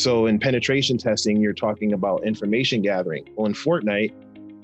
So 0.00 0.24
in 0.24 0.38
penetration 0.38 0.96
testing, 0.96 1.42
you're 1.42 1.52
talking 1.52 1.92
about 1.92 2.24
information 2.24 2.80
gathering. 2.80 3.28
Well, 3.36 3.46
in 3.46 3.52
Fortnite, 3.52 4.14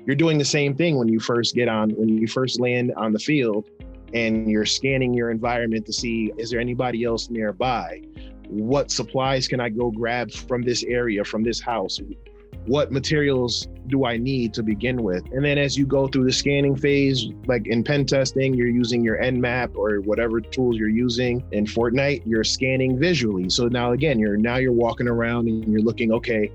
you're 0.06 0.16
doing 0.16 0.38
the 0.38 0.46
same 0.46 0.74
thing 0.74 0.96
when 0.96 1.08
you 1.08 1.20
first 1.20 1.54
get 1.54 1.68
on, 1.68 1.90
when 1.90 2.08
you 2.08 2.26
first 2.26 2.58
land 2.58 2.94
on 2.96 3.12
the 3.12 3.18
field 3.18 3.68
and 4.14 4.50
you're 4.50 4.64
scanning 4.64 5.12
your 5.12 5.30
environment 5.30 5.84
to 5.84 5.92
see 5.92 6.32
is 6.38 6.50
there 6.50 6.58
anybody 6.58 7.04
else 7.04 7.28
nearby? 7.28 8.00
What 8.48 8.90
supplies 8.90 9.46
can 9.46 9.60
I 9.60 9.68
go 9.68 9.90
grab 9.90 10.32
from 10.32 10.62
this 10.62 10.82
area, 10.84 11.22
from 11.22 11.42
this 11.42 11.60
house? 11.60 12.00
What 12.66 12.90
materials 12.90 13.68
do 13.86 14.04
I 14.04 14.16
need 14.16 14.52
to 14.54 14.62
begin 14.62 15.02
with? 15.02 15.24
And 15.32 15.44
then 15.44 15.58
as 15.58 15.76
you 15.76 15.86
go 15.86 16.08
through 16.08 16.24
the 16.24 16.32
scanning 16.32 16.76
phase, 16.76 17.26
like 17.46 17.66
in 17.66 17.84
pen 17.84 18.04
testing, 18.04 18.54
you're 18.54 18.68
using 18.68 19.04
your 19.04 19.18
Nmap 19.18 19.76
or 19.76 20.00
whatever 20.00 20.40
tools 20.40 20.76
you're 20.76 20.88
using. 20.88 21.44
In 21.52 21.64
Fortnite, 21.64 22.22
you're 22.26 22.44
scanning 22.44 22.98
visually. 22.98 23.48
So 23.48 23.68
now 23.68 23.92
again, 23.92 24.18
you're 24.18 24.36
now 24.36 24.56
you're 24.56 24.72
walking 24.72 25.06
around 25.06 25.48
and 25.48 25.66
you're 25.68 25.82
looking, 25.82 26.12
okay, 26.12 26.50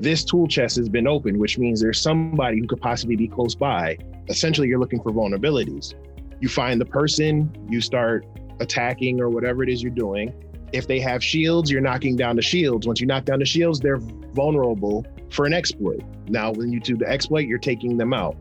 this 0.00 0.24
tool 0.24 0.46
chest 0.46 0.76
has 0.76 0.88
been 0.88 1.08
opened, 1.08 1.36
which 1.36 1.58
means 1.58 1.80
there's 1.80 2.00
somebody 2.00 2.60
who 2.60 2.66
could 2.66 2.80
possibly 2.80 3.16
be 3.16 3.26
close 3.26 3.54
by. 3.54 3.98
Essentially, 4.28 4.68
you're 4.68 4.78
looking 4.78 5.02
for 5.02 5.10
vulnerabilities. 5.10 5.94
You 6.40 6.48
find 6.48 6.80
the 6.80 6.86
person, 6.86 7.50
you 7.68 7.80
start 7.80 8.24
attacking 8.60 9.20
or 9.20 9.28
whatever 9.28 9.64
it 9.64 9.68
is 9.68 9.82
you're 9.82 9.90
doing. 9.90 10.32
If 10.72 10.86
they 10.86 11.00
have 11.00 11.24
shields, 11.24 11.70
you're 11.70 11.80
knocking 11.80 12.14
down 12.14 12.36
the 12.36 12.42
shields. 12.42 12.86
Once 12.86 13.00
you 13.00 13.06
knock 13.06 13.24
down 13.24 13.40
the 13.40 13.44
shields, 13.44 13.80
they're 13.80 13.98
vulnerable 13.98 15.04
for 15.30 15.46
an 15.46 15.52
exploit. 15.52 16.02
Now, 16.26 16.52
when 16.52 16.72
you 16.72 16.80
do 16.80 16.96
the 16.96 17.08
exploit, 17.08 17.46
you're 17.46 17.58
taking 17.58 17.96
them 17.96 18.12
out. 18.12 18.36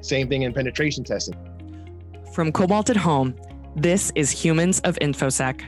Same 0.00 0.28
thing 0.28 0.42
in 0.42 0.52
penetration 0.52 1.04
testing. 1.04 1.36
From 2.32 2.52
Cobalt 2.52 2.90
at 2.90 2.96
Home, 2.96 3.34
this 3.76 4.12
is 4.14 4.30
Humans 4.30 4.80
of 4.80 4.96
InfoSec, 4.96 5.62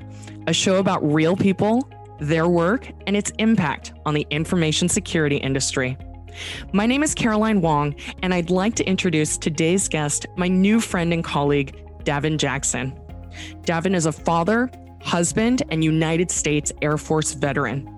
a 0.46 0.52
show 0.52 0.76
about 0.76 1.02
real 1.12 1.36
people, 1.36 1.88
their 2.20 2.48
work, 2.48 2.90
and 3.06 3.16
its 3.16 3.30
impact 3.38 3.92
on 4.04 4.14
the 4.14 4.26
information 4.30 4.88
security 4.88 5.36
industry. 5.36 5.96
My 6.72 6.86
name 6.86 7.02
is 7.02 7.14
Caroline 7.14 7.60
Wong, 7.60 7.94
and 8.22 8.34
I'd 8.34 8.50
like 8.50 8.74
to 8.76 8.84
introduce 8.84 9.38
today's 9.38 9.88
guest, 9.88 10.26
my 10.36 10.48
new 10.48 10.80
friend 10.80 11.12
and 11.12 11.24
colleague, 11.24 11.82
Davin 12.04 12.36
Jackson. 12.36 12.98
Davin 13.62 13.94
is 13.94 14.06
a 14.06 14.12
father, 14.12 14.70
husband, 15.02 15.62
and 15.70 15.82
United 15.82 16.30
States 16.30 16.72
Air 16.82 16.98
Force 16.98 17.32
veteran. 17.32 17.95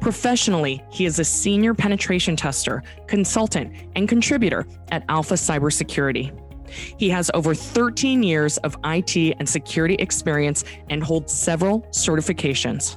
Professionally, 0.00 0.82
he 0.90 1.06
is 1.06 1.18
a 1.18 1.24
senior 1.24 1.74
penetration 1.74 2.36
tester, 2.36 2.82
consultant, 3.06 3.72
and 3.96 4.08
contributor 4.08 4.66
at 4.90 5.04
Alpha 5.08 5.34
Cybersecurity. 5.34 6.32
He 6.98 7.08
has 7.10 7.30
over 7.34 7.54
13 7.54 8.22
years 8.22 8.58
of 8.58 8.76
IT 8.84 9.16
and 9.38 9.48
security 9.48 9.94
experience 9.94 10.64
and 10.90 11.02
holds 11.02 11.32
several 11.32 11.82
certifications. 11.90 12.96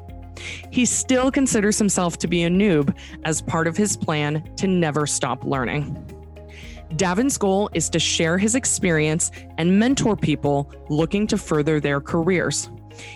He 0.71 0.85
still 0.85 1.31
considers 1.31 1.77
himself 1.77 2.17
to 2.19 2.27
be 2.27 2.43
a 2.43 2.49
noob 2.49 2.95
as 3.23 3.41
part 3.41 3.67
of 3.67 3.77
his 3.77 3.95
plan 3.95 4.43
to 4.55 4.67
never 4.67 5.05
stop 5.05 5.43
learning. 5.43 5.95
Davin's 6.97 7.37
goal 7.37 7.69
is 7.73 7.89
to 7.89 7.99
share 7.99 8.37
his 8.37 8.55
experience 8.55 9.31
and 9.57 9.79
mentor 9.79 10.17
people 10.17 10.71
looking 10.89 11.25
to 11.27 11.37
further 11.37 11.79
their 11.79 12.01
careers. 12.01 12.69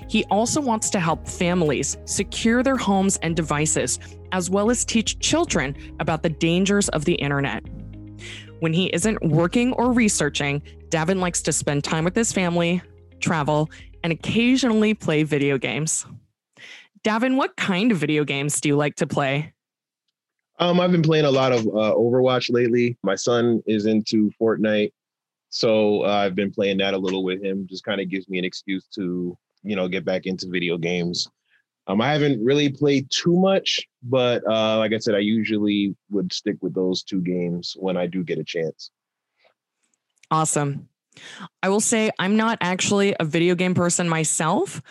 He 0.08 0.23
also 0.26 0.62
wants 0.62 0.90
to 0.92 1.00
help 1.00 1.28
families 1.28 1.98
secure 2.06 2.64
their 2.64 2.78
homes 2.78 3.18
and 3.18 3.36
devices, 3.36 4.00
as 4.32 4.50
well 4.50 4.70
as 4.70 4.86
teach 4.86 5.20
children 5.20 5.76
about 6.00 6.23
the 6.23 6.30
dangers 6.30 6.90
of 6.90 7.06
the 7.06 7.16
internet. 7.16 7.64
When 8.59 8.73
he 8.73 8.88
isn't 8.88 9.23
working 9.23 9.73
or 9.73 9.92
researching, 9.92 10.62
Davin 10.90 11.20
likes 11.20 11.42
to 11.44 11.52
spend 11.52 11.84
time 11.84 12.06
with 12.06 12.16
his 12.16 12.32
family, 12.32 12.82
travel, 13.20 13.70
and 14.04 14.14
occasionally 14.14 14.94
play 14.94 15.23
video 15.23 15.58
games. 15.58 16.06
Davin, 17.04 17.36
what 17.36 17.56
kind 17.56 17.92
of 17.92 17.98
video 17.98 18.23
games 18.23 18.60
do 18.62 18.70
you 18.70 18.76
like 18.76 18.95
to 18.95 19.08
play? 19.08 19.54
Um, 20.58 20.80
I've 20.80 20.92
been 20.92 21.02
playing 21.02 21.26
a 21.26 21.32
lot 21.32 21.52
of 21.52 21.60
uh, 21.67 21.94
Overwatch 21.95 22.52
lately. 22.52 22.98
My 23.04 23.16
son 23.16 23.62
is 23.67 23.86
into 23.88 24.32
Fortnite, 24.42 24.92
so 25.50 26.04
uh, 26.06 26.10
I've 26.10 26.36
been 26.36 26.52
playing 26.52 26.78
that 26.78 26.94
a 26.94 26.98
little 26.98 27.23
with 27.23 27.44
him. 27.44 27.67
Just 27.70 27.83
kind 27.83 27.99
of 27.99 28.10
gives 28.10 28.30
me 28.30 28.39
an 28.39 28.45
excuse 28.45 28.88
to 28.95 29.38
you 29.65 29.76
know 29.76 29.87
get 29.87 30.05
back 30.05 30.26
into 30.26 30.48
video 30.49 30.77
games. 30.77 31.27
Um, 31.87 32.02
I 32.02 32.11
haven't 32.11 32.43
really 32.43 32.70
played 32.70 33.09
too 33.11 33.36
much, 33.36 33.86
but 34.02 34.43
uh, 34.49 34.77
like 34.77 34.93
I 34.93 34.98
said, 34.98 35.14
I 35.14 35.20
usually 35.20 35.95
would 36.09 36.33
stick 36.33 36.58
with 36.61 36.73
those 36.73 37.03
two 37.03 37.21
games 37.21 37.75
when 37.77 37.95
I 37.95 38.08
do 38.08 38.23
get 38.23 38.39
a 38.39 38.43
chance. 38.43 38.89
Awesome. 40.31 40.89
I 41.61 41.70
will 41.70 41.81
say 41.81 42.09
I'm 42.17 42.36
not 42.36 42.58
actually 42.61 43.15
a 43.20 43.25
video 43.25 43.54
game 43.55 43.75
person 43.75 44.09
myself, 44.09 44.81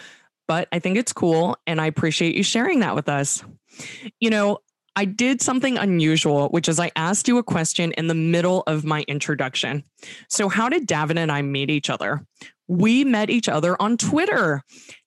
but 0.47 0.69
I 0.73 0.79
think 0.79 0.97
it's 0.97 1.13
cool 1.13 1.57
and 1.67 1.81
I 1.81 1.87
appreciate 1.87 2.37
you 2.37 2.43
sharing 2.43 2.81
that 2.81 2.95
with 2.95 3.09
us. 3.09 3.43
You 4.21 4.31
know, 4.31 4.59
I 4.97 5.05
did 5.05 5.43
something 5.43 5.77
unusual, 5.77 6.49
which 6.51 6.69
is 6.69 6.79
I 6.79 6.93
asked 6.95 7.27
you 7.27 7.39
a 7.39 7.43
question 7.43 7.93
in 7.93 8.07
the 8.07 8.15
middle 8.15 8.63
of 8.67 8.85
my 8.85 9.05
introduction. 9.09 9.83
So, 10.29 10.49
how 10.49 10.69
did 10.69 10.87
Davin 10.87 11.19
and 11.19 11.33
I 11.33 11.43
meet 11.43 11.69
each 11.69 11.91
other? 11.91 12.25
We 12.69 13.05
met 13.05 13.31
each 13.31 13.49
other 13.49 13.81
on 13.81 13.97
Twitter. 13.97 14.63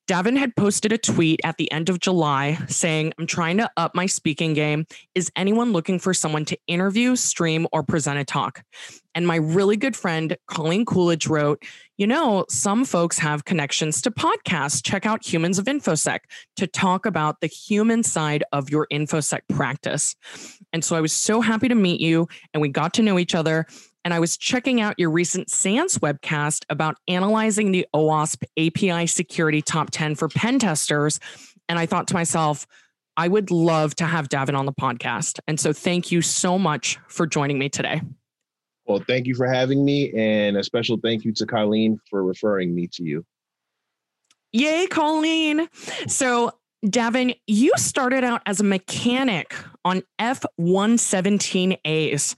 Davin 0.08 0.38
had 0.38 0.56
posted 0.56 0.94
a 0.94 0.98
tweet 0.98 1.42
at 1.44 1.58
the 1.58 1.70
end 1.70 1.90
of 1.90 2.00
July 2.00 2.58
saying, 2.70 3.14
I'm 3.20 3.28
trying 3.28 3.58
to 3.58 3.70
up 3.76 3.94
my 3.94 4.06
speaking 4.06 4.54
game. 4.54 4.86
Is 5.16 5.30
anyone 5.36 5.74
looking 5.74 6.00
for 6.00 6.14
someone 6.14 6.46
to 6.46 6.58
interview, 6.66 7.18
stream, 7.18 7.68
or 7.74 7.84
present 7.84 8.18
a 8.18 8.24
talk? 8.24 8.64
And 9.14 9.28
my 9.28 9.36
really 9.36 9.76
good 9.76 9.98
friend, 9.98 10.38
Colleen 10.48 10.86
Coolidge, 10.86 11.28
wrote, 11.28 11.62
You 11.98 12.08
know, 12.08 12.46
some 12.48 12.86
folks 12.86 13.20
have 13.20 13.44
connections 13.44 14.02
to 14.04 14.12
podcasts. 14.12 14.82
Check 14.82 15.06
out 15.06 15.26
Humans 15.26 15.60
of 15.60 15.66
InfoSec 15.66 16.20
to 16.56 16.68
talk 16.68 17.06
about 17.06 17.42
the 17.42 17.48
human 17.48 18.02
side 18.02 18.46
of 18.54 18.70
your 18.70 18.88
InfoSec 18.94 19.42
practice. 19.50 20.16
And 20.72 20.86
so 20.86 20.96
I 20.96 21.02
was 21.02 21.12
so 21.12 21.42
happy 21.42 21.68
to 21.68 21.76
meet 21.76 22.00
you, 22.00 22.30
and 22.54 22.62
we 22.62 22.70
got 22.70 22.94
to 22.94 23.02
know 23.02 23.20
each 23.20 23.36
other 23.36 23.66
and 24.08 24.14
I 24.14 24.22
was 24.22 24.38
checking 24.38 24.80
out 24.80 24.98
your 24.98 25.10
recent 25.10 25.50
SANS 25.50 25.98
webcast 25.98 26.64
about 26.70 26.96
analyzing 27.10 27.74
the 27.74 27.86
OWASP 27.94 28.42
API 28.58 29.06
security 29.06 29.62
top 29.62 29.90
10 29.92 30.16
for 30.16 30.30
pen 30.30 30.60
testers. 30.60 31.20
And 31.68 31.78
I 31.78 31.88
thought 31.88 32.08
to 32.08 32.14
myself, 32.14 32.66
I 33.18 33.28
would 33.28 33.52
love 33.52 33.96
to 33.96 34.06
have 34.06 34.30
Davin 34.30 34.58
on 34.58 34.66
the 34.66 34.72
podcast. 34.72 35.42
And 35.46 35.60
so 35.60 35.74
thank 35.74 36.10
you 36.10 36.22
so 36.22 36.58
much 36.58 36.98
for 37.10 37.28
joining 37.28 37.60
me 37.60 37.68
today. 37.68 38.00
Well, 38.86 39.04
thank 39.06 39.28
you 39.28 39.36
for 39.36 39.46
having 39.46 39.84
me. 39.84 40.14
And 40.14 40.56
a 40.56 40.64
special 40.64 40.98
thank 41.04 41.26
you 41.26 41.34
to 41.34 41.46
Colleen 41.46 42.00
for 42.10 42.24
referring 42.24 42.74
me 42.74 42.88
to 42.94 43.04
you. 43.04 43.26
Yay, 44.54 44.88
Colleen. 44.88 45.68
So, 46.08 46.54
Davin, 46.86 47.38
you 47.46 47.74
started 47.76 48.24
out 48.24 48.42
as 48.46 48.62
a 48.62 48.64
mechanic 48.64 49.54
on 49.84 50.02
F 50.18 50.46
117As. 50.58 52.38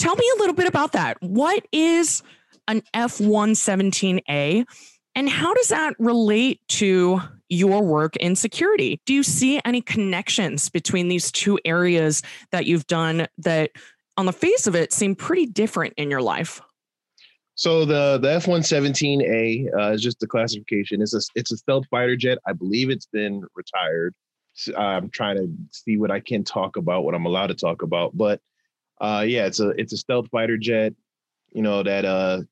Tell 0.00 0.16
me 0.16 0.24
a 0.34 0.38
little 0.38 0.54
bit 0.54 0.66
about 0.66 0.92
that. 0.92 1.20
What 1.20 1.66
is 1.72 2.22
an 2.68 2.80
F 2.94 3.18
117A 3.18 4.64
and 5.14 5.28
how 5.28 5.52
does 5.52 5.68
that 5.68 5.94
relate 5.98 6.58
to 6.68 7.20
your 7.50 7.82
work 7.82 8.16
in 8.16 8.34
security? 8.34 9.02
Do 9.04 9.12
you 9.12 9.22
see 9.22 9.60
any 9.62 9.82
connections 9.82 10.70
between 10.70 11.08
these 11.08 11.30
two 11.30 11.58
areas 11.66 12.22
that 12.50 12.64
you've 12.64 12.86
done 12.86 13.26
that, 13.36 13.72
on 14.16 14.24
the 14.24 14.32
face 14.32 14.66
of 14.66 14.74
it, 14.74 14.94
seem 14.94 15.14
pretty 15.14 15.44
different 15.44 15.92
in 15.98 16.10
your 16.10 16.22
life? 16.22 16.62
So 17.54 17.84
the 17.84 18.16
the 18.16 18.32
F 18.32 18.48
one 18.48 18.62
seventeen 18.62 19.20
A 19.20 19.68
uh, 19.78 19.90
is 19.90 20.00
just 20.00 20.18
the 20.18 20.26
classification. 20.26 21.02
It's 21.02 21.12
a 21.12 21.20
it's 21.34 21.52
a 21.52 21.58
stealth 21.58 21.84
fighter 21.90 22.16
jet. 22.16 22.38
I 22.46 22.54
believe 22.54 22.88
it's 22.88 23.08
been 23.12 23.44
retired. 23.54 24.14
I'm 24.78 25.10
trying 25.10 25.36
to 25.36 25.52
see 25.72 25.98
what 25.98 26.10
I 26.10 26.20
can 26.20 26.42
talk 26.42 26.76
about, 26.76 27.04
what 27.04 27.14
I'm 27.14 27.26
allowed 27.26 27.48
to 27.48 27.54
talk 27.54 27.82
about. 27.82 28.16
But 28.16 28.40
uh, 29.00 29.24
yeah, 29.26 29.46
it's 29.46 29.60
a 29.60 29.70
it's 29.70 29.92
a 29.92 29.96
stealth 29.96 30.28
fighter 30.30 30.58
jet, 30.58 30.94
you 31.52 31.62
know, 31.62 31.82
that 31.82 32.04
uh, 32.04 32.42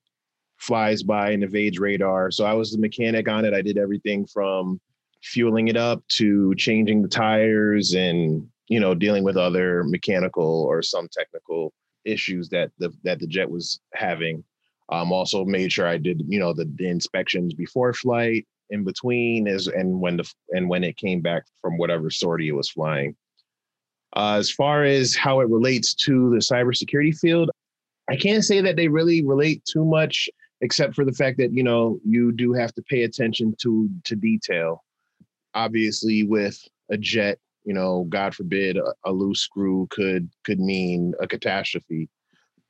flies 0.57 1.03
by 1.03 1.31
and 1.31 1.45
evades 1.45 1.79
radar. 1.79 2.31
So 2.31 2.45
I 2.45 2.55
was 2.55 2.73
the 2.73 2.79
mechanic 2.79 3.29
on 3.29 3.45
it. 3.45 3.55
I 3.55 3.63
did 3.63 3.79
everything 3.79 4.27
from 4.27 4.81
fueling 5.23 5.69
it 5.69 5.77
up 5.77 6.07
to 6.09 6.55
changing 6.55 7.03
the 7.03 7.09
tires 7.09 7.95
and 7.95 8.47
you 8.69 8.81
know 8.81 8.95
dealing 8.95 9.25
with 9.25 9.37
other 9.37 9.83
mechanical 9.85 10.65
or 10.65 10.83
some 10.83 11.09
technical 11.11 11.73
issues 12.05 12.49
that 12.49 12.71
the 12.79 12.93
that 13.05 13.19
the 13.19 13.27
jet 13.27 13.51
was 13.51 13.81
having. 13.95 14.45
Um, 14.91 15.13
also 15.13 15.45
made 15.45 15.71
sure 15.71 15.87
I 15.87 15.99
did 15.99 16.23
you 16.29 16.39
know 16.39 16.53
the, 16.55 16.71
the 16.77 16.89
inspections 16.89 17.53
before 17.53 17.93
flight, 17.93 18.47
in 18.71 18.85
between, 18.85 19.47
is 19.47 19.67
and 19.67 20.01
when 20.01 20.17
the 20.17 20.33
and 20.51 20.69
when 20.69 20.85
it 20.85 20.97
came 20.97 21.21
back 21.21 21.45
from 21.61 21.77
whatever 21.79 22.11
sortie 22.11 22.49
it 22.49 22.53
was 22.53 22.71
flying. 22.71 23.17
Uh, 24.17 24.37
as 24.39 24.51
far 24.51 24.85
as 24.85 25.15
how 25.15 25.41
it 25.41 25.49
relates 25.49 25.95
to 25.95 26.31
the 26.31 26.39
cybersecurity 26.39 27.17
field, 27.17 27.51
I 28.11 28.17
can't 28.17 28.45
say 28.45 28.61
that 28.63 28.77
they 28.77 28.89
really 28.89 29.25
relate 29.25 29.63
too 29.65 29.85
much, 29.85 30.29
except 30.61 30.95
for 30.95 31.05
the 31.05 31.13
fact 31.13 31.39
that 31.39 31.53
you 31.53 31.63
know 31.63 31.99
you 32.05 32.33
do 32.33 32.53
have 32.53 32.75
to 32.75 32.83
pay 32.83 33.03
attention 33.03 33.55
to 33.63 33.89
to 34.05 34.17
detail. 34.17 34.85
Obviously, 35.55 36.23
with 36.23 36.59
a 36.91 36.97
jet, 36.97 37.39
you 37.65 37.75
know, 37.75 38.07
God 38.09 38.35
forbid, 38.35 38.79
a, 38.79 38.95
a 39.05 39.13
loose 39.13 39.41
screw 39.41 39.87
could 39.91 40.31
could 40.45 40.59
mean 40.59 41.15
a 41.21 41.27
catastrophe. 41.27 42.09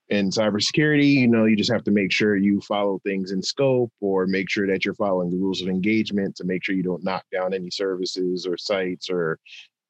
In 0.08 0.30
cybersecurity, 0.30 1.12
you 1.12 1.28
know, 1.28 1.44
you 1.44 1.54
just 1.54 1.70
have 1.70 1.84
to 1.84 1.90
make 1.90 2.10
sure 2.10 2.34
you 2.34 2.62
follow 2.62 2.98
things 3.04 3.30
in 3.30 3.42
scope 3.42 3.92
or 4.00 4.26
make 4.26 4.48
sure 4.48 4.66
that 4.66 4.82
you're 4.82 4.94
following 4.94 5.30
the 5.30 5.36
rules 5.36 5.60
of 5.60 5.68
engagement 5.68 6.34
to 6.36 6.44
make 6.44 6.64
sure 6.64 6.74
you 6.74 6.82
don't 6.82 7.04
knock 7.04 7.24
down 7.30 7.52
any 7.52 7.70
services 7.70 8.46
or 8.46 8.56
sites 8.56 9.10
or 9.10 9.38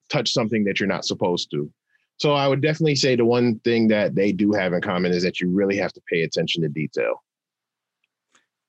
touch 0.09 0.33
something 0.33 0.65
that 0.65 0.81
you're 0.81 0.89
not 0.89 1.05
supposed 1.05 1.51
to. 1.53 1.71
So 2.19 2.33
I 2.33 2.49
would 2.49 2.61
definitely 2.61 2.97
say 2.97 3.15
the 3.15 3.25
one 3.25 3.61
thing 3.61 3.89
that 3.89 4.15
they 4.15 4.33
do 4.33 4.53
have 4.53 4.73
in 4.73 4.81
common 4.81 5.13
is 5.13 5.23
that 5.23 5.41
you 5.41 5.51
really 5.51 5.77
have 5.77 5.93
to 5.93 6.01
pay 6.11 6.23
attention 6.23 6.63
to 6.63 6.69
detail. 6.69 7.23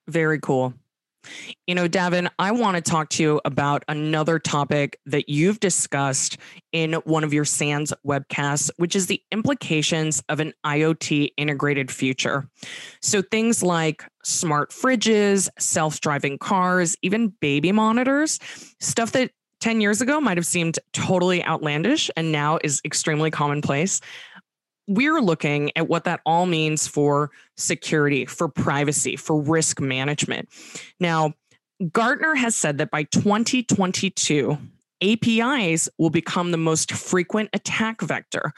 Very 0.07 0.39
cool. 0.39 0.74
You 1.68 1.75
know, 1.75 1.88
Davin, 1.88 2.30
I 2.39 2.51
want 2.51 2.75
to 2.75 2.81
talk 2.81 3.09
to 3.09 3.24
you 3.24 3.41
about 3.44 3.83
another 3.88 4.39
topic 4.39 5.00
that 5.06 5.30
you've 5.30 5.59
discussed 5.59 6.38
in 6.71 6.94
one 6.94 7.24
of 7.24 7.33
your 7.33 7.45
SANS 7.45 7.94
webcasts, 8.07 8.69
which 8.77 8.95
is 8.95 9.07
the 9.07 9.21
implications 9.31 10.24
of 10.30 10.39
an 10.39 10.53
IoT 10.65 11.31
integrated 11.38 11.92
future. 11.92 12.47
So, 13.01 13.21
things 13.21 13.62
like 13.62 14.06
smart 14.24 14.71
fridges, 14.71 15.50
self 15.59 16.00
driving 16.00 16.38
cars, 16.38 16.95
even 17.01 17.33
baby 17.42 17.71
monitors, 17.71 18.39
stuff 18.80 19.12
that 19.12 19.31
10 19.59 19.81
years 19.81 20.01
ago 20.01 20.21
might 20.21 20.38
have 20.38 20.45
seemed 20.45 20.79
totally 20.94 21.44
outlandish 21.45 22.09
and 22.15 22.31
now 22.31 22.59
is 22.63 22.81
extremely 22.85 23.31
commonplace 23.31 24.01
we're 24.89 25.21
looking 25.21 25.71
at 25.75 25.88
what 25.88 26.06
that 26.06 26.19
all 26.25 26.47
means 26.47 26.88
for 26.88 27.29
security, 27.57 28.25
for 28.25 28.50
privacy, 28.50 29.15
for 29.15 29.39
risk 29.39 29.79
management. 29.79 30.50
Now, 31.00 31.33
Gartner 31.94 32.33
has 32.33 32.56
said 32.56 32.79
that 32.79 32.89
by 32.89 33.03
2022, 33.03 34.57
APIs 35.01 35.89
will 36.00 36.09
become 36.09 36.51
the 36.51 36.57
most 36.57 36.91
frequent 36.91 37.51
attack 37.53 38.01
vector. 38.01 38.51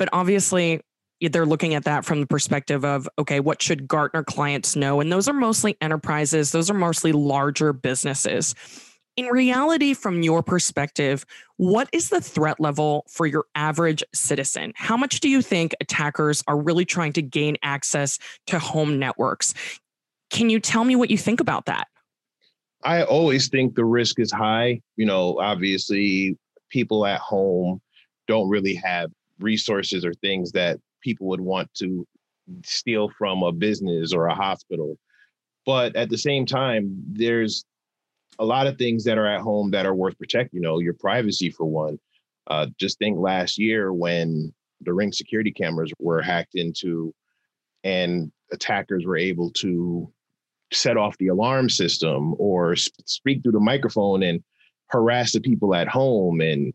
But 0.00 0.08
obviously, 0.12 0.80
they're 1.20 1.46
looking 1.46 1.74
at 1.74 1.84
that 1.84 2.04
from 2.04 2.20
the 2.20 2.26
perspective 2.26 2.84
of 2.84 3.08
okay, 3.16 3.38
what 3.38 3.62
should 3.62 3.86
Gartner 3.86 4.24
clients 4.24 4.74
know? 4.74 5.00
And 5.00 5.12
those 5.12 5.28
are 5.28 5.32
mostly 5.32 5.76
enterprises, 5.80 6.50
those 6.50 6.68
are 6.70 6.74
mostly 6.74 7.12
larger 7.12 7.72
businesses 7.72 8.56
in 9.16 9.26
reality, 9.26 9.94
from 9.94 10.22
your 10.22 10.42
perspective, 10.42 11.26
what 11.56 11.88
is 11.92 12.08
the 12.08 12.20
threat 12.20 12.58
level 12.58 13.04
for 13.08 13.26
your 13.26 13.44
average 13.54 14.02
citizen? 14.14 14.72
How 14.74 14.96
much 14.96 15.20
do 15.20 15.28
you 15.28 15.42
think 15.42 15.74
attackers 15.80 16.42
are 16.46 16.58
really 16.58 16.84
trying 16.84 17.12
to 17.14 17.22
gain 17.22 17.56
access 17.62 18.18
to 18.46 18.58
home 18.58 18.98
networks? 18.98 19.54
Can 20.30 20.48
you 20.48 20.60
tell 20.60 20.84
me 20.84 20.96
what 20.96 21.10
you 21.10 21.18
think 21.18 21.40
about 21.40 21.66
that? 21.66 21.88
I 22.84 23.02
always 23.02 23.48
think 23.48 23.74
the 23.74 23.84
risk 23.84 24.18
is 24.18 24.32
high. 24.32 24.80
You 24.96 25.06
know, 25.06 25.38
obviously, 25.38 26.36
people 26.70 27.06
at 27.06 27.20
home 27.20 27.80
don't 28.26 28.48
really 28.48 28.74
have 28.74 29.10
resources 29.38 30.04
or 30.04 30.14
things 30.14 30.52
that 30.52 30.78
people 31.02 31.26
would 31.28 31.40
want 31.40 31.72
to 31.74 32.06
steal 32.64 33.10
from 33.18 33.42
a 33.42 33.52
business 33.52 34.12
or 34.12 34.26
a 34.26 34.34
hospital. 34.34 34.96
But 35.64 35.94
at 35.94 36.08
the 36.08 36.18
same 36.18 36.44
time, 36.46 37.02
there's 37.12 37.64
a 38.42 38.44
lot 38.44 38.66
of 38.66 38.76
things 38.76 39.04
that 39.04 39.18
are 39.18 39.26
at 39.26 39.40
home 39.40 39.70
that 39.70 39.86
are 39.86 39.94
worth 39.94 40.18
protecting. 40.18 40.58
You 40.58 40.62
know, 40.62 40.80
your 40.80 40.94
privacy 40.94 41.48
for 41.48 41.64
one. 41.64 41.98
Uh, 42.48 42.66
just 42.76 42.98
think 42.98 43.18
last 43.18 43.56
year 43.56 43.92
when 43.92 44.52
the 44.80 44.92
ring 44.92 45.12
security 45.12 45.52
cameras 45.52 45.92
were 46.00 46.20
hacked 46.20 46.56
into, 46.56 47.14
and 47.84 48.32
attackers 48.50 49.06
were 49.06 49.16
able 49.16 49.50
to 49.50 50.12
set 50.72 50.96
off 50.96 51.16
the 51.18 51.28
alarm 51.28 51.70
system 51.70 52.34
or 52.38 52.74
speak 52.74 53.42
through 53.42 53.52
the 53.52 53.60
microphone 53.60 54.24
and 54.24 54.42
harass 54.88 55.32
the 55.32 55.40
people 55.40 55.74
at 55.74 55.86
home 55.86 56.40
and 56.40 56.74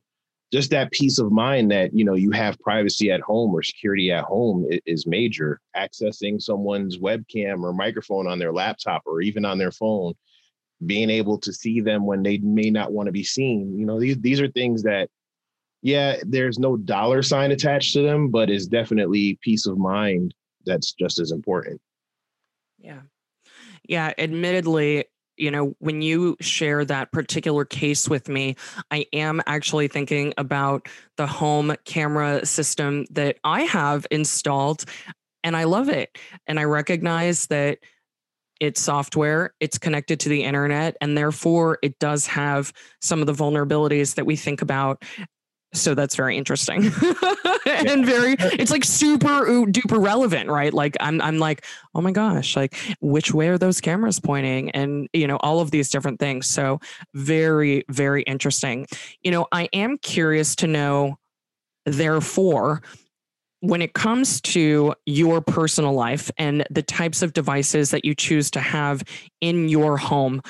just 0.54 0.70
that 0.70 0.92
peace 0.92 1.20
of 1.20 1.32
mind 1.32 1.70
that 1.72 1.94
you 1.94 2.06
know 2.06 2.14
you 2.14 2.32
have 2.32 2.60
privacy 2.60 3.12
at 3.12 3.22
home 3.22 3.54
or 3.54 3.62
security 3.62 4.12
at 4.12 4.24
home 4.24 4.68
is 4.86 5.06
major 5.06 5.60
accessing 5.76 6.42
someone's 6.42 6.98
webcam 7.00 7.64
or 7.64 7.74
microphone 7.74 8.28
on 8.28 8.40
their 8.40 8.54
laptop 8.54 9.02
or 9.06 9.22
even 9.22 9.44
on 9.44 9.58
their 9.58 9.72
phone 9.72 10.14
being 10.86 11.10
able 11.10 11.38
to 11.40 11.52
see 11.52 11.82
them 11.82 12.06
when 12.06 12.24
they 12.24 12.38
may 12.38 12.70
not 12.70 12.92
want 12.92 13.08
to 13.08 13.12
be 13.12 13.24
seen. 13.24 13.78
You 13.78 13.86
know, 13.86 14.00
these 14.00 14.18
these 14.20 14.40
are 14.40 14.48
things 14.50 14.84
that, 14.84 15.10
yeah, 15.82 16.18
there's 16.24 16.60
no 16.60 16.78
dollar 16.78 17.22
sign 17.22 17.52
attached 17.52 17.94
to 17.94 18.02
them, 18.02 18.30
but 18.30 18.50
is 18.50 18.68
definitely 18.68 19.40
peace 19.42 19.66
of 19.66 19.78
mind 19.78 20.34
that's 20.66 20.94
just 20.94 21.20
as 21.20 21.32
important. 21.32 21.82
Yeah. 22.78 23.02
Yeah. 23.88 24.14
Admittedly, 24.18 25.06
you 25.38 25.52
know, 25.52 25.76
when 25.80 26.02
you 26.02 26.36
share 26.42 26.84
that 26.86 27.12
particular 27.12 27.64
case 27.64 28.10
with 28.10 28.28
me, 28.28 28.56
I 28.92 29.06
am 29.14 29.42
actually 29.46 29.88
thinking 29.88 30.34
about 30.38 30.88
the 31.16 31.28
home 31.28 31.76
camera 31.86 32.46
system 32.46 33.06
that 33.12 33.38
I 33.44 33.62
have 33.62 34.06
installed 34.12 34.86
and 35.44 35.56
I 35.56 35.64
love 35.66 35.90
it. 35.90 36.18
And 36.48 36.60
I 36.60 36.64
recognize 36.64 37.48
that 37.48 37.80
it's 38.60 38.82
software, 38.82 39.54
it's 39.60 39.78
connected 39.78 40.20
to 40.22 40.30
the 40.30 40.44
internet, 40.44 40.98
and 41.02 41.18
therefore 41.18 41.80
it 41.82 41.98
does 42.00 42.28
have 42.28 42.74
some 43.02 43.22
of 43.22 43.28
the 43.28 43.34
vulnerabilities 43.34 44.16
that 44.16 44.26
we 44.26 44.36
think 44.36 44.62
about. 44.62 45.04
So 45.74 45.94
that's 45.94 46.16
very 46.16 46.38
interesting 46.38 46.86
and 47.66 48.06
very, 48.06 48.34
uh, 48.40 48.50
it's 48.54 48.72
like 48.72 48.86
super 48.86 49.46
duper 49.66 50.04
relevant, 50.04 50.50
right? 50.50 50.74
Like 50.74 50.96
I'm, 51.00 51.22
I'm 51.22 51.40
like, 51.40 51.66
oh 51.94 52.02
my 52.02 52.12
gosh, 52.12 52.56
like 52.56 52.76
which 53.02 53.34
way 53.34 53.50
are 53.50 53.58
those 53.58 53.82
cameras 53.82 54.20
pointing? 54.20 54.72
And, 54.72 55.10
you 55.14 55.28
know, 55.28 55.38
all 55.38 55.60
of 55.60 55.72
these 55.72 55.90
different 55.90 56.20
things. 56.20 56.48
So 56.48 56.80
very, 57.14 57.84
very 57.90 58.24
interesting. 58.24 58.88
You 59.22 59.32
know, 59.32 59.48
I 59.52 59.68
am 59.74 59.98
curious 59.98 60.56
to 60.58 60.68
know, 60.68 61.20
therefore, 61.86 62.82
when 63.62 63.82
it 63.82 63.94
comes 63.94 64.40
to 64.42 64.94
your 65.06 65.42
personal 65.42 65.94
life 65.94 66.30
and 66.38 66.66
the 66.70 66.84
types 66.84 67.22
of 67.22 67.34
devices 67.34 67.92
that 67.92 68.06
you 68.06 68.14
choose 68.14 68.52
to 68.52 68.60
have 68.60 69.04
in 69.42 69.68
your 69.68 69.98
home, 69.98 70.42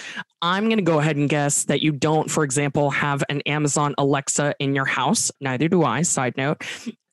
I'm 0.41 0.65
going 0.65 0.77
to 0.77 0.83
go 0.83 0.99
ahead 0.99 1.15
and 1.15 1.29
guess 1.29 1.63
that 1.65 1.81
you 1.81 1.91
don't, 1.91 2.29
for 2.29 2.43
example, 2.43 2.91
have 2.91 3.23
an 3.29 3.41
Amazon 3.45 3.95
Alexa 3.97 4.55
in 4.59 4.75
your 4.75 4.85
house. 4.85 5.31
Neither 5.39 5.69
do 5.69 5.83
I, 5.83 6.01
side 6.01 6.35
note. 6.35 6.63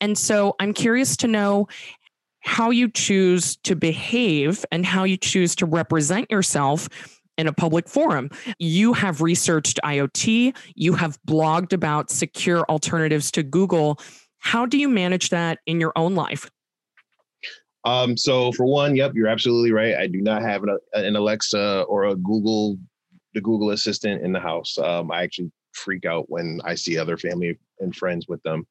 And 0.01 0.17
so 0.17 0.55
I'm 0.59 0.73
curious 0.73 1.15
to 1.17 1.27
know 1.27 1.67
how 2.41 2.69
you 2.69 2.89
choose 2.89 3.55
to 3.57 3.75
behave 3.75 4.65
and 4.71 4.85
how 4.85 5.03
you 5.03 5.17
choose 5.17 5.55
to 5.55 5.65
represent 5.65 6.29
yourself 6.29 6.87
in 7.37 7.47
a 7.47 7.53
public 7.53 7.87
forum. 7.87 8.29
You 8.59 8.93
have 8.93 9.21
researched 9.21 9.79
IoT, 9.83 10.55
you 10.75 10.93
have 10.93 11.17
blogged 11.27 11.73
about 11.73 12.09
secure 12.09 12.63
alternatives 12.69 13.31
to 13.31 13.43
Google 13.43 13.99
how 14.45 14.63
do 14.63 14.77
you 14.77 14.87
manage 14.87 15.29
that 15.29 15.57
in 15.65 15.81
your 15.81 15.91
own 15.95 16.13
life? 16.13 16.51
Um, 17.83 18.15
so 18.15 18.51
for 18.51 18.65
one, 18.65 18.95
yep, 18.95 19.13
you're 19.15 19.27
absolutely 19.27 19.71
right. 19.71 19.95
I 19.95 20.05
do 20.05 20.21
not 20.21 20.43
have 20.43 20.61
an, 20.63 20.77
an 20.93 21.15
Alexa 21.15 21.81
or 21.89 22.05
a 22.05 22.15
Google, 22.15 22.77
the 23.33 23.41
Google 23.41 23.71
Assistant 23.71 24.23
in 24.23 24.31
the 24.31 24.39
house. 24.39 24.77
Um, 24.77 25.11
I 25.11 25.23
actually 25.23 25.51
freak 25.73 26.05
out 26.05 26.29
when 26.29 26.61
I 26.63 26.75
see 26.75 26.95
other 26.95 27.17
family 27.17 27.57
and 27.79 27.95
friends 27.95 28.27
with 28.27 28.41
them. 28.43 28.67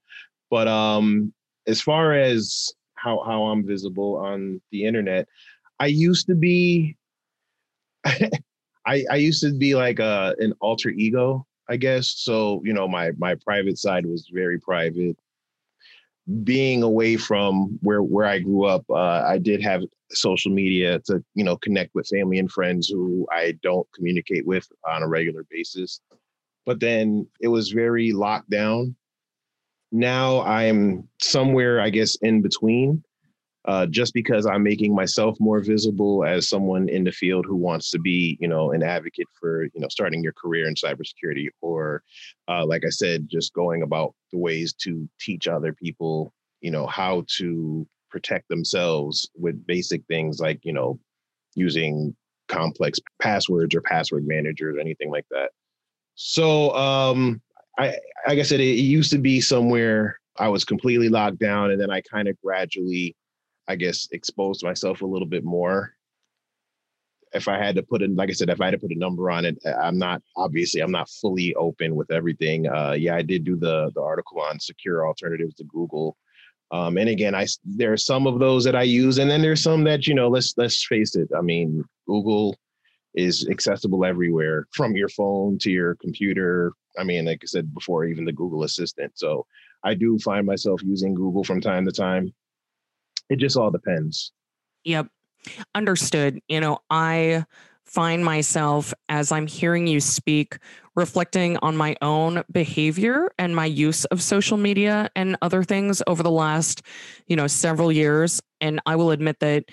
But 0.48 0.68
um, 0.68 1.34
as 1.66 1.81
far 1.81 2.14
as 2.14 2.72
how 2.94 3.24
how 3.24 3.43
I'm 3.46 3.66
visible 3.66 4.16
on 4.16 4.60
the 4.70 4.84
internet, 4.84 5.26
I 5.81 5.86
used 5.86 6.28
to 6.28 6.36
be, 6.36 6.96
I 8.04 9.04
I 9.10 9.16
used 9.16 9.43
to 9.43 9.52
be 9.52 9.74
like 9.74 9.98
a 9.98 10.04
uh, 10.04 10.34
an 10.38 10.54
alter 10.60 10.90
ego, 10.90 11.46
I 11.69 11.76
guess. 11.78 12.14
So 12.16 12.62
you 12.64 12.72
know, 12.72 12.86
my 12.86 13.10
my 13.19 13.34
private 13.34 13.78
side 13.78 14.06
was 14.06 14.31
very 14.32 14.60
private 14.60 15.16
being 16.43 16.82
away 16.82 17.16
from 17.16 17.78
where 17.82 18.02
where 18.02 18.26
I 18.26 18.38
grew 18.38 18.64
up, 18.64 18.84
uh, 18.90 19.22
I 19.26 19.38
did 19.38 19.62
have 19.62 19.82
social 20.10 20.52
media 20.52 21.00
to 21.06 21.22
you 21.34 21.44
know 21.44 21.56
connect 21.56 21.94
with 21.94 22.08
family 22.08 22.38
and 22.38 22.50
friends 22.50 22.88
who 22.88 23.26
I 23.31 23.58
don't 23.62 23.86
communicate 23.94 24.46
with 24.46 24.66
on 24.88 25.02
a 25.02 25.08
regular 25.08 25.44
basis. 25.50 26.00
But 26.66 26.81
then 26.81 27.26
it 27.40 27.48
was 27.48 27.70
very 27.70 28.12
locked 28.12 28.48
down. 28.48 28.96
Now 29.93 30.40
I'm 30.43 31.08
somewhere, 31.20 31.81
I 31.81 31.90
guess, 31.90 32.16
in 32.16 32.40
between 32.40 33.04
uh, 33.66 33.86
just 33.86 34.12
because 34.12 34.46
I'm 34.46 34.62
making 34.62 34.94
myself 34.94 35.36
more 35.40 35.60
visible 35.60 36.24
as 36.24 36.48
someone 36.48 36.88
in 36.88 37.04
the 37.04 37.12
field 37.12 37.46
who 37.46 37.56
wants 37.56 37.90
to 37.90 37.98
be, 37.98 38.36
you 38.40 38.48
know, 38.48 38.72
an 38.72 38.82
advocate 38.82 39.26
for, 39.40 39.64
you 39.64 39.80
know, 39.80 39.88
starting 39.88 40.22
your 40.22 40.34
career 40.34 40.68
in 40.68 40.74
cybersecurity, 40.74 41.48
or 41.62 42.02
uh, 42.48 42.66
like 42.66 42.84
I 42.84 42.90
said, 42.90 43.28
just 43.30 43.54
going 43.54 43.82
about 43.82 44.14
the 44.32 44.38
ways 44.38 44.74
to 44.82 45.08
teach 45.18 45.48
other 45.48 45.72
people, 45.72 46.32
you 46.60 46.70
know, 46.70 46.86
how 46.86 47.24
to 47.38 47.86
protect 48.10 48.48
themselves 48.48 49.28
with 49.34 49.66
basic 49.66 50.02
things 50.06 50.40
like, 50.40 50.60
you 50.62 50.72
know, 50.72 50.98
using 51.54 52.14
complex 52.48 52.98
passwords 53.20 53.74
or 53.74 53.80
password 53.80 54.26
managers 54.26 54.76
or 54.76 54.80
anything 54.80 55.10
like 55.10 55.26
that. 55.30 55.50
So, 56.16 56.74
um, 56.76 57.40
I, 57.78 57.96
like 58.28 58.38
I 58.38 58.42
said, 58.42 58.60
it, 58.60 58.68
it 58.68 58.82
used 58.82 59.10
to 59.12 59.18
be 59.18 59.40
somewhere 59.40 60.20
I 60.36 60.48
was 60.48 60.64
completely 60.64 61.08
locked 61.08 61.38
down, 61.38 61.70
and 61.70 61.80
then 61.80 61.90
I 61.90 62.02
kind 62.02 62.28
of 62.28 62.36
gradually 62.40 63.16
I 63.68 63.76
guess, 63.76 64.08
exposed 64.12 64.64
myself 64.64 65.02
a 65.02 65.06
little 65.06 65.28
bit 65.28 65.44
more. 65.44 65.94
If 67.32 67.48
I 67.48 67.58
had 67.58 67.74
to 67.76 67.82
put 67.82 68.02
in, 68.02 68.14
like 68.14 68.30
I 68.30 68.32
said, 68.32 68.48
if 68.48 68.60
I 68.60 68.66
had 68.66 68.72
to 68.72 68.78
put 68.78 68.92
a 68.92 68.98
number 68.98 69.30
on 69.30 69.44
it, 69.44 69.58
I'm 69.82 69.98
not 69.98 70.22
obviously 70.36 70.80
I'm 70.80 70.92
not 70.92 71.08
fully 71.08 71.54
open 71.56 71.96
with 71.96 72.10
everything. 72.12 72.68
Uh, 72.68 72.92
yeah, 72.92 73.16
I 73.16 73.22
did 73.22 73.44
do 73.44 73.56
the 73.56 73.90
the 73.94 74.02
article 74.02 74.40
on 74.40 74.60
secure 74.60 75.06
alternatives 75.06 75.54
to 75.56 75.64
Google, 75.64 76.16
um, 76.70 76.96
and 76.96 77.08
again, 77.08 77.34
I 77.34 77.46
there 77.64 77.92
are 77.92 77.96
some 77.96 78.28
of 78.28 78.38
those 78.38 78.62
that 78.64 78.76
I 78.76 78.82
use, 78.82 79.18
and 79.18 79.28
then 79.28 79.42
there's 79.42 79.62
some 79.62 79.82
that 79.84 80.06
you 80.06 80.14
know. 80.14 80.28
Let's 80.28 80.54
let's 80.56 80.86
face 80.86 81.16
it. 81.16 81.28
I 81.36 81.40
mean, 81.40 81.84
Google 82.06 82.56
is 83.14 83.48
accessible 83.48 84.04
everywhere, 84.04 84.66
from 84.72 84.96
your 84.96 85.08
phone 85.08 85.58
to 85.58 85.70
your 85.70 85.94
computer, 85.96 86.72
I 86.98 87.04
mean, 87.04 87.24
like 87.24 87.40
I 87.42 87.46
said 87.46 87.72
before, 87.74 88.04
even 88.04 88.24
the 88.24 88.32
Google 88.32 88.64
Assistant. 88.64 89.12
So 89.14 89.46
I 89.82 89.94
do 89.94 90.18
find 90.18 90.46
myself 90.46 90.82
using 90.82 91.14
Google 91.14 91.44
from 91.44 91.60
time 91.60 91.84
to 91.86 91.92
time. 91.92 92.32
It 93.31 93.38
just 93.38 93.56
all 93.56 93.70
depends. 93.70 94.32
Yep. 94.84 95.08
Understood. 95.74 96.40
You 96.48 96.60
know, 96.60 96.78
I 96.90 97.44
find 97.84 98.24
myself 98.24 98.94
as 99.08 99.31
I'm 99.31 99.46
hearing 99.46 99.86
you 99.86 100.00
speak, 100.00 100.58
reflecting 100.96 101.56
on 101.58 101.76
my 101.76 101.96
own 102.02 102.43
behavior 102.50 103.31
and 103.38 103.54
my 103.54 103.66
use 103.66 104.04
of 104.06 104.22
social 104.22 104.56
media 104.56 105.10
and 105.14 105.36
other 105.43 105.62
things 105.62 106.02
over 106.06 106.22
the 106.22 106.31
last, 106.31 106.82
you 107.26 107.36
know, 107.36 107.46
several 107.46 107.93
years. 107.93 108.40
And 108.60 108.81
I 108.86 108.96
will 108.96 109.10
admit 109.10 109.40
that 109.40 109.66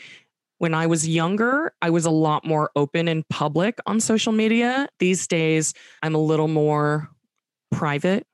when 0.58 0.74
I 0.74 0.86
was 0.88 1.08
younger, 1.08 1.74
I 1.81 1.89
was 1.89 2.05
a 2.05 2.12
lot 2.12 2.46
more 2.46 2.70
open 2.75 3.08
and 3.08 3.27
public 3.29 3.79
on 3.88 4.00
social 4.00 4.34
media. 4.34 4.88
These 5.00 5.25
days, 5.27 5.74
I'm 6.03 6.13
a 6.13 6.20
little 6.20 6.48
more 6.48 7.10
private. 7.72 8.27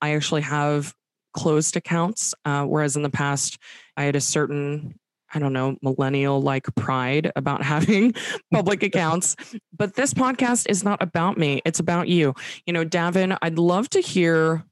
I 0.00 0.14
actually 0.14 0.42
have 0.42 0.94
closed 1.32 1.76
accounts, 1.76 2.34
uh, 2.44 2.64
whereas 2.64 2.94
in 2.94 3.02
the 3.02 3.10
past, 3.10 3.58
I 3.96 4.04
had 4.04 4.16
a 4.16 4.20
certain 4.20 4.94
I 5.34 5.40
don't 5.40 5.52
know, 5.52 5.76
millennial 5.82 6.40
like 6.40 6.72
pride 6.76 7.32
about 7.34 7.62
having 7.64 8.14
public 8.52 8.82
accounts. 8.84 9.34
But 9.76 9.94
this 9.94 10.14
podcast 10.14 10.66
is 10.70 10.84
not 10.84 11.02
about 11.02 11.36
me, 11.36 11.60
it's 11.64 11.80
about 11.80 12.08
you. 12.08 12.34
You 12.66 12.72
know, 12.72 12.84
Davin, 12.84 13.36
I'd 13.42 13.58
love 13.58 13.90
to 13.90 14.00
hear 14.00 14.64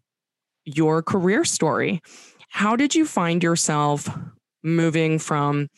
your 0.64 1.02
career 1.02 1.44
story. 1.44 2.00
How 2.48 2.76
did 2.76 2.94
you 2.94 3.04
find 3.04 3.42
yourself 3.42 4.08
moving 4.62 5.18
from 5.18 5.68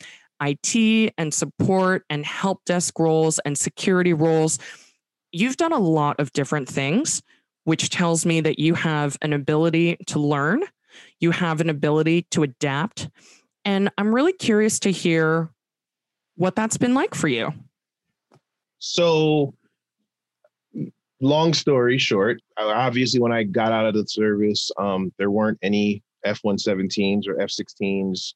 IT 0.41 1.13
and 1.17 1.33
support 1.33 2.03
and 2.09 2.25
help 2.25 2.63
desk 2.65 2.99
roles 2.99 3.39
and 3.39 3.57
security 3.57 4.13
roles? 4.13 4.59
You've 5.31 5.57
done 5.57 5.71
a 5.73 5.79
lot 5.79 6.19
of 6.19 6.31
different 6.33 6.67
things, 6.69 7.23
which 7.63 7.89
tells 7.89 8.25
me 8.25 8.41
that 8.41 8.59
you 8.59 8.75
have 8.75 9.17
an 9.21 9.33
ability 9.33 9.97
to 10.07 10.19
learn, 10.19 10.63
you 11.19 11.31
have 11.31 11.61
an 11.61 11.69
ability 11.69 12.27
to 12.31 12.43
adapt 12.43 13.09
and 13.65 13.89
I'm 13.97 14.13
really 14.13 14.33
curious 14.33 14.79
to 14.79 14.91
hear 14.91 15.49
what 16.35 16.55
that's 16.55 16.77
been 16.77 16.93
like 16.93 17.15
for 17.15 17.27
you. 17.27 17.51
So, 18.77 19.55
long 21.19 21.53
story 21.53 21.97
short, 21.97 22.41
obviously, 22.57 23.19
when 23.19 23.31
I 23.31 23.43
got 23.43 23.71
out 23.71 23.87
of 23.87 23.95
the 23.95 24.05
service, 24.07 24.69
um, 24.77 25.11
there 25.17 25.31
weren't 25.31 25.57
any 25.63 26.03
F 26.23 26.41
117s 26.43 27.27
or 27.27 27.41
F 27.41 27.49
16s 27.49 28.33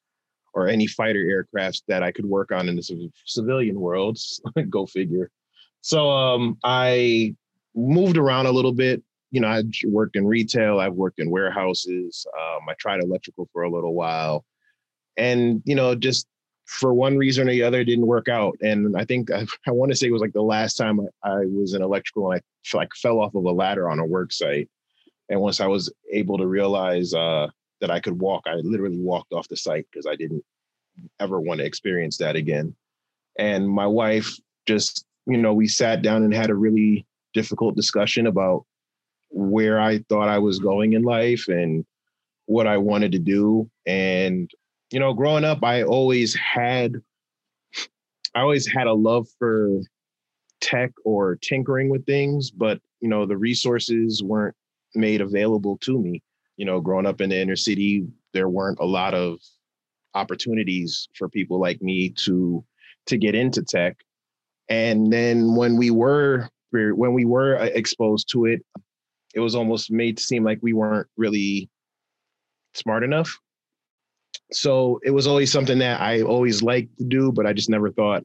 or 0.52 0.66
any 0.66 0.88
fighter 0.88 1.20
aircrafts 1.20 1.82
that 1.86 2.02
I 2.02 2.10
could 2.10 2.26
work 2.26 2.50
on 2.50 2.68
in 2.68 2.74
the 2.74 3.10
civilian 3.24 3.78
world. 3.78 4.18
Go 4.68 4.86
figure. 4.86 5.30
So 5.82 6.10
um, 6.10 6.58
I 6.64 7.34
moved 7.76 8.16
around 8.16 8.46
a 8.46 8.52
little 8.52 8.72
bit. 8.72 9.02
You 9.30 9.40
know, 9.40 9.46
I 9.46 9.62
worked 9.86 10.16
in 10.16 10.26
retail, 10.26 10.80
I've 10.80 10.94
worked 10.94 11.20
in 11.20 11.30
warehouses. 11.30 12.26
Um, 12.36 12.68
I 12.68 12.74
tried 12.80 13.00
electrical 13.00 13.48
for 13.52 13.62
a 13.62 13.70
little 13.70 13.94
while 13.94 14.44
and 15.16 15.62
you 15.64 15.74
know 15.74 15.94
just 15.94 16.26
for 16.70 16.94
one 16.94 17.18
reason 17.18 17.48
or 17.48 17.50
the 17.50 17.64
other 17.64 17.82
didn't 17.82 18.06
work 18.06 18.28
out. 18.28 18.56
And 18.60 18.96
i 18.96 19.04
think 19.04 19.30
i, 19.32 19.46
I 19.66 19.70
want 19.72 19.90
to 19.92 19.96
say 19.96 20.06
it 20.06 20.12
was 20.12 20.22
like 20.22 20.32
the 20.32 20.42
last 20.42 20.74
time 20.74 21.00
I, 21.00 21.28
I, 21.28 21.44
was 21.46 21.74
in 21.74 21.82
electrical 21.82 22.30
and 22.30 22.40
i 22.40 22.76
like 22.76 22.90
fell 22.94 23.20
off 23.20 23.34
of 23.34 23.44
a 23.44 23.50
ladder 23.50 23.90
on 23.90 23.98
a 23.98 24.06
work 24.06 24.32
site. 24.32 24.68
And 25.28 25.40
once 25.40 25.60
i 25.60 25.66
was 25.66 25.92
able 26.12 26.38
to 26.38 26.46
realize 26.46 27.12
uh, 27.14 27.48
that 27.80 27.90
i 27.90 28.00
could 28.00 28.20
walk 28.20 28.44
i 28.46 28.54
literally 28.54 28.98
walked 28.98 29.32
off 29.32 29.48
the 29.48 29.56
site 29.56 29.86
because 29.90 30.06
i 30.06 30.16
didn't 30.16 30.44
ever 31.18 31.40
want 31.40 31.60
to 31.60 31.66
experience 31.66 32.18
that 32.18 32.36
again. 32.36 32.74
And 33.38 33.68
my 33.68 33.86
wife 33.86 34.36
just 34.66 35.04
you 35.26 35.36
know 35.36 35.54
we 35.54 35.68
sat 35.68 36.02
down 36.02 36.22
and 36.22 36.34
had 36.34 36.50
a 36.50 36.54
really 36.54 37.06
difficult 37.32 37.76
discussion 37.76 38.26
about 38.26 38.64
where 39.30 39.80
i 39.80 39.98
thought 40.08 40.28
i 40.28 40.38
was 40.38 40.58
going 40.58 40.92
in 40.94 41.02
life 41.02 41.46
and 41.48 41.84
what 42.46 42.66
i 42.66 42.76
wanted 42.76 43.12
to 43.12 43.18
do. 43.18 43.70
And 43.86 44.50
you 44.92 44.98
know, 44.98 45.12
growing 45.12 45.44
up, 45.44 45.62
I 45.62 45.82
always 45.82 46.34
had, 46.34 46.96
I 48.34 48.40
always 48.40 48.66
had 48.66 48.86
a 48.86 48.92
love 48.92 49.28
for 49.38 49.80
tech 50.60 50.90
or 51.04 51.36
tinkering 51.36 51.88
with 51.88 52.04
things, 52.06 52.50
but 52.50 52.80
you 53.00 53.08
know, 53.08 53.24
the 53.24 53.36
resources 53.36 54.22
weren't 54.22 54.56
made 54.94 55.20
available 55.20 55.78
to 55.78 55.98
me. 55.98 56.22
You 56.56 56.66
know, 56.66 56.80
growing 56.80 57.06
up 57.06 57.20
in 57.20 57.30
the 57.30 57.40
inner 57.40 57.56
city, 57.56 58.06
there 58.34 58.48
weren't 58.48 58.78
a 58.80 58.84
lot 58.84 59.14
of 59.14 59.38
opportunities 60.14 61.08
for 61.14 61.28
people 61.28 61.60
like 61.60 61.80
me 61.80 62.10
to 62.10 62.64
to 63.06 63.16
get 63.16 63.34
into 63.34 63.62
tech. 63.62 63.96
And 64.68 65.12
then 65.12 65.54
when 65.56 65.76
we 65.76 65.90
were 65.90 66.48
when 66.72 67.14
we 67.14 67.24
were 67.24 67.58
uh, 67.58 67.64
exposed 67.64 68.28
to 68.32 68.46
it, 68.46 68.64
it 69.34 69.40
was 69.40 69.54
almost 69.54 69.90
made 69.90 70.18
to 70.18 70.22
seem 70.22 70.44
like 70.44 70.58
we 70.62 70.72
weren't 70.72 71.08
really 71.16 71.70
smart 72.74 73.02
enough 73.02 73.38
so 74.52 75.00
it 75.04 75.10
was 75.10 75.26
always 75.26 75.52
something 75.52 75.78
that 75.78 76.00
I 76.00 76.22
always 76.22 76.62
liked 76.62 76.96
to 76.98 77.04
do, 77.04 77.32
but 77.32 77.46
I 77.46 77.52
just 77.52 77.70
never 77.70 77.90
thought 77.90 78.24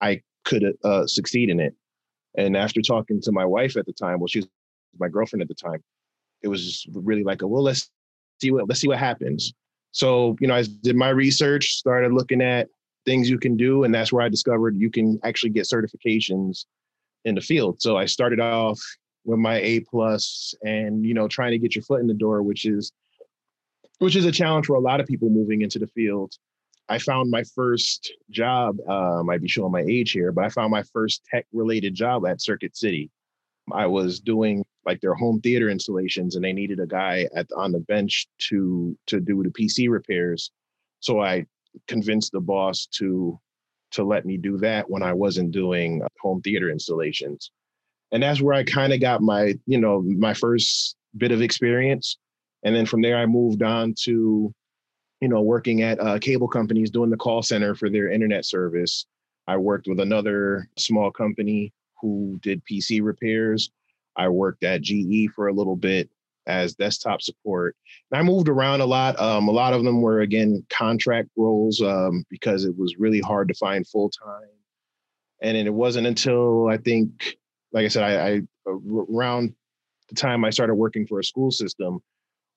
I 0.00 0.22
could 0.44 0.64
uh, 0.84 1.06
succeed 1.06 1.50
in 1.50 1.60
it. 1.60 1.74
And 2.36 2.56
after 2.56 2.80
talking 2.80 3.20
to 3.22 3.32
my 3.32 3.44
wife 3.44 3.76
at 3.76 3.86
the 3.86 3.92
time, 3.92 4.20
well, 4.20 4.28
she 4.28 4.40
was 4.40 4.48
my 4.98 5.08
girlfriend 5.08 5.42
at 5.42 5.48
the 5.48 5.54
time, 5.54 5.82
it 6.42 6.48
was 6.48 6.64
just 6.64 6.88
really 6.94 7.22
like, 7.22 7.42
a, 7.42 7.46
well, 7.46 7.62
let's 7.62 7.90
see 8.40 8.50
what 8.50 8.68
let's 8.68 8.80
see 8.80 8.88
what 8.88 8.98
happens. 8.98 9.52
So 9.92 10.36
you 10.40 10.46
know, 10.46 10.54
I 10.54 10.64
did 10.82 10.96
my 10.96 11.10
research, 11.10 11.74
started 11.74 12.12
looking 12.12 12.40
at 12.40 12.68
things 13.04 13.28
you 13.28 13.38
can 13.38 13.56
do, 13.56 13.84
and 13.84 13.94
that's 13.94 14.12
where 14.12 14.22
I 14.22 14.28
discovered 14.28 14.76
you 14.76 14.90
can 14.90 15.18
actually 15.24 15.50
get 15.50 15.66
certifications 15.66 16.66
in 17.24 17.34
the 17.34 17.40
field. 17.40 17.80
So 17.82 17.96
I 17.96 18.06
started 18.06 18.40
off 18.40 18.80
with 19.24 19.38
my 19.38 19.56
A 19.60 19.80
plus, 19.80 20.54
and 20.62 21.04
you 21.04 21.14
know, 21.14 21.28
trying 21.28 21.52
to 21.52 21.58
get 21.58 21.74
your 21.74 21.84
foot 21.84 22.00
in 22.00 22.06
the 22.06 22.14
door, 22.14 22.42
which 22.42 22.64
is 22.64 22.92
which 24.00 24.16
is 24.16 24.24
a 24.24 24.32
challenge 24.32 24.66
for 24.66 24.76
a 24.76 24.80
lot 24.80 25.00
of 25.00 25.06
people 25.06 25.30
moving 25.30 25.62
into 25.62 25.78
the 25.78 25.86
field. 25.88 26.32
I 26.88 26.98
found 26.98 27.30
my 27.30 27.44
first 27.54 28.12
job, 28.30 28.76
uh, 28.88 29.22
might 29.22 29.40
be 29.40 29.48
showing 29.48 29.70
my 29.70 29.82
age 29.82 30.10
here, 30.10 30.32
but 30.32 30.44
I 30.44 30.48
found 30.48 30.72
my 30.72 30.82
first 30.92 31.22
tech 31.30 31.46
related 31.52 31.94
job 31.94 32.26
at 32.26 32.40
Circuit 32.40 32.76
City. 32.76 33.10
I 33.72 33.86
was 33.86 34.18
doing 34.18 34.64
like 34.84 35.00
their 35.00 35.14
home 35.14 35.40
theater 35.40 35.68
installations 35.68 36.34
and 36.34 36.44
they 36.44 36.52
needed 36.52 36.80
a 36.80 36.86
guy 36.86 37.28
at 37.36 37.46
on 37.56 37.70
the 37.70 37.80
bench 37.80 38.26
to 38.48 38.96
to 39.06 39.20
do 39.20 39.42
the 39.42 39.50
PC 39.50 39.88
repairs. 39.88 40.50
So 40.98 41.20
I 41.20 41.46
convinced 41.86 42.32
the 42.32 42.40
boss 42.40 42.86
to 42.98 43.38
to 43.92 44.02
let 44.02 44.24
me 44.24 44.36
do 44.36 44.56
that 44.58 44.88
when 44.88 45.02
I 45.02 45.12
wasn't 45.12 45.52
doing 45.52 46.02
home 46.20 46.40
theater 46.42 46.70
installations. 46.70 47.50
And 48.12 48.22
that's 48.22 48.40
where 48.40 48.54
I 48.54 48.64
kind 48.64 48.92
of 48.92 49.00
got 49.00 49.20
my, 49.20 49.54
you 49.66 49.78
know, 49.78 50.02
my 50.02 50.34
first 50.34 50.96
bit 51.16 51.32
of 51.32 51.42
experience. 51.42 52.16
And 52.62 52.74
then 52.74 52.86
from 52.86 53.02
there, 53.02 53.16
I 53.16 53.26
moved 53.26 53.62
on 53.62 53.94
to, 54.02 54.52
you 55.20 55.28
know, 55.28 55.40
working 55.40 55.82
at 55.82 56.00
uh, 56.00 56.18
cable 56.18 56.48
companies, 56.48 56.90
doing 56.90 57.10
the 57.10 57.16
call 57.16 57.42
center 57.42 57.74
for 57.74 57.90
their 57.90 58.10
internet 58.10 58.44
service. 58.44 59.06
I 59.46 59.56
worked 59.56 59.86
with 59.88 60.00
another 60.00 60.68
small 60.78 61.10
company 61.10 61.72
who 62.00 62.38
did 62.42 62.62
PC 62.70 63.02
repairs. 63.02 63.70
I 64.16 64.28
worked 64.28 64.64
at 64.64 64.82
GE 64.82 65.30
for 65.34 65.48
a 65.48 65.52
little 65.52 65.76
bit 65.76 66.10
as 66.46 66.74
desktop 66.74 67.22
support. 67.22 67.76
And 68.10 68.18
I 68.18 68.22
moved 68.22 68.48
around 68.48 68.80
a 68.80 68.86
lot. 68.86 69.18
Um, 69.20 69.48
a 69.48 69.52
lot 69.52 69.72
of 69.72 69.84
them 69.84 70.02
were, 70.02 70.20
again, 70.20 70.64
contract 70.70 71.28
roles 71.36 71.80
um, 71.80 72.24
because 72.28 72.64
it 72.64 72.76
was 72.76 72.96
really 72.98 73.20
hard 73.20 73.48
to 73.48 73.54
find 73.54 73.86
full 73.86 74.10
time. 74.10 74.48
And 75.42 75.56
it 75.56 75.72
wasn't 75.72 76.06
until 76.06 76.68
I 76.68 76.76
think, 76.76 77.38
like 77.72 77.84
I 77.84 77.88
said, 77.88 78.02
I, 78.02 78.28
I 78.28 78.42
around 78.66 79.54
the 80.08 80.14
time 80.14 80.44
I 80.44 80.50
started 80.50 80.74
working 80.74 81.06
for 81.06 81.18
a 81.20 81.24
school 81.24 81.50
system, 81.50 82.00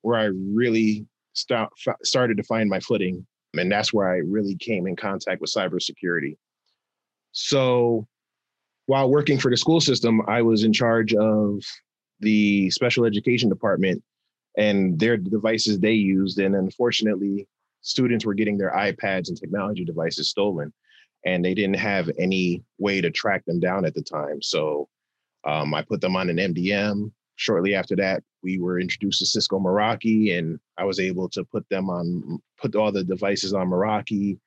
where 0.03 0.19
I 0.19 0.25
really 0.25 1.07
start, 1.33 1.73
started 2.03 2.37
to 2.37 2.43
find 2.43 2.69
my 2.69 2.79
footing. 2.79 3.25
And 3.57 3.71
that's 3.71 3.91
where 3.91 4.09
I 4.09 4.17
really 4.17 4.55
came 4.55 4.87
in 4.87 4.95
contact 4.95 5.41
with 5.41 5.51
cybersecurity. 5.51 6.37
So 7.31 8.07
while 8.85 9.09
working 9.09 9.39
for 9.39 9.49
the 9.49 9.57
school 9.57 9.81
system, 9.81 10.21
I 10.27 10.41
was 10.41 10.63
in 10.63 10.73
charge 10.73 11.13
of 11.13 11.63
the 12.19 12.69
special 12.69 13.05
education 13.05 13.49
department 13.49 14.03
and 14.57 14.99
their 14.99 15.17
devices 15.17 15.79
they 15.79 15.93
used. 15.93 16.37
And 16.39 16.55
unfortunately, 16.55 17.47
students 17.81 18.25
were 18.25 18.33
getting 18.33 18.57
their 18.57 18.71
iPads 18.71 19.29
and 19.29 19.39
technology 19.39 19.85
devices 19.85 20.29
stolen, 20.29 20.73
and 21.25 21.43
they 21.43 21.53
didn't 21.53 21.77
have 21.77 22.09
any 22.19 22.63
way 22.77 23.01
to 23.01 23.11
track 23.11 23.45
them 23.45 23.59
down 23.59 23.85
at 23.85 23.93
the 23.93 24.03
time. 24.03 24.41
So 24.41 24.89
um, 25.45 25.73
I 25.73 25.81
put 25.81 26.01
them 26.01 26.15
on 26.15 26.29
an 26.29 26.37
MDM 26.37 27.11
shortly 27.35 27.75
after 27.75 27.95
that, 27.97 28.23
we 28.43 28.59
were 28.59 28.79
introduced 28.79 29.19
to 29.19 29.25
Cisco 29.25 29.59
Meraki, 29.59 30.37
and 30.37 30.59
I 30.77 30.83
was 30.83 30.99
able 30.99 31.29
to 31.29 31.43
put 31.45 31.67
them 31.69 31.89
on, 31.89 32.39
put 32.57 32.75
all 32.75 32.91
the 32.91 33.03
devices 33.03 33.53
on 33.53 33.69
Meraki. 33.69 34.37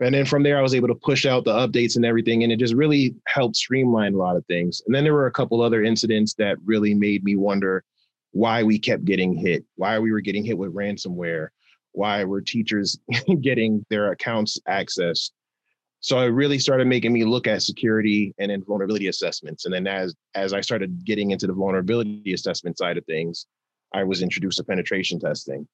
And 0.00 0.14
then 0.14 0.24
from 0.24 0.42
there, 0.42 0.58
I 0.58 0.62
was 0.62 0.74
able 0.74 0.88
to 0.88 0.94
push 0.94 1.26
out 1.26 1.44
the 1.44 1.52
updates 1.52 1.96
and 1.96 2.04
everything, 2.04 2.42
and 2.42 2.52
it 2.52 2.58
just 2.58 2.74
really 2.74 3.14
helped 3.26 3.56
streamline 3.56 4.14
a 4.14 4.18
lot 4.18 4.36
of 4.36 4.46
things. 4.46 4.82
And 4.86 4.94
then 4.94 5.04
there 5.04 5.14
were 5.14 5.26
a 5.26 5.32
couple 5.32 5.60
other 5.60 5.82
incidents 5.82 6.34
that 6.34 6.56
really 6.64 6.94
made 6.94 7.24
me 7.24 7.36
wonder 7.36 7.84
why 8.32 8.62
we 8.62 8.78
kept 8.78 9.04
getting 9.04 9.34
hit, 9.34 9.64
why 9.76 9.98
we 9.98 10.12
were 10.12 10.20
getting 10.20 10.44
hit 10.44 10.58
with 10.58 10.74
ransomware, 10.74 11.48
why 11.92 12.24
were 12.24 12.40
teachers 12.40 12.98
getting 13.40 13.84
their 13.90 14.12
accounts 14.12 14.58
accessed. 14.68 15.30
So 16.00 16.18
it 16.20 16.26
really 16.26 16.58
started 16.58 16.86
making 16.86 17.12
me 17.12 17.24
look 17.24 17.46
at 17.46 17.62
security 17.62 18.34
and 18.38 18.50
then 18.50 18.62
vulnerability 18.64 19.08
assessments. 19.08 19.64
And 19.64 19.74
then 19.74 19.86
as 19.86 20.14
as 20.34 20.52
I 20.52 20.60
started 20.60 21.04
getting 21.04 21.32
into 21.32 21.46
the 21.46 21.52
vulnerability 21.52 22.32
assessment 22.32 22.78
side 22.78 22.96
of 22.98 23.04
things, 23.06 23.46
I 23.92 24.04
was 24.04 24.22
introduced 24.22 24.58
to 24.58 24.64
penetration 24.64 25.18
testing. 25.18 25.66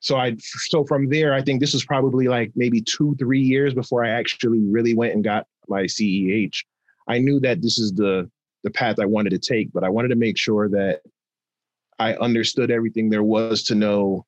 So 0.00 0.16
I 0.16 0.36
so 0.38 0.84
from 0.84 1.08
there, 1.08 1.32
I 1.32 1.42
think 1.42 1.60
this 1.60 1.72
was 1.72 1.84
probably 1.84 2.28
like 2.28 2.52
maybe 2.54 2.82
two, 2.82 3.16
three 3.18 3.40
years 3.40 3.72
before 3.72 4.04
I 4.04 4.10
actually 4.10 4.60
really 4.60 4.94
went 4.94 5.14
and 5.14 5.24
got 5.24 5.46
my 5.68 5.84
CEH. 5.84 6.64
I 7.08 7.18
knew 7.18 7.40
that 7.40 7.62
this 7.62 7.78
is 7.78 7.92
the 7.92 8.30
the 8.62 8.70
path 8.70 8.98
I 9.00 9.06
wanted 9.06 9.30
to 9.30 9.38
take, 9.38 9.72
but 9.72 9.84
I 9.84 9.88
wanted 9.88 10.08
to 10.08 10.16
make 10.16 10.36
sure 10.36 10.68
that 10.70 11.00
I 11.98 12.14
understood 12.14 12.70
everything 12.70 13.08
there 13.08 13.22
was 13.22 13.62
to 13.64 13.74
know 13.74 14.26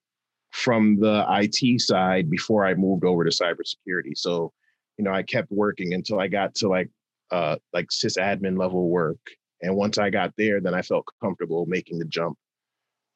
from 0.50 0.99
the 0.99 1.26
IT 1.28 1.80
side 1.80 2.30
before 2.30 2.64
I 2.64 2.75
moved 2.75 3.04
over 3.04 3.25
to 3.25 3.30
cybersecurity. 3.30 4.16
So, 4.16 4.52
you 4.99 5.05
know, 5.05 5.12
I 5.12 5.23
kept 5.23 5.50
working 5.50 5.95
until 5.95 6.21
I 6.21 6.28
got 6.28 6.55
to 6.57 6.69
like 6.69 6.90
uh 7.31 7.57
like 7.73 7.88
sysadmin 7.88 8.59
level 8.59 8.88
work. 8.88 9.19
And 9.62 9.75
once 9.75 9.99
I 9.99 10.11
got 10.11 10.33
there, 10.37 10.61
then 10.61 10.75
I 10.75 10.83
felt 10.83 11.07
comfortable 11.21 11.67
making 11.67 11.99
the 11.99 12.05
jump 12.05 12.37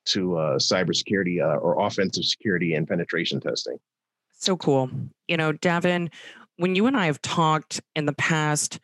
to 0.06 0.36
uh, 0.36 0.58
cybersecurity 0.58 1.40
uh, 1.40 1.58
or 1.58 1.86
offensive 1.86 2.24
security 2.24 2.74
and 2.74 2.88
penetration 2.88 3.40
testing. 3.40 3.78
So 4.32 4.56
cool. 4.56 4.90
You 5.28 5.36
know, 5.36 5.52
Davin, 5.52 6.10
when 6.56 6.74
you 6.74 6.86
and 6.86 6.96
I 6.96 7.06
have 7.06 7.22
talked 7.22 7.80
in 7.94 8.06
the 8.06 8.12
past, 8.14 8.80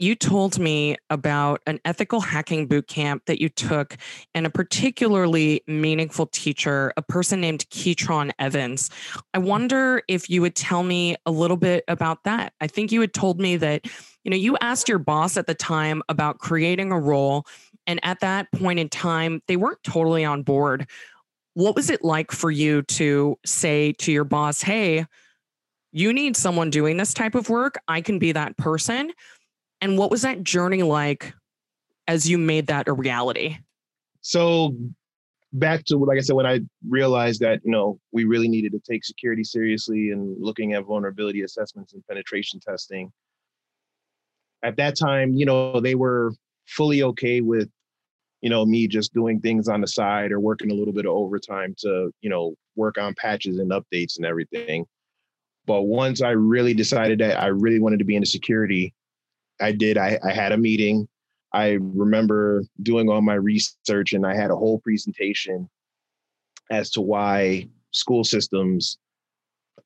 you 0.00 0.14
told 0.14 0.58
me 0.58 0.96
about 1.10 1.60
an 1.66 1.80
ethical 1.84 2.20
hacking 2.20 2.66
boot 2.66 2.88
camp 2.88 3.22
that 3.26 3.40
you 3.40 3.48
took 3.48 3.96
and 4.34 4.46
a 4.46 4.50
particularly 4.50 5.62
meaningful 5.66 6.26
teacher, 6.26 6.92
a 6.96 7.02
person 7.02 7.40
named 7.40 7.68
Keatron 7.70 8.32
Evans. 8.38 8.90
I 9.34 9.38
wonder 9.38 10.02
if 10.08 10.28
you 10.30 10.40
would 10.42 10.54
tell 10.54 10.82
me 10.82 11.16
a 11.26 11.30
little 11.30 11.56
bit 11.56 11.84
about 11.88 12.24
that. 12.24 12.52
I 12.60 12.66
think 12.66 12.92
you 12.92 13.00
had 13.00 13.14
told 13.14 13.40
me 13.40 13.56
that, 13.56 13.86
you 14.24 14.30
know, 14.30 14.36
you 14.36 14.56
asked 14.60 14.88
your 14.88 14.98
boss 14.98 15.36
at 15.36 15.46
the 15.46 15.54
time 15.54 16.02
about 16.08 16.38
creating 16.38 16.92
a 16.92 17.00
role. 17.00 17.46
And 17.86 18.00
at 18.02 18.20
that 18.20 18.50
point 18.52 18.78
in 18.78 18.88
time, 18.88 19.42
they 19.46 19.56
weren't 19.56 19.82
totally 19.82 20.24
on 20.24 20.42
board. 20.42 20.88
What 21.54 21.76
was 21.76 21.88
it 21.88 22.04
like 22.04 22.32
for 22.32 22.50
you 22.50 22.82
to 22.82 23.38
say 23.46 23.92
to 23.92 24.12
your 24.12 24.24
boss, 24.24 24.60
hey, 24.60 25.06
you 25.92 26.12
need 26.12 26.36
someone 26.36 26.68
doing 26.68 26.98
this 26.98 27.14
type 27.14 27.34
of 27.34 27.48
work? 27.48 27.78
I 27.88 28.02
can 28.02 28.18
be 28.18 28.32
that 28.32 28.58
person. 28.58 29.12
And 29.80 29.98
what 29.98 30.10
was 30.10 30.22
that 30.22 30.42
journey 30.42 30.82
like 30.82 31.34
as 32.08 32.28
you 32.28 32.38
made 32.38 32.68
that 32.68 32.88
a 32.88 32.92
reality? 32.92 33.58
So 34.20 34.76
back 35.52 35.84
to 35.86 35.96
like 35.96 36.18
I 36.18 36.20
said, 36.20 36.36
when 36.36 36.46
I 36.46 36.60
realized 36.88 37.40
that 37.40 37.60
you 37.64 37.70
know 37.70 37.98
we 38.12 38.24
really 38.24 38.48
needed 38.48 38.72
to 38.72 38.80
take 38.80 39.04
security 39.04 39.44
seriously 39.44 40.10
and 40.10 40.36
looking 40.42 40.72
at 40.72 40.84
vulnerability 40.84 41.42
assessments 41.42 41.92
and 41.92 42.06
penetration 42.06 42.60
testing. 42.60 43.12
At 44.62 44.76
that 44.76 44.96
time, 44.96 45.34
you 45.34 45.46
know, 45.46 45.80
they 45.80 45.94
were 45.94 46.32
fully 46.66 47.02
okay 47.02 47.40
with, 47.40 47.68
you 48.40 48.50
know, 48.50 48.64
me 48.64 48.88
just 48.88 49.12
doing 49.12 49.40
things 49.40 49.68
on 49.68 49.80
the 49.80 49.86
side 49.86 50.32
or 50.32 50.40
working 50.40 50.70
a 50.70 50.74
little 50.74 50.94
bit 50.94 51.06
of 51.06 51.12
overtime 51.12 51.74
to, 51.78 52.10
you 52.20 52.30
know, 52.30 52.54
work 52.74 52.98
on 52.98 53.14
patches 53.14 53.58
and 53.58 53.70
updates 53.70 54.16
and 54.16 54.26
everything. 54.26 54.84
But 55.66 55.82
once 55.82 56.22
I 56.22 56.30
really 56.30 56.74
decided 56.74 57.20
that 57.20 57.40
I 57.40 57.48
really 57.48 57.80
wanted 57.80 57.98
to 57.98 58.04
be 58.04 58.16
into 58.16 58.26
security, 58.26 58.94
I 59.60 59.72
did. 59.72 59.98
I, 59.98 60.18
I 60.24 60.32
had 60.32 60.52
a 60.52 60.58
meeting. 60.58 61.08
I 61.52 61.78
remember 61.80 62.62
doing 62.82 63.08
all 63.08 63.22
my 63.22 63.34
research 63.34 64.12
and 64.12 64.26
I 64.26 64.34
had 64.34 64.50
a 64.50 64.56
whole 64.56 64.78
presentation 64.80 65.68
as 66.70 66.90
to 66.90 67.00
why 67.00 67.68
school 67.92 68.24
systems 68.24 68.98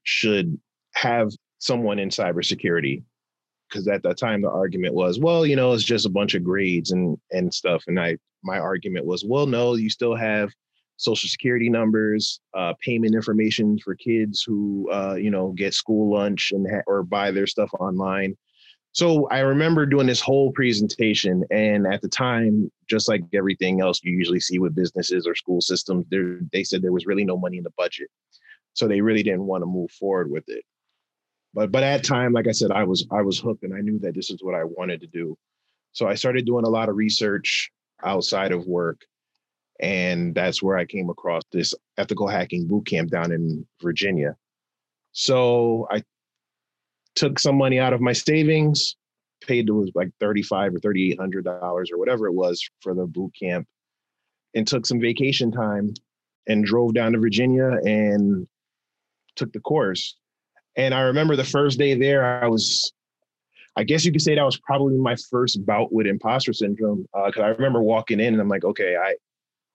should 0.03 0.59
have 0.95 1.31
someone 1.59 1.99
in 1.99 2.09
cybersecurity. 2.09 3.03
Because 3.69 3.87
at 3.87 4.03
that 4.03 4.19
time 4.19 4.43
the 4.43 4.51
argument 4.51 4.95
was, 4.95 5.21
well, 5.21 5.47
you 5.47 5.55
know, 5.55 5.73
it's 5.73 5.85
just 5.85 6.07
a 6.07 6.11
bunch 6.11 6.35
of 6.35 6.43
grades 6.43 6.91
and 6.91 7.17
and 7.31 7.55
stuff. 7.55 7.85
And 7.87 8.01
I 8.01 8.17
my 8.43 8.59
argument 8.59 9.07
was, 9.07 9.25
well, 9.25 9.47
no, 9.47 9.75
you 9.75 9.91
still 9.91 10.17
have 10.17 10.51
social 10.97 11.29
security 11.29 11.71
numbers, 11.71 12.41
uh, 12.55 12.75
payment 12.81 13.15
information 13.15 13.79
for 13.79 13.95
kids 13.95 14.43
who 14.43 14.91
uh, 14.93 15.15
you 15.15 15.31
know 15.31 15.53
get 15.53 15.73
school 15.73 16.13
lunch 16.13 16.53
and 16.53 16.67
ha- 16.69 16.83
or 16.87 17.03
buy 17.03 17.31
their 17.31 17.47
stuff 17.47 17.71
online. 17.79 18.37
So 18.93 19.29
I 19.29 19.41
remember 19.41 19.87
doing 19.87 20.09
this 20.09 20.21
whole 20.21 20.51
presentation, 20.53 21.45
and 21.51 21.87
at 21.87 22.03
the 22.03 22.09
time, 22.09 22.71
just 22.89 23.09
like 23.09 23.23
everything 23.33 23.81
else 23.81 24.01
you 24.03 24.13
usually 24.13 24.41
see 24.41 24.59
with 24.59 24.75
businesses 24.75 25.27
or 25.27 25.35
school 25.35 25.61
systems, 25.61 26.07
they 26.53 26.65
said 26.65 26.83
there 26.83 26.93
was 26.93 27.07
really 27.07 27.25
no 27.25 27.39
money 27.39 27.59
in 27.59 27.65
the 27.65 27.73
budget, 27.77 28.09
so 28.75 28.89
they 28.89 29.01
really 29.01 29.23
didn't 29.23 29.47
want 29.47 29.63
to 29.63 29.67
move 29.67 29.91
forward 29.93 30.31
with 30.31 30.45
it. 30.49 30.65
But 31.55 31.71
but 31.71 31.85
at 31.85 32.05
time, 32.05 32.33
like 32.33 32.49
I 32.49 32.53
said, 32.53 32.73
I 32.73 32.83
was 32.85 33.07
I 33.13 33.23
was 33.23 33.39
hooked, 33.39 33.63
and 33.63 33.75
I 33.75 33.81
knew 33.81 33.99
that 34.01 34.15
this 34.15 34.31
is 34.31 34.43
what 34.43 34.55
I 34.57 34.65
wanted 34.65 35.01
to 35.03 35.07
do. 35.07 35.37
So 35.93 36.09
I 36.09 36.15
started 36.15 36.45
doing 36.45 36.65
a 36.65 36.71
lot 36.71 36.89
of 36.89 36.97
research 36.97 37.71
outside 38.05 38.51
of 38.51 38.67
work, 38.67 39.03
and 39.81 40.35
that's 40.35 40.63
where 40.63 40.77
I 40.77 40.85
came 40.85 41.11
across 41.11 41.43
this 41.53 41.75
ethical 41.97 42.27
hacking 42.27 42.67
boot 42.67 42.87
camp 42.87 43.11
down 43.11 43.31
in 43.31 43.67
Virginia. 43.81 44.37
So 45.13 45.87
I 45.91 46.03
took 47.15 47.39
some 47.39 47.57
money 47.57 47.79
out 47.79 47.93
of 47.93 48.01
my 48.01 48.13
savings, 48.13 48.97
paid 49.41 49.69
it 49.69 49.73
was 49.73 49.91
like 49.95 50.11
thirty-five 50.21 50.75
or 50.75 50.79
thirty-eight 50.79 51.19
hundred 51.19 51.45
dollars 51.45 51.91
or 51.91 51.99
whatever 51.99 52.27
it 52.27 52.35
was 52.35 52.63
for 52.81 52.95
the 52.95 53.07
boot 53.07 53.33
camp, 53.41 53.67
and 54.55 54.67
took 54.67 54.87
some 54.87 55.01
vacation 55.01 55.51
time 55.51 55.93
and 56.47 56.65
drove 56.65 56.95
down 56.95 57.13
to 57.13 57.19
Virginia 57.19 57.79
and 57.85 58.47
took 59.37 59.53
the 59.53 59.61
course. 59.61 60.17
And 60.77 60.95
I 60.95 61.03
remember 61.03 61.37
the 61.37 61.45
first 61.45 61.79
day 61.79 61.95
there, 61.95 62.25
I 62.43 62.47
was, 62.47 62.93
I 63.77 63.85
guess 63.85 64.05
you 64.05 64.13
could 64.13 64.23
say 64.23 64.35
that 64.35 64.43
was 64.43 64.59
probably 64.59 64.97
my 64.97 65.17
first 65.31 65.65
bout 65.67 65.93
with 65.93 66.07
imposter 66.07 66.53
syndrome. 66.53 67.07
Because 67.27 67.43
uh, 67.43 67.45
I 67.45 67.49
remember 67.49 67.83
walking 67.83 68.21
in 68.21 68.35
and 68.35 68.41
I'm 68.41 68.49
like, 68.49 68.65
okay, 68.65 68.97
I, 68.97 69.15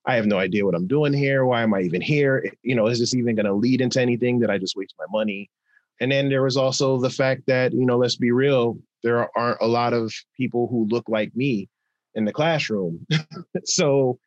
I 0.04 0.16
have 0.16 0.26
no 0.26 0.38
idea 0.38 0.64
what 0.64 0.74
I'm 0.74 0.86
doing 0.86 1.12
here. 1.12 1.44
Why 1.44 1.62
am 1.62 1.74
I 1.74 1.82
even 1.82 2.00
here? 2.00 2.50
You 2.62 2.74
know, 2.74 2.86
is 2.86 2.98
this 2.98 3.14
even 3.14 3.34
going 3.34 3.46
to 3.46 3.54
lead 3.54 3.80
into 3.80 4.00
anything? 4.00 4.40
Did 4.40 4.50
I 4.50 4.58
just 4.58 4.76
waste 4.76 4.94
my 4.98 5.06
money? 5.10 5.50
And 6.00 6.12
then 6.12 6.28
there 6.28 6.42
was 6.42 6.56
also 6.56 6.98
the 6.98 7.10
fact 7.10 7.42
that, 7.46 7.72
you 7.72 7.86
know, 7.86 7.96
let's 7.96 8.16
be 8.16 8.30
real, 8.30 8.78
there 9.02 9.28
aren't 9.36 9.60
a 9.60 9.66
lot 9.66 9.92
of 9.92 10.12
people 10.36 10.68
who 10.68 10.86
look 10.88 11.08
like 11.08 11.34
me 11.34 11.68
in 12.14 12.24
the 12.24 12.32
classroom. 12.32 13.06
so, 13.64 14.18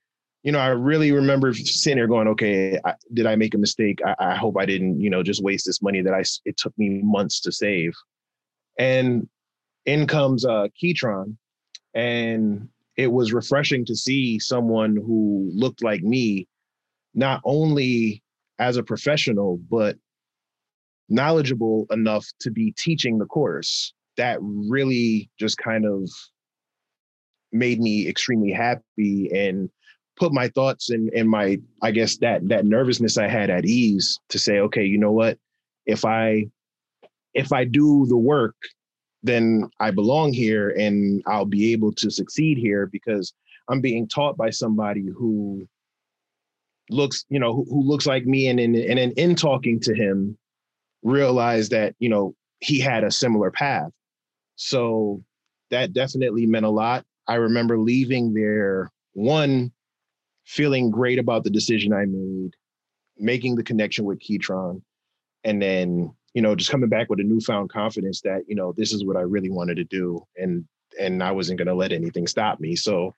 you 0.43 0.51
know, 0.51 0.59
I 0.59 0.67
really 0.67 1.11
remember 1.11 1.53
sitting 1.53 1.97
there 1.97 2.07
going, 2.07 2.27
okay, 2.29 2.79
I, 2.85 2.93
did 3.13 3.25
I 3.25 3.35
make 3.35 3.53
a 3.53 3.57
mistake? 3.57 3.99
I, 4.05 4.15
I, 4.19 4.35
hope 4.35 4.55
I 4.57 4.65
didn't, 4.65 4.99
you 5.01 5.09
know, 5.09 5.21
just 5.21 5.43
waste 5.43 5.65
this 5.65 5.81
money 5.81 6.01
that 6.01 6.13
I, 6.13 6.23
it 6.45 6.57
took 6.57 6.77
me 6.77 7.01
months 7.03 7.41
to 7.41 7.51
save. 7.51 7.93
And 8.77 9.27
in 9.85 10.07
comes 10.07 10.45
uh, 10.45 10.67
Keatron. 10.81 11.35
And 11.93 12.69
it 12.95 13.11
was 13.11 13.33
refreshing 13.33 13.85
to 13.85 13.95
see 13.95 14.39
someone 14.39 14.95
who 14.95 15.49
looked 15.53 15.83
like 15.83 16.03
me, 16.03 16.47
not 17.13 17.41
only 17.43 18.23
as 18.59 18.77
a 18.77 18.83
professional, 18.83 19.57
but 19.69 19.97
knowledgeable 21.09 21.87
enough 21.91 22.27
to 22.39 22.51
be 22.51 22.71
teaching 22.77 23.17
the 23.17 23.25
course 23.25 23.93
that 24.17 24.37
really 24.41 25.29
just 25.39 25.57
kind 25.57 25.85
of 25.85 26.09
made 27.51 27.79
me 27.79 28.07
extremely 28.07 28.51
happy 28.51 29.29
and 29.33 29.69
put 30.17 30.33
my 30.33 30.47
thoughts 30.49 30.89
and 30.89 31.09
and 31.13 31.27
my 31.29 31.57
i 31.81 31.89
guess 31.89 32.17
that 32.17 32.47
that 32.47 32.65
nervousness 32.65 33.17
i 33.17 33.27
had 33.27 33.49
at 33.49 33.65
ease 33.65 34.19
to 34.29 34.37
say 34.37 34.59
okay 34.59 34.83
you 34.83 34.97
know 34.97 35.11
what? 35.11 35.37
If 35.85 36.05
i 36.05 36.45
if 37.33 37.51
i 37.53 37.63
do 37.63 38.05
the 38.07 38.17
work 38.17 38.55
then 39.23 39.69
i 39.79 39.91
belong 39.91 40.33
here 40.33 40.69
and 40.71 41.23
i'll 41.25 41.45
be 41.45 41.71
able 41.71 41.91
to 41.93 42.11
succeed 42.11 42.57
here 42.57 42.85
because 42.85 43.33
i'm 43.69 43.81
being 43.81 44.07
taught 44.07 44.37
by 44.37 44.49
somebody 44.49 45.07
who 45.07 45.67
looks 46.89 47.25
you 47.29 47.39
know 47.39 47.53
who, 47.53 47.65
who 47.69 47.81
looks 47.83 48.05
like 48.05 48.25
me 48.25 48.47
and 48.47 48.59
and, 48.59 48.75
and 48.75 49.13
in 49.13 49.35
talking 49.35 49.79
to 49.79 49.95
him 49.95 50.37
realized 51.03 51.71
that 51.71 51.95
you 51.99 52.09
know 52.09 52.35
he 52.59 52.79
had 52.79 53.03
a 53.03 53.11
similar 53.11 53.51
path. 53.51 53.91
So 54.55 55.23
that 55.71 55.93
definitely 55.93 56.45
meant 56.45 56.65
a 56.65 56.69
lot. 56.69 57.05
I 57.27 57.35
remember 57.35 57.77
leaving 57.77 58.33
there 58.33 58.91
one 59.13 59.71
feeling 60.45 60.89
great 60.89 61.19
about 61.19 61.43
the 61.43 61.49
decision 61.49 61.93
i 61.93 62.05
made 62.05 62.55
making 63.17 63.55
the 63.55 63.63
connection 63.63 64.03
with 64.03 64.19
keatron 64.19 64.81
and 65.43 65.61
then 65.61 66.11
you 66.33 66.41
know 66.41 66.55
just 66.55 66.71
coming 66.71 66.89
back 66.89 67.09
with 67.09 67.19
a 67.19 67.23
newfound 67.23 67.69
confidence 67.69 68.21
that 68.21 68.41
you 68.47 68.55
know 68.55 68.73
this 68.75 68.91
is 68.91 69.05
what 69.05 69.15
i 69.15 69.21
really 69.21 69.49
wanted 69.49 69.75
to 69.75 69.83
do 69.83 70.25
and 70.37 70.65
and 70.99 71.23
i 71.23 71.31
wasn't 71.31 71.57
going 71.57 71.67
to 71.67 71.73
let 71.75 71.91
anything 71.91 72.25
stop 72.25 72.59
me. 72.59 72.75
So 72.75 73.13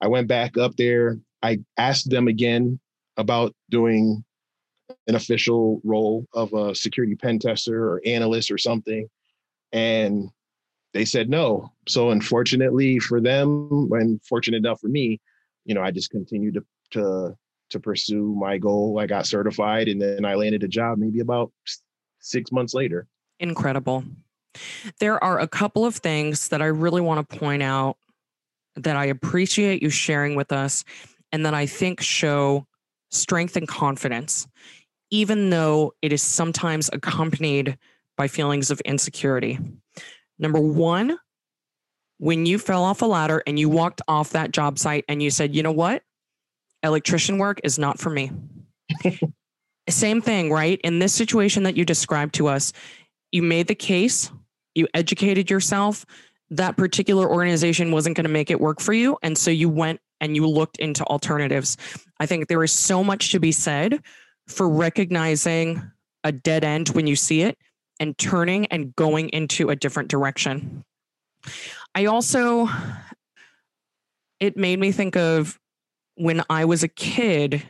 i 0.00 0.08
went 0.08 0.26
back 0.26 0.58
up 0.58 0.76
there. 0.76 1.18
I 1.42 1.58
asked 1.76 2.10
them 2.10 2.28
again 2.28 2.80
about 3.16 3.54
doing 3.70 4.24
an 5.06 5.14
official 5.14 5.80
role 5.84 6.26
of 6.34 6.52
a 6.52 6.74
security 6.74 7.14
pen 7.14 7.38
tester 7.38 7.84
or 7.84 8.02
analyst 8.04 8.50
or 8.50 8.58
something. 8.58 9.08
And 9.72 10.28
they 10.92 11.04
said 11.04 11.28
no. 11.28 11.72
So 11.88 12.10
unfortunately 12.10 12.98
for 12.98 13.20
them, 13.20 13.88
and 13.92 14.22
fortunate 14.24 14.58
enough 14.58 14.80
for 14.80 14.88
me, 14.88 15.20
you 15.64 15.74
know, 15.74 15.82
I 15.82 15.90
just 15.90 16.10
continued 16.10 16.54
to 16.54 16.64
to 16.92 17.36
to 17.70 17.80
pursue 17.80 18.34
my 18.38 18.58
goal. 18.58 18.98
I 18.98 19.06
got 19.06 19.26
certified 19.26 19.88
and 19.88 20.00
then 20.00 20.24
I 20.24 20.34
landed 20.34 20.62
a 20.62 20.68
job 20.68 20.98
maybe 20.98 21.20
about 21.20 21.50
six 22.20 22.52
months 22.52 22.74
later. 22.74 23.06
Incredible. 23.40 24.04
There 25.00 25.22
are 25.24 25.40
a 25.40 25.48
couple 25.48 25.86
of 25.86 25.96
things 25.96 26.48
that 26.48 26.60
I 26.60 26.66
really 26.66 27.00
want 27.00 27.28
to 27.28 27.38
point 27.38 27.62
out 27.62 27.96
that 28.76 28.96
I 28.96 29.06
appreciate 29.06 29.82
you 29.82 29.88
sharing 29.88 30.34
with 30.34 30.52
us 30.52 30.84
and 31.32 31.46
that 31.46 31.54
I 31.54 31.66
think 31.66 32.00
show 32.00 32.66
strength 33.10 33.56
and 33.56 33.68
confidence, 33.68 34.46
even 35.12 35.50
though 35.50 35.94
it 36.00 36.10
is 36.10 36.22
sometimes 36.22 36.90
accompanied 36.92 37.78
by 38.16 38.26
feelings 38.26 38.70
of 38.70 38.80
insecurity. 38.80 39.58
Number 40.38 40.58
one, 40.58 41.18
when 42.18 42.46
you 42.46 42.58
fell 42.58 42.82
off 42.82 43.02
a 43.02 43.06
ladder 43.06 43.42
and 43.46 43.58
you 43.58 43.68
walked 43.68 44.00
off 44.08 44.30
that 44.30 44.52
job 44.52 44.78
site 44.78 45.04
and 45.08 45.22
you 45.22 45.30
said, 45.30 45.54
you 45.54 45.62
know 45.62 45.70
what? 45.70 46.02
Electrician 46.82 47.36
work 47.36 47.60
is 47.62 47.78
not 47.78 48.00
for 48.00 48.08
me. 48.08 48.32
Same 49.88 50.22
thing, 50.22 50.50
right? 50.50 50.80
In 50.82 50.98
this 50.98 51.12
situation 51.12 51.64
that 51.64 51.76
you 51.76 51.84
described 51.84 52.34
to 52.36 52.48
us, 52.48 52.72
you 53.32 53.42
made 53.42 53.66
the 53.66 53.74
case, 53.74 54.30
you 54.74 54.88
educated 54.94 55.50
yourself. 55.50 56.06
That 56.50 56.76
particular 56.76 57.28
organization 57.28 57.92
wasn't 57.92 58.16
going 58.16 58.24
to 58.24 58.30
make 58.30 58.50
it 58.50 58.60
work 58.60 58.80
for 58.80 58.94
you. 58.94 59.18
And 59.22 59.36
so 59.36 59.50
you 59.50 59.68
went 59.68 60.00
and 60.20 60.36
you 60.36 60.46
looked 60.46 60.78
into 60.78 61.04
alternatives. 61.04 61.76
I 62.18 62.26
think 62.26 62.48
there 62.48 62.62
is 62.62 62.72
so 62.72 63.04
much 63.04 63.32
to 63.32 63.40
be 63.40 63.52
said 63.52 64.00
for 64.48 64.68
recognizing 64.68 65.90
a 66.24 66.32
dead 66.32 66.64
end 66.64 66.90
when 66.90 67.06
you 67.06 67.16
see 67.16 67.42
it 67.42 67.58
and 68.00 68.16
turning 68.18 68.66
and 68.66 68.94
going 68.96 69.28
into 69.30 69.70
a 69.70 69.76
different 69.76 70.08
direction. 70.08 70.84
I 71.94 72.06
also, 72.06 72.68
it 74.40 74.56
made 74.56 74.78
me 74.78 74.92
think 74.92 75.16
of 75.16 75.58
when 76.16 76.42
I 76.48 76.64
was 76.64 76.82
a 76.82 76.88
kid 76.88 77.62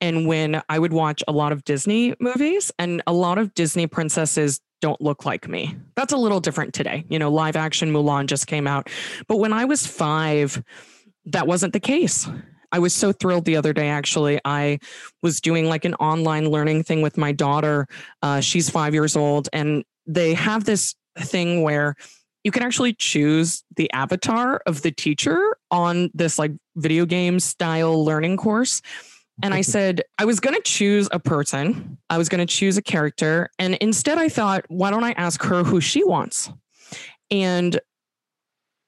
and 0.00 0.26
when 0.26 0.60
I 0.68 0.78
would 0.78 0.92
watch 0.92 1.22
a 1.26 1.32
lot 1.32 1.52
of 1.52 1.64
Disney 1.64 2.14
movies, 2.20 2.70
and 2.78 3.02
a 3.06 3.12
lot 3.12 3.38
of 3.38 3.54
Disney 3.54 3.86
princesses 3.86 4.60
don't 4.82 5.00
look 5.00 5.24
like 5.24 5.48
me. 5.48 5.76
That's 5.94 6.12
a 6.12 6.16
little 6.18 6.40
different 6.40 6.74
today. 6.74 7.04
You 7.08 7.18
know, 7.18 7.30
live 7.30 7.56
action 7.56 7.90
Mulan 7.90 8.26
just 8.26 8.46
came 8.46 8.66
out. 8.66 8.90
But 9.28 9.38
when 9.38 9.54
I 9.54 9.64
was 9.64 9.86
five, 9.86 10.62
that 11.26 11.46
wasn't 11.46 11.72
the 11.72 11.80
case. 11.80 12.28
I 12.74 12.80
was 12.80 12.92
so 12.92 13.12
thrilled 13.12 13.44
the 13.44 13.54
other 13.54 13.72
day, 13.72 13.88
actually. 13.88 14.40
I 14.44 14.80
was 15.22 15.40
doing 15.40 15.66
like 15.66 15.84
an 15.84 15.94
online 15.94 16.50
learning 16.50 16.82
thing 16.82 17.02
with 17.02 17.16
my 17.16 17.30
daughter. 17.30 17.86
Uh, 18.20 18.40
she's 18.40 18.68
five 18.68 18.94
years 18.94 19.14
old, 19.14 19.48
and 19.52 19.84
they 20.08 20.34
have 20.34 20.64
this 20.64 20.96
thing 21.16 21.62
where 21.62 21.94
you 22.42 22.50
can 22.50 22.64
actually 22.64 22.92
choose 22.92 23.62
the 23.76 23.88
avatar 23.92 24.60
of 24.66 24.82
the 24.82 24.90
teacher 24.90 25.56
on 25.70 26.10
this 26.14 26.36
like 26.36 26.50
video 26.74 27.06
game 27.06 27.38
style 27.38 28.04
learning 28.04 28.38
course. 28.38 28.82
And 29.40 29.54
I 29.54 29.60
said, 29.74 30.02
I 30.18 30.24
was 30.24 30.40
going 30.40 30.56
to 30.56 30.62
choose 30.62 31.08
a 31.12 31.20
person, 31.20 31.96
I 32.10 32.18
was 32.18 32.28
going 32.28 32.44
to 32.44 32.52
choose 32.52 32.76
a 32.76 32.82
character. 32.82 33.50
And 33.60 33.76
instead, 33.76 34.18
I 34.18 34.28
thought, 34.28 34.64
why 34.66 34.90
don't 34.90 35.04
I 35.04 35.12
ask 35.12 35.40
her 35.44 35.62
who 35.62 35.80
she 35.80 36.02
wants? 36.02 36.50
And 37.30 37.78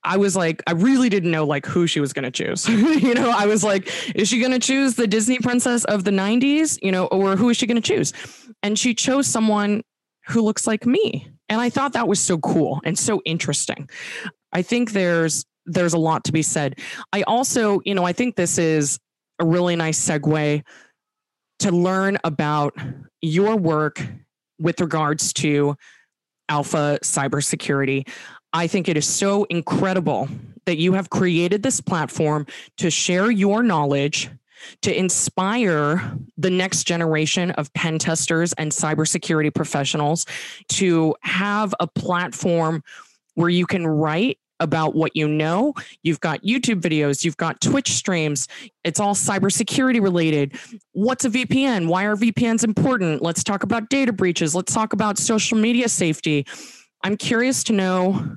I 0.07 0.17
was 0.17 0.37
like, 0.37 0.63
I 0.67 0.73
really 0.73 1.09
didn't 1.09 1.33
know 1.33 1.45
like 1.45 1.67
who 1.67 1.87
she 1.87 1.99
was 1.99 2.13
going 2.13 2.23
to 2.23 2.31
choose. 2.31 2.69
you 2.69 3.13
know, 3.13 3.31
I 3.31 3.47
was 3.47 3.65
like, 3.65 3.91
is 4.15 4.29
she 4.29 4.39
going 4.39 4.53
to 4.53 4.59
choose 4.59 4.95
the 4.95 5.07
Disney 5.07 5.39
princess 5.39 5.85
of 5.85 6.05
the 6.05 6.13
90s, 6.13 6.79
you 6.81 6.93
know, 6.93 7.07
or 7.07 7.37
who 7.37 7.51
is 7.51 7.57
she 7.57 7.67
going 7.67 7.81
to 7.81 7.83
choose? 7.83 8.13
And 8.63 8.79
she 8.79 8.95
chose 8.95 9.27
someone 9.27 9.83
who 10.29 10.43
looks 10.43 10.67
like 10.67 10.87
me. 10.87 11.29
And 11.49 11.61
I 11.61 11.71
thought 11.71 11.93
that 11.95 12.07
was 12.07 12.21
so 12.21 12.39
cool 12.39 12.81
and 12.85 12.97
so 12.99 13.21
interesting. 13.25 13.89
I 14.53 14.63
think 14.63 14.93
there's 14.93 15.45
there's 15.67 15.95
a 15.95 15.99
lot 15.99 16.25
to 16.25 16.33
be 16.33 16.43
said. 16.43 16.79
I 17.13 17.23
also, 17.23 17.81
you 17.85 17.95
know, 17.97 18.05
I 18.05 18.13
think 18.13 18.37
this 18.37 18.57
is 18.57 19.01
a 19.41 19.45
really 19.45 19.75
nice 19.75 19.99
segue 19.99 20.63
to 21.59 21.71
learn 21.73 22.19
about 22.23 22.75
your 23.21 23.57
work 23.57 24.07
with 24.61 24.81
regards 24.81 25.33
to 25.33 25.75
alpha 26.49 26.99
cybersecurity. 27.03 28.09
I 28.53 28.67
think 28.67 28.89
it 28.89 28.97
is 28.97 29.07
so 29.07 29.45
incredible 29.45 30.29
that 30.65 30.79
you 30.79 30.93
have 30.95 31.11
created 31.11 31.63
this 31.63 31.81
platform 31.81 32.47
to 32.79 32.91
share 32.91 33.31
your 33.31 33.63
knowledge, 33.63 34.29
to 34.83 34.97
inspire 34.97 36.17
the 36.37 36.51
next 36.51 36.85
generation 36.85 37.53
of 37.53 37.73
pen 37.75 37.99
testers 37.99 38.53
and 38.55 38.73
cybersecurity 38.73 39.55
professionals 39.55 40.27
to 40.69 41.15
have 41.23 41.75
a 41.81 41.87
platform 41.87 42.83
where 43.35 43.49
you 43.51 43.67
can 43.67 43.87
write 43.87 44.39
about 44.61 44.95
what 44.95 45.15
you 45.15 45.29
know. 45.29 45.75
You've 46.03 46.21
got 46.21 46.43
YouTube 46.43 46.81
videos, 46.81 47.25
you've 47.25 47.37
got 47.37 47.61
Twitch 47.61 47.93
streams. 47.93 48.49
It's 48.85 48.99
all 48.99 49.15
cybersecurity 49.15 50.01
related. 50.03 50.59
What's 50.93 51.25
a 51.25 51.31
VPN? 51.31 51.89
Why 51.89 52.05
are 52.05 52.17
VPNs 52.17 52.65
important? 52.65 53.23
Let's 53.23 53.45
talk 53.45 53.63
about 53.63 53.91
data 53.91 54.13
breaches. 54.13 54.55
Let's 54.55 54.73
talk 54.73 54.93
about 54.93 55.19
social 55.19 55.59
media 55.59 55.89
safety. 55.89 56.47
I'm 57.07 57.17
curious 57.17 57.63
to 57.63 57.73
know 57.73 58.37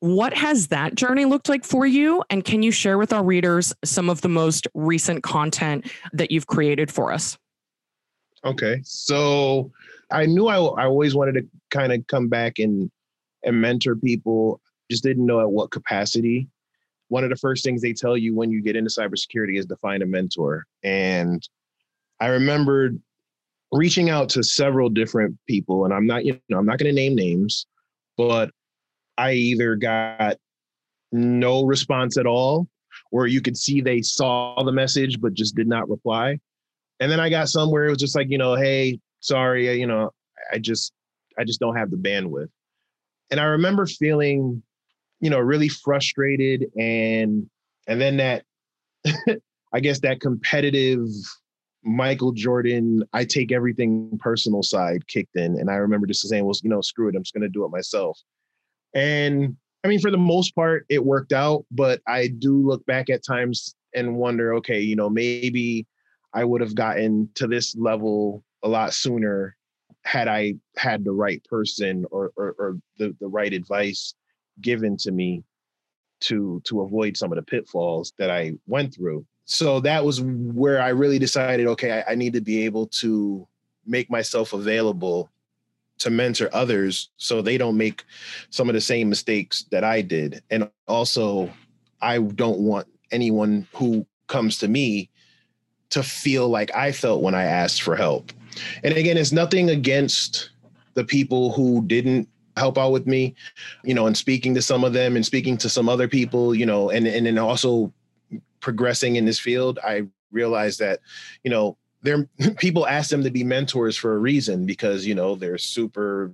what 0.00 0.34
has 0.34 0.66
that 0.66 0.96
journey 0.96 1.24
looked 1.24 1.48
like 1.48 1.64
for 1.64 1.86
you? 1.86 2.24
And 2.30 2.44
can 2.44 2.64
you 2.64 2.72
share 2.72 2.98
with 2.98 3.12
our 3.12 3.22
readers 3.22 3.72
some 3.84 4.10
of 4.10 4.22
the 4.22 4.28
most 4.28 4.66
recent 4.74 5.22
content 5.22 5.88
that 6.12 6.32
you've 6.32 6.48
created 6.48 6.90
for 6.90 7.12
us? 7.12 7.38
Okay. 8.44 8.80
So 8.82 9.70
I 10.10 10.26
knew 10.26 10.48
I, 10.48 10.56
I 10.56 10.86
always 10.86 11.14
wanted 11.14 11.34
to 11.34 11.46
kind 11.70 11.92
of 11.92 12.04
come 12.08 12.28
back 12.28 12.58
and 12.58 12.90
and 13.44 13.60
mentor 13.60 13.94
people 13.94 14.60
just 14.90 15.04
didn't 15.04 15.24
know 15.24 15.40
at 15.40 15.52
what 15.52 15.70
capacity. 15.70 16.48
One 17.06 17.22
of 17.22 17.30
the 17.30 17.36
first 17.36 17.62
things 17.62 17.82
they 17.82 17.92
tell 17.92 18.16
you 18.16 18.34
when 18.34 18.50
you 18.50 18.62
get 18.62 18.74
into 18.74 18.90
cybersecurity 18.90 19.60
is 19.60 19.66
to 19.66 19.76
find 19.76 20.02
a 20.02 20.06
mentor. 20.06 20.66
And 20.82 21.48
I 22.18 22.26
remembered 22.26 23.00
reaching 23.70 24.10
out 24.10 24.28
to 24.30 24.42
several 24.42 24.88
different 24.88 25.38
people, 25.46 25.84
and 25.84 25.94
I'm 25.94 26.06
not, 26.06 26.24
you 26.24 26.40
know, 26.48 26.58
I'm 26.58 26.66
not 26.66 26.78
going 26.78 26.92
to 26.92 27.00
name 27.00 27.14
names, 27.14 27.66
but 28.16 28.50
I 29.18 29.32
either 29.32 29.76
got 29.76 30.36
no 31.12 31.64
response 31.64 32.16
at 32.16 32.26
all, 32.26 32.68
or 33.10 33.26
you 33.26 33.40
could 33.40 33.56
see 33.56 33.80
they 33.80 34.02
saw 34.02 34.62
the 34.62 34.72
message 34.72 35.20
but 35.20 35.34
just 35.34 35.54
did 35.54 35.68
not 35.68 35.88
reply. 35.88 36.38
And 37.00 37.10
then 37.10 37.20
I 37.20 37.30
got 37.30 37.48
some 37.48 37.70
where 37.70 37.86
it 37.86 37.90
was 37.90 37.98
just 37.98 38.16
like, 38.16 38.28
you 38.30 38.38
know, 38.38 38.54
hey, 38.54 38.98
sorry, 39.20 39.68
uh, 39.68 39.72
you 39.72 39.86
know, 39.86 40.10
I 40.52 40.58
just, 40.58 40.92
I 41.38 41.44
just 41.44 41.60
don't 41.60 41.76
have 41.76 41.90
the 41.90 41.96
bandwidth. 41.96 42.48
And 43.30 43.40
I 43.40 43.44
remember 43.44 43.86
feeling 43.86 44.62
you 45.22 45.30
know, 45.30 45.38
really 45.38 45.68
frustrated 45.68 46.66
and 46.76 47.48
and 47.86 48.00
then 48.00 48.18
that 48.18 48.44
I 49.72 49.80
guess 49.80 50.00
that 50.00 50.20
competitive 50.20 51.08
Michael 51.84 52.32
Jordan, 52.32 53.02
I 53.12 53.24
take 53.24 53.52
everything 53.52 54.18
personal 54.20 54.62
side 54.62 55.06
kicked 55.08 55.36
in. 55.36 55.58
And 55.58 55.70
I 55.70 55.74
remember 55.74 56.06
just 56.06 56.28
saying, 56.28 56.44
well, 56.44 56.54
you 56.62 56.70
know, 56.70 56.80
screw 56.80 57.08
it, 57.08 57.16
I'm 57.16 57.22
just 57.22 57.34
gonna 57.34 57.48
do 57.48 57.64
it 57.64 57.70
myself. 57.70 58.18
And 58.94 59.56
I 59.84 59.88
mean, 59.88 60.00
for 60.00 60.10
the 60.10 60.18
most 60.18 60.54
part, 60.54 60.86
it 60.88 61.04
worked 61.04 61.32
out, 61.32 61.64
but 61.70 62.00
I 62.06 62.28
do 62.28 62.56
look 62.56 62.84
back 62.86 63.10
at 63.10 63.24
times 63.24 63.74
and 63.94 64.16
wonder, 64.16 64.54
okay, 64.54 64.80
you 64.80 64.94
know, 64.94 65.10
maybe 65.10 65.86
I 66.32 66.44
would 66.44 66.60
have 66.60 66.74
gotten 66.74 67.28
to 67.34 67.46
this 67.46 67.76
level 67.76 68.44
a 68.62 68.68
lot 68.68 68.94
sooner 68.94 69.56
had 70.04 70.28
I 70.28 70.54
had 70.76 71.04
the 71.04 71.12
right 71.12 71.42
person 71.44 72.04
or 72.10 72.32
or, 72.36 72.54
or 72.58 72.78
the, 72.98 73.14
the 73.20 73.28
right 73.28 73.52
advice 73.52 74.14
given 74.60 74.96
to 74.98 75.10
me 75.10 75.42
to 76.20 76.62
to 76.64 76.82
avoid 76.82 77.16
some 77.16 77.32
of 77.32 77.36
the 77.36 77.42
pitfalls 77.42 78.12
that 78.18 78.30
I 78.30 78.52
went 78.66 78.94
through. 78.94 79.26
So 79.44 79.80
that 79.80 80.04
was 80.04 80.20
where 80.20 80.80
I 80.80 80.90
really 80.90 81.18
decided, 81.18 81.66
okay, 81.66 82.02
I, 82.06 82.12
I 82.12 82.14
need 82.14 82.32
to 82.34 82.40
be 82.40 82.64
able 82.64 82.86
to 82.88 83.46
make 83.86 84.10
myself 84.10 84.52
available 84.52 85.30
to 85.98 86.10
mentor 86.10 86.48
others 86.52 87.10
so 87.16 87.42
they 87.42 87.58
don't 87.58 87.76
make 87.76 88.04
some 88.50 88.68
of 88.68 88.74
the 88.74 88.80
same 88.80 89.08
mistakes 89.08 89.64
that 89.70 89.84
I 89.84 90.00
did. 90.00 90.42
And 90.50 90.70
also, 90.88 91.52
I 92.00 92.18
don't 92.18 92.60
want 92.60 92.88
anyone 93.10 93.66
who 93.74 94.06
comes 94.26 94.58
to 94.58 94.68
me 94.68 95.10
to 95.90 96.02
feel 96.02 96.48
like 96.48 96.74
I 96.74 96.90
felt 96.90 97.22
when 97.22 97.34
I 97.34 97.44
asked 97.44 97.82
for 97.82 97.94
help. 97.94 98.32
And 98.82 98.94
again, 98.94 99.16
it's 99.16 99.32
nothing 99.32 99.70
against 99.70 100.50
the 100.94 101.04
people 101.04 101.52
who 101.52 101.82
didn't 101.86 102.28
help 102.56 102.78
out 102.78 102.92
with 102.92 103.06
me, 103.06 103.34
you 103.84 103.94
know, 103.94 104.06
and 104.06 104.16
speaking 104.16 104.54
to 104.54 104.62
some 104.62 104.84
of 104.84 104.92
them 104.92 105.16
and 105.16 105.24
speaking 105.24 105.56
to 105.58 105.68
some 105.68 105.88
other 105.88 106.08
people, 106.08 106.54
you 106.54 106.66
know, 106.66 106.90
and 106.90 107.06
and 107.06 107.26
then 107.26 107.38
also 107.38 107.92
progressing 108.62 109.16
in 109.16 109.26
this 109.26 109.38
field, 109.38 109.78
I 109.84 110.06
realized 110.30 110.78
that, 110.78 111.00
you 111.44 111.50
know, 111.50 111.76
there 112.00 112.26
people 112.56 112.86
ask 112.86 113.10
them 113.10 113.22
to 113.24 113.30
be 113.30 113.44
mentors 113.44 113.96
for 113.96 114.14
a 114.14 114.18
reason 114.18 114.64
because, 114.64 115.06
you 115.06 115.14
know, 115.14 115.34
they're 115.34 115.58
super 115.58 116.32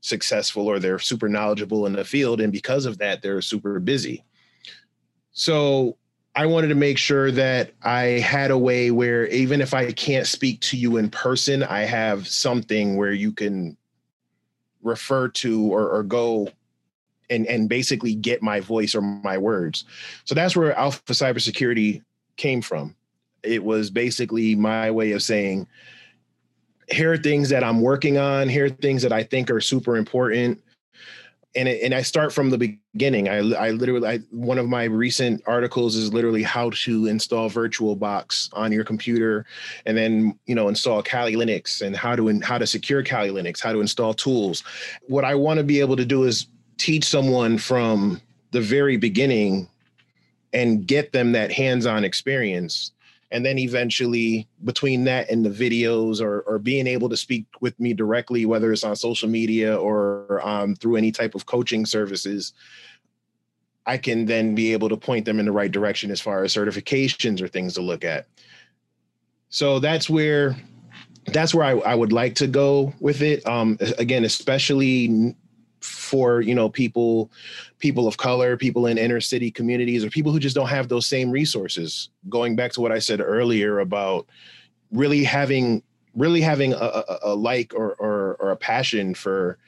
successful 0.00 0.66
or 0.66 0.78
they're 0.78 0.98
super 0.98 1.28
knowledgeable 1.28 1.86
in 1.86 1.92
the 1.92 2.04
field 2.04 2.40
and 2.40 2.52
because 2.52 2.84
of 2.84 2.98
that 2.98 3.22
they're 3.22 3.40
super 3.40 3.80
busy. 3.80 4.22
So 5.32 5.96
I 6.36 6.46
wanted 6.46 6.68
to 6.68 6.74
make 6.74 6.98
sure 6.98 7.30
that 7.30 7.72
I 7.82 8.04
had 8.20 8.50
a 8.50 8.58
way 8.58 8.90
where 8.90 9.26
even 9.28 9.60
if 9.60 9.72
I 9.72 9.92
can't 9.92 10.26
speak 10.26 10.60
to 10.62 10.76
you 10.76 10.96
in 10.96 11.08
person, 11.08 11.62
I 11.62 11.80
have 11.80 12.28
something 12.28 12.96
where 12.96 13.12
you 13.12 13.32
can 13.32 13.76
refer 14.82 15.28
to 15.28 15.72
or, 15.72 15.88
or 15.88 16.02
go 16.02 16.48
and 17.34 17.46
and 17.46 17.68
basically 17.68 18.14
get 18.14 18.42
my 18.42 18.60
voice 18.60 18.94
or 18.94 19.02
my 19.02 19.36
words. 19.36 19.84
So 20.24 20.34
that's 20.34 20.56
where 20.56 20.72
Alpha 20.78 21.12
Cybersecurity 21.12 22.02
came 22.36 22.62
from. 22.62 22.94
It 23.42 23.62
was 23.62 23.90
basically 23.90 24.54
my 24.54 24.90
way 24.90 25.12
of 25.12 25.22
saying, 25.22 25.66
here 26.88 27.12
are 27.12 27.18
things 27.18 27.48
that 27.50 27.62
I'm 27.62 27.80
working 27.80 28.16
on, 28.16 28.48
here 28.48 28.66
are 28.66 28.70
things 28.70 29.02
that 29.02 29.12
I 29.12 29.22
think 29.22 29.50
are 29.50 29.60
super 29.60 29.96
important. 29.96 30.62
and 31.56 31.68
it, 31.68 31.82
and 31.82 31.94
I 31.94 32.02
start 32.02 32.32
from 32.32 32.50
the 32.50 32.58
beginning. 32.58 33.28
I 33.28 33.38
I 33.54 33.70
literally 33.70 34.08
I, 34.08 34.18
one 34.30 34.58
of 34.58 34.68
my 34.68 34.84
recent 34.84 35.42
articles 35.46 35.94
is 35.96 36.12
literally 36.12 36.42
how 36.42 36.70
to 36.70 37.06
install 37.06 37.48
VirtualBox 37.48 38.50
on 38.52 38.72
your 38.72 38.84
computer, 38.84 39.46
and 39.86 39.96
then 39.96 40.38
you 40.46 40.54
know 40.54 40.68
install 40.68 41.02
Kali 41.02 41.34
Linux 41.36 41.82
and 41.82 41.96
how 41.96 42.16
to 42.16 42.40
how 42.40 42.58
to 42.58 42.66
secure 42.66 43.02
Kali 43.02 43.30
Linux, 43.30 43.62
how 43.62 43.72
to 43.72 43.80
install 43.80 44.14
tools. 44.14 44.64
What 45.06 45.24
I 45.24 45.34
want 45.34 45.58
to 45.58 45.64
be 45.64 45.80
able 45.80 45.96
to 45.96 46.04
do 46.04 46.24
is 46.24 46.46
teach 46.76 47.04
someone 47.04 47.58
from 47.58 48.20
the 48.50 48.60
very 48.60 48.96
beginning 48.96 49.68
and 50.52 50.86
get 50.86 51.12
them 51.12 51.32
that 51.32 51.52
hands-on 51.52 52.04
experience. 52.04 52.92
And 53.30 53.44
then 53.44 53.58
eventually 53.58 54.46
between 54.62 55.04
that 55.04 55.28
and 55.28 55.44
the 55.44 55.50
videos 55.50 56.20
or, 56.20 56.42
or 56.42 56.58
being 56.58 56.86
able 56.86 57.08
to 57.08 57.16
speak 57.16 57.46
with 57.60 57.78
me 57.80 57.92
directly 57.92 58.46
whether 58.46 58.72
it's 58.72 58.84
on 58.84 58.94
social 58.94 59.28
media 59.28 59.76
or 59.76 60.40
um, 60.46 60.76
through 60.76 60.96
any 60.96 61.10
type 61.10 61.34
of 61.34 61.46
coaching 61.46 61.84
services 61.84 62.52
i 63.86 63.98
can 63.98 64.26
then 64.26 64.54
be 64.54 64.72
able 64.72 64.88
to 64.88 64.96
point 64.96 65.24
them 65.24 65.38
in 65.38 65.46
the 65.46 65.52
right 65.52 65.70
direction 65.70 66.10
as 66.10 66.20
far 66.20 66.44
as 66.44 66.54
certifications 66.54 67.40
or 67.40 67.48
things 67.48 67.74
to 67.74 67.82
look 67.82 68.04
at. 68.04 68.26
So 69.48 69.78
that's 69.78 70.08
where 70.08 70.56
that's 71.26 71.54
where 71.54 71.64
I, 71.64 71.72
I 71.90 71.94
would 71.94 72.12
like 72.12 72.34
to 72.36 72.46
go 72.46 72.92
with 73.00 73.22
it. 73.22 73.46
Um, 73.46 73.78
again 73.98 74.24
especially 74.24 75.34
for 75.84 76.40
you 76.40 76.54
know 76.54 76.68
people 76.68 77.30
people 77.78 78.08
of 78.08 78.16
color 78.16 78.56
people 78.56 78.86
in 78.86 78.96
inner 78.96 79.20
city 79.20 79.50
communities 79.50 80.04
or 80.04 80.10
people 80.10 80.32
who 80.32 80.38
just 80.38 80.56
don't 80.56 80.68
have 80.68 80.88
those 80.88 81.06
same 81.06 81.30
resources. 81.30 82.08
Going 82.28 82.56
back 82.56 82.72
to 82.72 82.80
what 82.80 82.92
i 82.92 82.98
said 82.98 83.20
earlier 83.20 83.80
about 83.80 84.26
really 84.90 85.24
having 85.24 85.82
really 86.14 86.40
having 86.40 86.72
a, 86.72 86.76
a, 86.76 87.18
a 87.24 87.34
like 87.34 87.74
or, 87.74 87.94
or 87.94 88.36
or 88.40 88.50
a 88.50 88.56
passion 88.56 89.14
for 89.14 89.58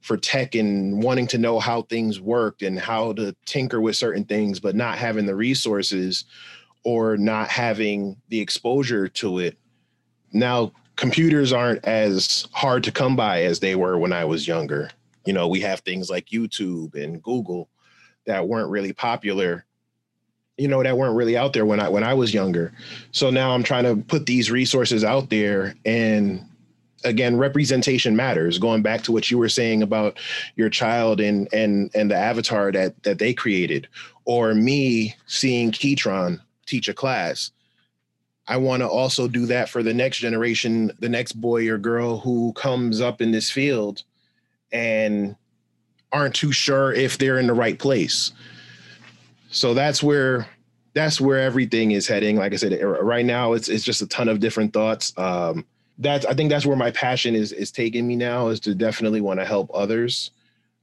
for 0.00 0.16
tech 0.16 0.54
and 0.54 1.02
wanting 1.02 1.26
to 1.26 1.36
know 1.36 1.60
how 1.60 1.82
things 1.82 2.20
worked 2.20 2.62
and 2.62 2.78
how 2.78 3.12
to 3.12 3.36
tinker 3.44 3.80
with 3.80 3.96
certain 3.96 4.24
things 4.24 4.60
but 4.60 4.74
not 4.74 4.96
having 4.96 5.26
the 5.26 5.36
resources 5.36 6.24
or 6.84 7.18
not 7.18 7.50
having 7.50 8.16
the 8.30 8.40
exposure 8.40 9.06
to 9.06 9.40
it. 9.40 9.58
Now 10.32 10.72
computers 10.96 11.52
aren't 11.52 11.84
as 11.86 12.46
hard 12.52 12.84
to 12.84 12.92
come 12.92 13.16
by 13.16 13.42
as 13.42 13.60
they 13.60 13.74
were 13.74 13.98
when 13.98 14.12
i 14.12 14.22
was 14.22 14.46
younger 14.46 14.90
you 15.24 15.32
know, 15.32 15.48
we 15.48 15.60
have 15.60 15.80
things 15.80 16.10
like 16.10 16.26
YouTube 16.26 16.94
and 16.94 17.22
Google 17.22 17.68
that 18.26 18.48
weren't 18.48 18.70
really 18.70 18.92
popular 18.92 19.64
you 20.60 20.68
know 20.68 20.82
that 20.82 20.98
weren't 20.98 21.16
really 21.16 21.38
out 21.38 21.54
there 21.54 21.64
when 21.64 21.80
I 21.80 21.88
when 21.88 22.04
I 22.04 22.12
was 22.12 22.34
younger. 22.34 22.72
So 23.12 23.30
now 23.30 23.52
I'm 23.52 23.62
trying 23.62 23.84
to 23.84 23.96
put 23.96 24.26
these 24.26 24.50
resources 24.50 25.02
out 25.02 25.30
there 25.30 25.74
and 25.86 26.44
again 27.02 27.38
representation 27.38 28.14
matters 28.14 28.58
going 28.58 28.82
back 28.82 29.00
to 29.04 29.12
what 29.12 29.30
you 29.30 29.38
were 29.38 29.48
saying 29.48 29.82
about 29.82 30.18
your 30.56 30.68
child 30.68 31.18
and 31.18 31.48
and 31.52 31.90
and 31.94 32.10
the 32.10 32.16
avatar 32.16 32.70
that 32.72 33.02
that 33.04 33.18
they 33.18 33.32
created 33.32 33.88
or 34.26 34.54
me 34.54 35.14
seeing 35.26 35.72
Keatron 35.72 36.40
teach 36.66 36.88
a 36.88 36.94
class. 36.94 37.52
I 38.46 38.58
want 38.58 38.82
to 38.82 38.88
also 38.88 39.28
do 39.28 39.46
that 39.46 39.68
for 39.68 39.82
the 39.82 39.94
next 39.94 40.18
generation, 40.18 40.92
the 40.98 41.08
next 41.08 41.32
boy 41.34 41.70
or 41.70 41.78
girl 41.78 42.18
who 42.18 42.52
comes 42.52 43.00
up 43.00 43.22
in 43.22 43.30
this 43.30 43.50
field 43.50 44.02
and 44.72 45.36
aren't 46.12 46.34
too 46.34 46.52
sure 46.52 46.92
if 46.92 47.18
they're 47.18 47.38
in 47.38 47.46
the 47.46 47.54
right 47.54 47.78
place. 47.78 48.32
So 49.50 49.74
that's 49.74 50.02
where 50.02 50.46
that's 50.94 51.20
where 51.20 51.38
everything 51.38 51.92
is 51.92 52.06
heading. 52.06 52.36
Like 52.36 52.52
I 52.52 52.56
said, 52.56 52.80
right 52.82 53.24
now 53.24 53.52
it's 53.52 53.68
it's 53.68 53.84
just 53.84 54.02
a 54.02 54.06
ton 54.06 54.28
of 54.28 54.40
different 54.40 54.72
thoughts. 54.72 55.12
Um, 55.16 55.66
that's 55.98 56.26
I 56.26 56.34
think 56.34 56.50
that's 56.50 56.66
where 56.66 56.76
my 56.76 56.90
passion 56.90 57.34
is 57.34 57.52
is 57.52 57.70
taking 57.70 58.06
me 58.06 58.16
now 58.16 58.48
is 58.48 58.60
to 58.60 58.74
definitely 58.74 59.20
want 59.20 59.40
to 59.40 59.46
help 59.46 59.70
others. 59.74 60.30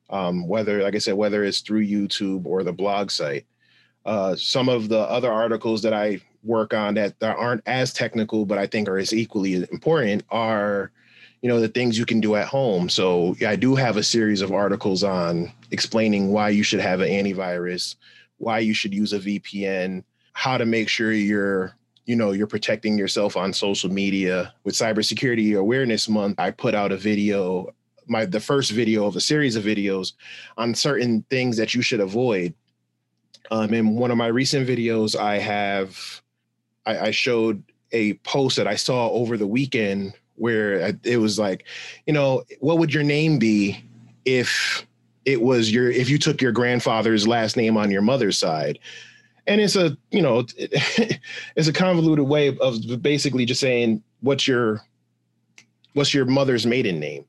Um, 0.10 0.48
whether 0.48 0.84
like 0.84 0.96
I 0.96 1.00
said, 1.00 1.16
whether 1.16 1.44
it's 1.44 1.60
through 1.60 1.86
YouTube 1.86 2.46
or 2.46 2.64
the 2.64 2.74
blog 2.74 3.12
site. 3.12 3.46
Uh, 4.06 4.38
some 4.38 4.70
of 4.70 4.88
the 4.88 5.00
other 5.00 5.30
articles 5.30 5.82
that 5.82 5.94
I 5.94 6.22
work 6.42 6.74
on 6.74 6.94
that, 6.94 7.20
that 7.20 7.36
aren't 7.36 7.62
as 7.66 7.92
technical, 7.92 8.46
but 8.46 8.58
I 8.58 8.66
think 8.66 8.88
are 8.88 8.98
as 8.98 9.14
equally 9.14 9.56
important 9.56 10.24
are 10.30 10.92
you 11.42 11.50
know 11.50 11.60
the 11.60 11.68
things 11.68 11.98
you 11.98 12.06
can 12.06 12.20
do 12.20 12.36
at 12.36 12.48
home. 12.48 12.90
So 12.90 13.36
i 13.46 13.56
do 13.56 13.76
have 13.76 13.98
a 13.98 14.04
series 14.04 14.42
of 14.42 14.52
articles 14.52 15.04
on 15.04 15.52
explaining 15.72 16.32
why 16.32 16.50
you 16.50 16.64
should 16.64 16.80
have 16.80 17.02
an 17.02 17.10
antivirus 17.10 17.96
why 18.38 18.60
you 18.60 18.74
should 18.74 18.94
use 18.94 19.14
a 19.14 19.20
vpn 19.20 20.04
how 20.34 20.58
to 20.58 20.66
make 20.66 20.88
sure 20.90 21.12
you're 21.12 21.76
you 22.06 22.16
know 22.16 22.32
you're 22.32 22.48
protecting 22.48 22.98
yourself 22.98 23.36
on 23.36 23.52
social 23.52 23.92
media. 23.92 24.54
With 24.64 24.76
cybersecurity 24.76 25.58
awareness 25.58 26.08
month 26.08 26.40
i 26.40 26.52
put 26.52 26.74
out 26.74 26.92
a 26.92 26.98
video 26.98 27.74
my 28.08 28.26
the 28.26 28.40
first 28.40 28.72
video 28.72 29.06
of 29.06 29.16
a 29.16 29.22
series 29.22 29.56
of 29.56 29.64
videos 29.64 30.14
on 30.58 30.74
certain 30.74 31.24
things 31.30 31.58
that 31.58 31.74
you 31.76 31.82
should 31.82 32.00
avoid. 32.00 32.54
Um, 33.50 33.74
in 33.74 33.96
one 33.96 34.12
of 34.12 34.18
my 34.18 34.28
recent 34.28 34.68
videos 34.68 35.16
i 35.16 35.38
have 35.38 36.22
I, 36.86 37.00
I 37.08 37.12
showed 37.12 37.64
a 37.92 38.14
post 38.16 38.58
that 38.58 38.68
i 38.68 38.76
saw 38.76 39.10
over 39.10 39.38
the 39.38 39.48
weekend 39.48 40.14
where 40.38 40.96
it 41.04 41.18
was 41.18 41.38
like, 41.38 41.66
you 42.06 42.14
know, 42.14 42.44
what 42.60 42.78
would 42.78 42.94
your 42.94 43.04
name 43.04 43.40
be 43.40 43.84
if 44.26 44.86
it 45.26 45.42
was 45.42 45.72
your 45.72 45.90
if 45.90 46.10
you 46.10 46.18
took 46.18 46.42
your 46.42 46.52
grandfather's 46.52 47.28
last 47.28 47.58
name 47.58 47.76
on 47.76 47.92
your 47.92 48.02
mother's 48.02 48.38
side? 48.38 48.80
And 49.48 49.62
it's 49.62 49.76
a, 49.76 49.98
you 50.12 50.22
know, 50.22 50.46
it's 50.58 51.68
a 51.68 51.74
convoluted 51.74 52.28
way 52.28 52.56
of 52.60 53.02
basically 53.02 53.46
just 53.46 53.62
saying 53.62 54.04
what's 54.22 54.48
your 54.48 54.82
what's 55.94 56.14
your 56.14 56.26
mother's 56.26 56.66
maiden 56.66 57.00
name? 57.00 57.26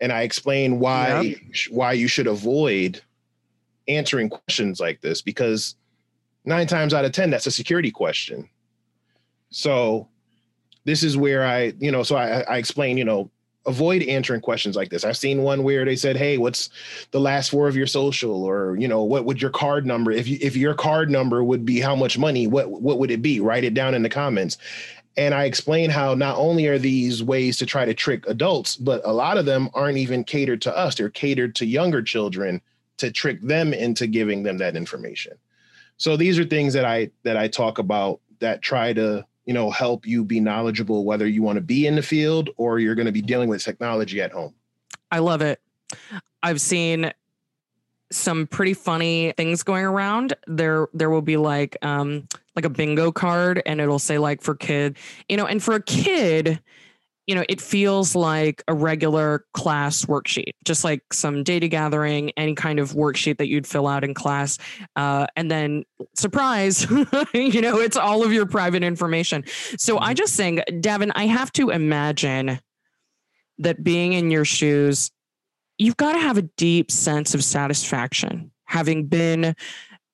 And 0.00 0.12
I 0.12 0.22
explain 0.22 0.78
why 0.78 1.20
yep. 1.20 1.38
why 1.70 1.92
you 1.92 2.08
should 2.08 2.28
avoid 2.28 3.02
answering 3.88 4.28
questions 4.28 4.78
like 4.78 5.00
this 5.00 5.22
because 5.22 5.74
nine 6.44 6.66
times 6.66 6.94
out 6.94 7.04
of 7.04 7.12
ten 7.12 7.30
that's 7.30 7.46
a 7.46 7.50
security 7.50 7.90
question. 7.90 8.48
So 9.50 10.08
this 10.88 11.02
is 11.02 11.18
where 11.18 11.44
I, 11.44 11.74
you 11.78 11.92
know, 11.92 12.02
so 12.02 12.16
I, 12.16 12.40
I 12.40 12.56
explain, 12.56 12.96
you 12.96 13.04
know, 13.04 13.30
avoid 13.66 14.02
answering 14.04 14.40
questions 14.40 14.74
like 14.74 14.88
this. 14.88 15.04
I've 15.04 15.18
seen 15.18 15.42
one 15.42 15.62
where 15.62 15.84
they 15.84 15.96
said, 15.96 16.16
"Hey, 16.16 16.38
what's 16.38 16.70
the 17.10 17.20
last 17.20 17.50
four 17.50 17.68
of 17.68 17.76
your 17.76 17.86
social?" 17.86 18.42
or, 18.42 18.74
you 18.78 18.88
know, 18.88 19.04
"What 19.04 19.26
would 19.26 19.42
your 19.42 19.50
card 19.50 19.84
number 19.84 20.10
if 20.10 20.26
you 20.26 20.38
if 20.40 20.56
your 20.56 20.72
card 20.72 21.10
number 21.10 21.44
would 21.44 21.66
be 21.66 21.78
how 21.78 21.94
much 21.94 22.16
money, 22.16 22.46
what 22.46 22.70
what 22.70 22.98
would 22.98 23.10
it 23.10 23.20
be?" 23.20 23.38
Write 23.38 23.64
it 23.64 23.74
down 23.74 23.94
in 23.94 24.02
the 24.02 24.08
comments. 24.08 24.56
And 25.18 25.34
I 25.34 25.44
explain 25.44 25.90
how 25.90 26.14
not 26.14 26.38
only 26.38 26.68
are 26.68 26.78
these 26.78 27.22
ways 27.22 27.58
to 27.58 27.66
try 27.66 27.84
to 27.84 27.92
trick 27.92 28.24
adults, 28.26 28.76
but 28.76 29.02
a 29.04 29.12
lot 29.12 29.36
of 29.36 29.44
them 29.44 29.68
aren't 29.74 29.98
even 29.98 30.24
catered 30.24 30.62
to 30.62 30.74
us. 30.74 30.94
They're 30.94 31.10
catered 31.10 31.54
to 31.56 31.66
younger 31.66 32.00
children 32.00 32.62
to 32.98 33.10
trick 33.10 33.42
them 33.42 33.74
into 33.74 34.06
giving 34.06 34.42
them 34.42 34.58
that 34.58 34.76
information. 34.76 35.32
So 35.98 36.16
these 36.16 36.38
are 36.38 36.44
things 36.44 36.72
that 36.72 36.86
I 36.86 37.10
that 37.24 37.36
I 37.36 37.48
talk 37.48 37.78
about 37.78 38.20
that 38.38 38.62
try 38.62 38.94
to 38.94 39.26
you 39.48 39.54
know 39.54 39.70
help 39.70 40.06
you 40.06 40.24
be 40.24 40.40
knowledgeable 40.40 41.06
whether 41.06 41.26
you 41.26 41.42
want 41.42 41.56
to 41.56 41.62
be 41.62 41.86
in 41.86 41.96
the 41.96 42.02
field 42.02 42.50
or 42.58 42.78
you're 42.78 42.94
going 42.94 43.06
to 43.06 43.12
be 43.12 43.22
dealing 43.22 43.48
with 43.48 43.64
technology 43.64 44.20
at 44.20 44.30
home. 44.30 44.54
I 45.10 45.20
love 45.20 45.40
it. 45.40 45.58
I've 46.42 46.60
seen 46.60 47.10
some 48.12 48.46
pretty 48.46 48.74
funny 48.74 49.32
things 49.38 49.62
going 49.62 49.86
around. 49.86 50.34
There 50.46 50.88
there 50.92 51.08
will 51.08 51.22
be 51.22 51.38
like 51.38 51.78
um 51.80 52.28
like 52.56 52.66
a 52.66 52.68
bingo 52.68 53.10
card 53.10 53.62
and 53.64 53.80
it'll 53.80 53.98
say 53.98 54.18
like 54.18 54.42
for 54.42 54.54
kid 54.54 54.98
you 55.30 55.38
know 55.38 55.46
and 55.46 55.62
for 55.62 55.74
a 55.74 55.82
kid 55.82 56.60
you 57.28 57.34
know, 57.34 57.44
it 57.46 57.60
feels 57.60 58.16
like 58.16 58.64
a 58.68 58.74
regular 58.74 59.44
class 59.52 60.06
worksheet, 60.06 60.52
just 60.64 60.82
like 60.82 61.02
some 61.12 61.44
data 61.44 61.68
gathering, 61.68 62.32
any 62.38 62.54
kind 62.54 62.78
of 62.78 62.92
worksheet 62.92 63.36
that 63.36 63.48
you'd 63.48 63.66
fill 63.66 63.86
out 63.86 64.02
in 64.02 64.14
class. 64.14 64.56
Uh, 64.96 65.26
and 65.36 65.50
then, 65.50 65.84
surprise, 66.14 66.90
you 67.34 67.60
know, 67.60 67.78
it's 67.80 67.98
all 67.98 68.24
of 68.24 68.32
your 68.32 68.46
private 68.46 68.82
information. 68.82 69.44
So 69.76 69.98
I 69.98 70.06
mm-hmm. 70.06 70.14
just 70.14 70.36
think, 70.36 70.60
Davin, 70.70 71.12
I 71.14 71.26
have 71.26 71.52
to 71.52 71.68
imagine 71.68 72.60
that 73.58 73.84
being 73.84 74.14
in 74.14 74.30
your 74.30 74.46
shoes, 74.46 75.10
you've 75.76 75.98
got 75.98 76.14
to 76.14 76.18
have 76.20 76.38
a 76.38 76.42
deep 76.56 76.90
sense 76.90 77.34
of 77.34 77.44
satisfaction 77.44 78.50
having 78.64 79.06
been 79.06 79.54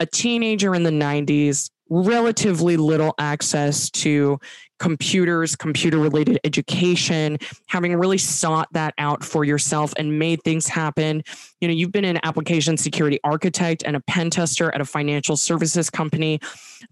a 0.01 0.07
teenager 0.07 0.75
in 0.75 0.83
the 0.83 0.91
90s 0.91 1.71
relatively 1.91 2.77
little 2.77 3.15
access 3.19 3.91
to 3.91 4.39
computers, 4.85 5.57
computer 5.57 5.97
related 5.97 6.39
education, 6.45 7.39
having 7.69 7.97
really 7.97 8.19
sought 8.19 8.71
that 8.75 8.93
out 8.99 9.25
for 9.25 9.43
yourself 9.43 9.95
and 9.97 10.19
made 10.19 10.43
things 10.43 10.69
happen. 10.69 11.23
You 11.65 11.69
know, 11.69 11.75
you've 11.75 11.93
been 11.93 12.05
an 12.05 12.21
application 12.25 12.77
security 12.77 13.19
architect 13.25 13.85
and 13.87 13.97
a 13.97 14.01
pen 14.01 14.29
tester 14.29 14.71
at 14.75 14.83
a 14.83 14.85
financial 14.85 15.35
services 15.35 15.89
company. 15.89 16.39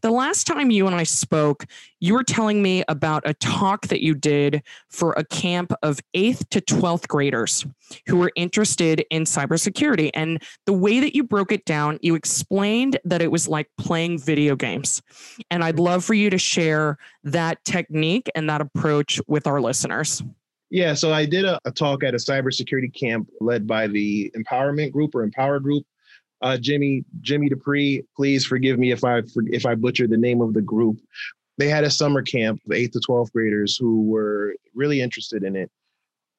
The 0.01 0.11
last 0.11 0.47
time 0.47 0.71
you 0.71 0.87
and 0.87 0.97
I 0.97 1.03
spoke, 1.03 1.67
you 2.01 2.15
were 2.15 2.25
telling 2.25 2.63
me 2.63 2.83
about 2.89 3.23
a 3.27 3.35
talk 3.35 3.89
that 3.89 4.03
you 4.03 4.15
did 4.15 4.63
for 4.89 5.13
a 5.19 5.25
camp 5.25 5.75
of 5.83 6.01
8th 6.17 6.49
to 6.49 6.63
12th 6.63 7.07
graders 7.07 7.67
who 8.07 8.17
were 8.17 8.33
interested 8.35 9.05
in 9.11 9.25
cybersecurity. 9.25 10.09
And 10.15 10.43
the 10.65 10.73
way 10.73 11.01
that 11.01 11.15
you 11.15 11.23
broke 11.23 11.53
it 11.53 11.67
down, 11.67 11.99
you 12.01 12.15
explained 12.15 12.99
that 13.05 13.21
it 13.21 13.31
was 13.31 13.47
like 13.47 13.69
playing 13.77 14.21
video 14.21 14.57
games. 14.57 15.03
And 15.51 15.63
I'd 15.63 15.79
love 15.79 16.03
for 16.03 16.15
you 16.15 16.31
to 16.31 16.39
share 16.39 16.97
that 17.25 17.63
technique 17.67 18.31
and 18.35 18.49
that 18.49 18.63
approach 18.63 19.21
with 19.29 19.47
our 19.47 19.61
listeners. 19.61 20.23
Yeah, 20.73 20.95
so 20.95 21.13
I 21.13 21.27
did 21.27 21.45
a, 21.45 21.59
a, 21.67 21.71
talk 21.71 22.03
at 22.03 22.15
a 22.15 22.17
cybersecurity 22.17 22.99
camp 22.99 23.29
led 23.43 23.67
by 23.67 23.89
the 23.89 24.33
Empowerment 24.35 24.91
Group 24.91 25.15
or 25.15 25.23
Empower 25.23 25.61
Group. 25.61 25.85
Uh, 26.41 26.57
Jimmy 26.57 27.05
Jimmy 27.21 27.51
Dupree, 27.51 28.03
please 28.17 28.47
forgive 28.47 28.79
me 28.79 28.91
if 28.91 29.05
I 29.05 29.21
if 29.49 29.67
I 29.67 29.75
butcher 29.75 30.07
the 30.07 30.17
name 30.17 30.41
of 30.41 30.55
the 30.55 30.63
group. 30.63 30.99
They 31.59 31.69
had 31.69 31.85
a 31.85 31.91
summer 31.91 32.23
camp 32.23 32.63
of 32.65 32.73
eighth 32.73 32.93
to 32.93 33.01
twelfth 33.01 33.35
graders 33.35 33.77
who 33.77 34.05
were 34.05 34.57
really 34.75 35.03
interested 35.03 35.45
in 35.45 35.57
it. 35.57 35.71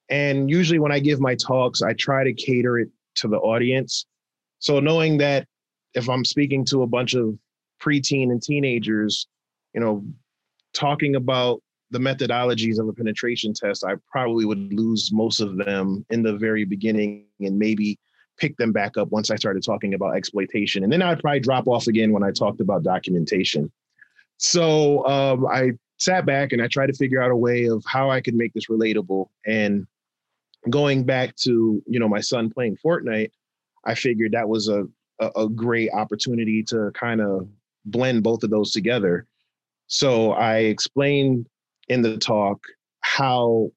And 0.09 0.49
usually, 0.49 0.79
when 0.79 0.91
I 0.91 0.97
give 0.97 1.21
my 1.21 1.35
talks, 1.35 1.83
I 1.83 1.93
try 1.93 2.23
to 2.23 2.33
cater 2.33 2.79
it 2.79 2.89
to 3.17 3.27
the 3.27 3.37
audience. 3.37 4.07
So 4.57 4.79
knowing 4.79 5.19
that 5.19 5.47
if 5.93 6.09
I'm 6.09 6.25
speaking 6.25 6.65
to 6.65 6.81
a 6.81 6.87
bunch 6.87 7.13
of 7.13 7.37
preteen 7.79 8.31
and 8.31 8.41
teenagers, 8.41 9.27
you 9.75 9.79
know, 9.79 10.03
talking 10.73 11.15
about 11.15 11.61
the 11.93 11.99
methodologies 11.99 12.79
of 12.79 12.87
a 12.87 12.93
penetration 12.93 13.53
test, 13.53 13.85
I 13.85 13.93
probably 14.11 14.45
would 14.45 14.73
lose 14.73 15.11
most 15.13 15.39
of 15.39 15.55
them 15.57 16.05
in 16.09 16.23
the 16.23 16.35
very 16.35 16.65
beginning 16.65 17.25
and 17.39 17.57
maybe 17.57 17.99
pick 18.37 18.57
them 18.57 18.71
back 18.71 18.97
up 18.97 19.09
once 19.11 19.29
I 19.29 19.35
started 19.35 19.63
talking 19.63 19.93
about 19.93 20.15
exploitation. 20.15 20.83
And 20.83 20.91
then 20.91 21.03
I'd 21.03 21.19
probably 21.19 21.39
drop 21.39 21.67
off 21.67 21.85
again 21.87 22.11
when 22.11 22.23
I 22.23 22.31
talked 22.31 22.59
about 22.59 22.81
documentation. 22.83 23.71
So 24.37 25.05
um, 25.05 25.45
I 25.45 25.73
sat 25.99 26.25
back 26.25 26.51
and 26.51 26.61
I 26.61 26.67
tried 26.67 26.87
to 26.87 26.93
figure 26.93 27.21
out 27.21 27.29
a 27.29 27.35
way 27.35 27.65
of 27.65 27.83
how 27.87 28.09
I 28.09 28.21
could 28.21 28.33
make 28.33 28.53
this 28.53 28.67
relatable. 28.67 29.27
And 29.45 29.85
going 30.69 31.03
back 31.03 31.35
to, 31.43 31.81
you 31.85 31.99
know, 31.99 32.09
my 32.09 32.21
son 32.21 32.49
playing 32.49 32.77
Fortnite, 32.83 33.29
I 33.85 33.93
figured 33.93 34.31
that 34.31 34.49
was 34.49 34.67
a, 34.67 34.87
a, 35.19 35.43
a 35.43 35.49
great 35.49 35.91
opportunity 35.93 36.63
to 36.63 36.91
kind 36.95 37.21
of 37.21 37.47
blend 37.85 38.23
both 38.23 38.43
of 38.43 38.49
those 38.49 38.71
together. 38.71 39.27
So 39.87 40.31
I 40.31 40.57
explained 40.57 41.47
in 41.89 42.01
the 42.01 42.17
talk 42.17 42.59
how 43.03 43.69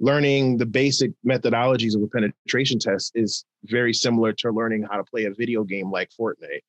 learning 0.00 0.56
the 0.56 0.66
basic 0.66 1.10
methodologies 1.26 1.96
of 1.96 2.02
a 2.02 2.06
penetration 2.06 2.78
test 2.78 3.12
is 3.14 3.44
very 3.64 3.92
similar 3.92 4.32
to 4.32 4.50
learning 4.50 4.86
how 4.88 4.96
to 4.96 5.04
play 5.04 5.24
a 5.24 5.34
video 5.34 5.64
game 5.64 5.90
like 5.90 6.10
Fortnite. 6.18 6.62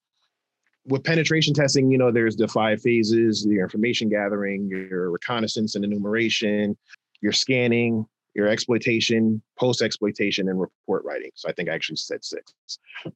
With 0.86 1.04
penetration 1.04 1.54
testing, 1.54 1.92
you 1.92 1.98
know, 1.98 2.12
there's 2.12 2.36
the 2.36 2.48
five 2.48 2.82
phases 2.82 3.46
your 3.48 3.64
information 3.64 4.10
gathering, 4.10 4.68
your 4.68 5.12
reconnaissance 5.12 5.76
and 5.76 5.86
enumeration, 5.86 6.76
your 7.22 7.32
scanning, 7.32 8.06
your 8.34 8.48
exploitation, 8.48 9.42
post 9.58 9.84
exploitation, 9.84 10.50
and 10.50 10.60
report 10.60 11.04
writing. 11.06 11.30
So 11.36 11.48
I 11.48 11.54
think 11.54 11.70
I 11.70 11.76
actually 11.76 11.98
said 11.98 12.26
six. 12.26 12.54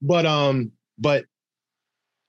But 0.02 0.28
um, 0.28 0.72
but 1.00 1.26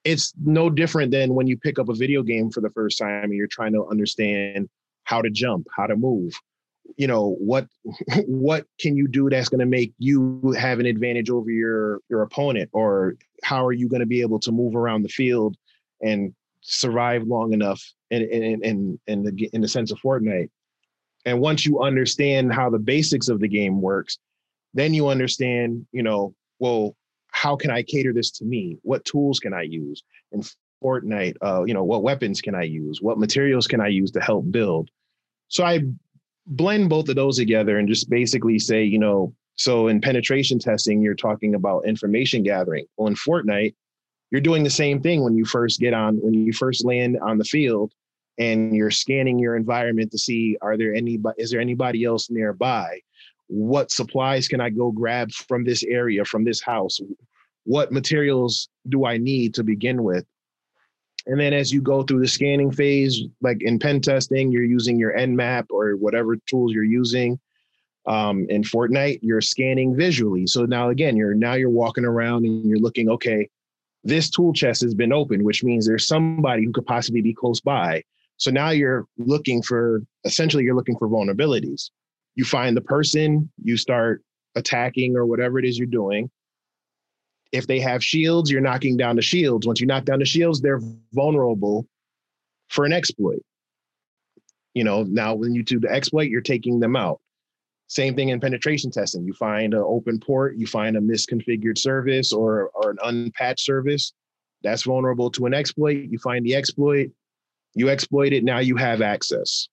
it's 0.05 0.33
no 0.43 0.71
different 0.71 1.11
than 1.11 1.35
when 1.35 1.47
you 1.47 1.59
pick 1.59 1.79
up 1.79 1.89
a 1.89 1.95
video 1.95 2.23
game 2.23 2.51
for 2.51 2.61
the 2.63 2.71
first 2.71 2.99
time 2.99 3.25
and 3.25 3.35
you're 3.35 3.47
trying 3.47 3.73
to 3.73 3.87
understand 3.87 4.69
how 5.05 5.23
to 5.23 5.31
jump, 5.31 5.67
how 5.75 5.87
to 5.87 5.97
move. 5.97 6.33
You 6.97 7.07
know, 7.07 7.37
what 7.39 7.67
what 8.27 8.67
can 8.79 8.97
you 8.97 9.09
do 9.09 9.31
that's 9.31 9.49
going 9.49 9.61
to 9.61 9.67
make 9.67 9.93
you 9.99 10.55
have 10.59 10.81
an 10.81 10.87
advantage 10.87 11.31
over 11.31 11.51
your 11.51 12.01
your 12.09 12.23
opponent 12.23 12.71
or 12.73 13.17
how 13.43 13.65
are 13.65 13.73
you 13.73 13.89
going 13.89 14.01
to 14.01 14.07
be 14.07 14.21
able 14.21 14.41
to 14.41 14.53
move 14.53 14.75
around 14.75 15.03
the 15.03 15.09
field 15.09 15.57
and 16.03 16.35
survive 16.61 17.25
long 17.25 17.53
enough 17.53 17.83
in 18.11 18.23
in 18.23 18.65
in 18.65 19.01
in 19.07 19.23
the 19.23 19.51
in 19.53 19.61
the 19.61 19.69
sense 19.69 19.93
of 19.93 20.01
Fortnite. 20.01 20.51
And 21.27 21.41
once 21.41 21.65
you 21.65 21.81
understand 21.83 22.53
how 22.53 22.69
the 22.69 22.79
basics 22.79 23.29
of 23.29 23.41
the 23.41 23.49
game 23.49 23.81
works, 23.81 24.19
then 24.75 24.93
you 24.93 25.09
understand, 25.09 25.87
you 25.93 26.03
know, 26.03 26.35
well, 26.59 26.95
how 27.29 27.57
can 27.57 27.71
I 27.71 27.83
cater 27.83 28.13
this 28.13 28.31
to 28.33 28.45
me? 28.45 28.79
What 28.83 29.05
tools 29.05 29.41
can 29.41 29.55
I 29.55 29.63
use? 29.63 30.03
And 30.33 30.49
Fortnite, 30.83 31.37
uh, 31.43 31.65
you 31.65 31.75
know, 31.75 31.85
what 31.85 32.03
weapons 32.03 32.41
can 32.41 32.55
I 32.55 32.63
use? 32.63 33.01
What 33.01 33.19
materials 33.19 33.67
can 33.67 33.81
I 33.81 33.89
use 33.89 34.11
to 34.13 34.21
help 34.21 34.51
build? 34.51 34.91
So 35.49 35.65
I 35.65 35.81
blend 36.47 36.91
both 36.91 37.09
of 37.09 37.17
those 37.17 37.39
together 37.39 37.79
and 37.79 37.89
just 37.89 38.11
basically 38.11 38.59
say, 38.59 38.85
you 38.85 38.99
know, 38.99 39.35
so 39.57 39.89
in 39.89 40.01
penetration 40.01 40.59
testing, 40.59 41.01
you're 41.01 41.15
talking 41.15 41.55
about 41.55 41.87
information 41.87 42.43
gathering. 42.43 42.87
Well, 42.97 43.09
in 43.09 43.15
Fortnite, 43.15 43.75
you're 44.31 44.41
doing 44.41 44.65
the 44.65 44.71
same 44.71 45.01
thing 45.01 45.23
when 45.23 45.37
you 45.37 45.45
first 45.45 45.81
get 45.81 45.95
on, 45.95 46.17
when 46.17 46.35
you 46.35 46.53
first 46.53 46.85
land 46.85 47.19
on 47.23 47.39
the 47.39 47.45
field 47.45 47.93
and 48.39 48.75
you're 48.75 48.91
scanning 48.91 49.39
your 49.39 49.57
environment 49.57 50.11
to 50.11 50.19
see 50.19 50.57
are 50.61 50.77
there 50.77 50.95
any 50.95 51.19
is 51.39 51.51
there 51.51 51.61
anybody 51.61 52.05
else 52.05 52.31
nearby 52.31 53.01
what 53.47 53.91
supplies 53.91 54.49
can 54.49 54.61
i 54.61 54.71
go 54.71 54.91
grab 54.91 55.31
from 55.33 55.65
this 55.65 55.83
area 55.85 56.25
from 56.25 56.45
this 56.45 56.61
house 56.61 57.01
what 57.65 57.93
materials 57.93 58.69
do 58.89 59.05
i 59.05 59.17
need 59.17 59.55
to 59.55 59.63
begin 59.63 60.03
with 60.03 60.25
and 61.27 61.41
then 61.41 61.53
as 61.53 61.73
you 61.73 61.81
go 61.81 62.03
through 62.03 62.21
the 62.21 62.29
scanning 62.29 62.71
phase, 62.71 63.23
like 63.41 63.59
in 63.61 63.79
pen 63.79 64.01
testing, 64.01 64.53
you're 64.53 64.65
using 64.65 64.99
your 64.99 65.17
Nmap 65.17 65.67
or 65.71 65.97
whatever 65.97 66.37
tools 66.49 66.73
you're 66.73 66.85
using. 66.85 67.39
Um, 68.07 68.47
in 68.51 68.63
Fortnite, 68.63 69.21
you're 69.23 69.41
scanning 69.41 69.97
visually. 69.97 70.47
So 70.47 70.67
now 70.67 70.91
again, 70.91 71.17
you're 71.17 71.35
now 71.35 71.55
you're 71.55 71.71
walking 71.71 72.05
around 72.05 72.45
and 72.45 72.69
you're 72.69 72.79
looking, 72.79 73.09
okay, 73.09 73.49
this 74.03 74.29
tool 74.29 74.53
chest 74.53 74.83
has 74.83 74.95
been 74.95 75.13
opened, 75.13 75.43
which 75.43 75.65
means 75.65 75.87
there's 75.87 76.07
somebody 76.07 76.65
who 76.65 76.73
could 76.73 76.85
possibly 76.85 77.23
be 77.23 77.33
close 77.33 77.61
by. 77.61 78.03
So 78.37 78.51
now 78.51 78.71
you're 78.71 79.07
looking 79.17 79.63
for 79.63 80.03
essentially 80.25 80.65
you're 80.65 80.75
looking 80.75 80.99
for 80.99 81.09
vulnerabilities. 81.09 81.91
You 82.35 82.45
find 82.45 82.77
the 82.77 82.83
person, 82.83 83.51
you 83.63 83.79
start 83.79 84.23
attacking 84.55 85.17
or 85.17 85.25
whatever 85.25 85.59
it 85.59 85.65
is 85.65 85.79
you're 85.79 85.87
doing. 85.87 86.31
If 87.55 87.69
they 87.69 87.79
have 87.79 88.03
shields, 88.03 88.51
you're 88.51 88.61
knocking 88.61 88.97
down 88.97 89.15
the 89.15 89.23
shields. 89.23 89.65
Once 89.65 89.81
you 89.81 89.87
knock 89.87 90.05
down 90.05 90.19
the 90.19 90.25
shields, 90.25 90.61
they're 90.61 90.81
vulnerable 91.13 91.87
for 92.69 92.85
an 92.85 92.93
exploit. 92.93 93.43
You 94.75 94.83
know, 94.83 95.05
now 95.05 95.37
when 95.37 95.55
you 95.55 95.63
do 95.63 95.79
the 95.79 95.89
exploit, 95.89 96.31
you're 96.31 96.41
taking 96.41 96.81
them 96.81 96.97
out. 96.97 97.21
Same 97.87 98.17
thing 98.17 98.31
in 98.31 98.41
penetration 98.41 98.91
testing. 98.91 99.25
You 99.25 99.35
find 99.35 99.73
an 99.73 99.85
open 99.87 100.19
port, 100.19 100.57
you 100.57 100.67
find 100.67 100.97
a 100.97 101.01
misconfigured 101.01 101.79
service 101.79 102.33
or, 102.33 102.71
or 102.75 102.91
an 102.91 102.99
unpatched 103.05 103.65
service 103.65 104.13
that's 104.65 104.83
vulnerable 104.83 105.31
to 105.31 105.47
an 105.47 105.55
exploit. 105.55 106.09
You 106.11 106.19
find 106.19 106.45
the 106.45 106.57
exploit, 106.57 107.13
you 107.75 107.89
exploit 107.89 108.33
it, 108.33 108.43
now 108.43 108.59
you 108.59 108.75
have 108.75 109.01
access. 109.01 109.69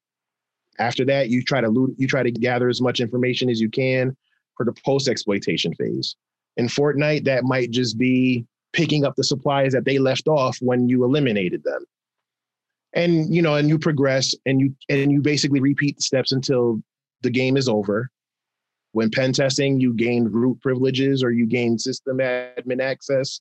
After 0.78 1.04
that, 1.06 1.30
you 1.30 1.42
try 1.42 1.62
to 1.62 1.70
loot, 1.70 1.96
you 1.98 2.08
try 2.08 2.22
to 2.22 2.32
gather 2.32 2.70
as 2.70 2.80
much 2.80 3.00
information 3.00 3.50
as 3.50 3.60
you 3.60 3.72
can 3.72 4.16
for 4.56 4.68
the 4.68 4.74
post 4.86 5.08
exploitation 5.08 5.74
phase. 5.74 6.16
In 6.58 6.68
Fortnite, 6.68 7.26
that 7.26 7.44
might 7.44 7.72
just 7.72 7.98
be 7.98 8.46
picking 8.74 9.06
up 9.06 9.16
the 9.16 9.24
supplies 9.24 9.74
that 9.74 9.86
they 9.86 10.00
left 10.00 10.28
off 10.28 10.58
when 10.62 10.88
you 10.88 11.04
eliminated 11.04 11.64
them. 11.64 11.86
And 12.94 13.34
you 13.34 13.42
know, 13.42 13.56
and 13.56 13.70
you 13.70 13.80
progress 13.80 14.36
and 14.46 14.60
you 14.60 14.76
and 14.90 15.12
you 15.12 15.22
basically 15.22 15.62
repeat 15.62 15.98
the 15.98 16.04
steps 16.04 16.32
until 16.32 16.82
the 17.22 17.30
game 17.30 17.56
is 17.56 17.70
over. 17.70 18.10
When 18.94 19.10
pen 19.10 19.32
testing, 19.32 19.80
you 19.80 19.94
gain 19.94 20.26
root 20.26 20.60
privileges 20.62 21.24
or 21.24 21.32
you 21.32 21.46
gain 21.46 21.78
system 21.78 22.18
admin 22.18 22.82
access. 22.82 23.40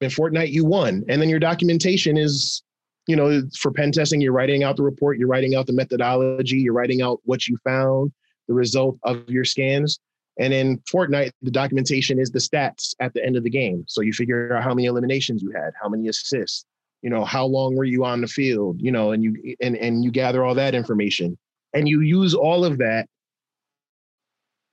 In 0.00 0.10
Fortnite, 0.10 0.50
you 0.50 0.64
won. 0.64 1.04
And 1.08 1.22
then 1.22 1.28
your 1.28 1.38
documentation 1.38 2.16
is, 2.16 2.62
you 3.06 3.14
know, 3.14 3.42
for 3.56 3.70
pen 3.70 3.92
testing, 3.92 4.20
you're 4.20 4.32
writing 4.32 4.64
out 4.64 4.76
the 4.76 4.82
report, 4.82 5.18
you're 5.18 5.28
writing 5.28 5.54
out 5.54 5.66
the 5.66 5.72
methodology, 5.72 6.56
you're 6.56 6.72
writing 6.72 7.02
out 7.02 7.20
what 7.24 7.46
you 7.46 7.56
found, 7.62 8.10
the 8.48 8.54
result 8.54 8.98
of 9.04 9.28
your 9.28 9.44
scans. 9.44 10.00
And 10.40 10.54
in 10.54 10.78
Fortnite, 10.90 11.32
the 11.42 11.50
documentation 11.50 12.18
is 12.18 12.30
the 12.30 12.38
stats 12.38 12.94
at 12.98 13.12
the 13.12 13.24
end 13.24 13.36
of 13.36 13.44
the 13.44 13.50
game. 13.50 13.84
So 13.86 14.00
you 14.00 14.14
figure 14.14 14.56
out 14.56 14.64
how 14.64 14.72
many 14.72 14.86
eliminations 14.86 15.42
you 15.42 15.50
had, 15.50 15.72
how 15.80 15.90
many 15.90 16.08
assists, 16.08 16.64
you 17.02 17.10
know, 17.10 17.26
how 17.26 17.44
long 17.44 17.76
were 17.76 17.84
you 17.84 18.06
on 18.06 18.22
the 18.22 18.26
field, 18.26 18.80
you 18.80 18.90
know, 18.90 19.12
and 19.12 19.22
you 19.22 19.54
and 19.60 19.76
and 19.76 20.02
you 20.02 20.10
gather 20.10 20.42
all 20.42 20.54
that 20.54 20.74
information. 20.74 21.38
And 21.74 21.86
you 21.86 22.00
use 22.00 22.34
all 22.34 22.64
of 22.64 22.78
that 22.78 23.06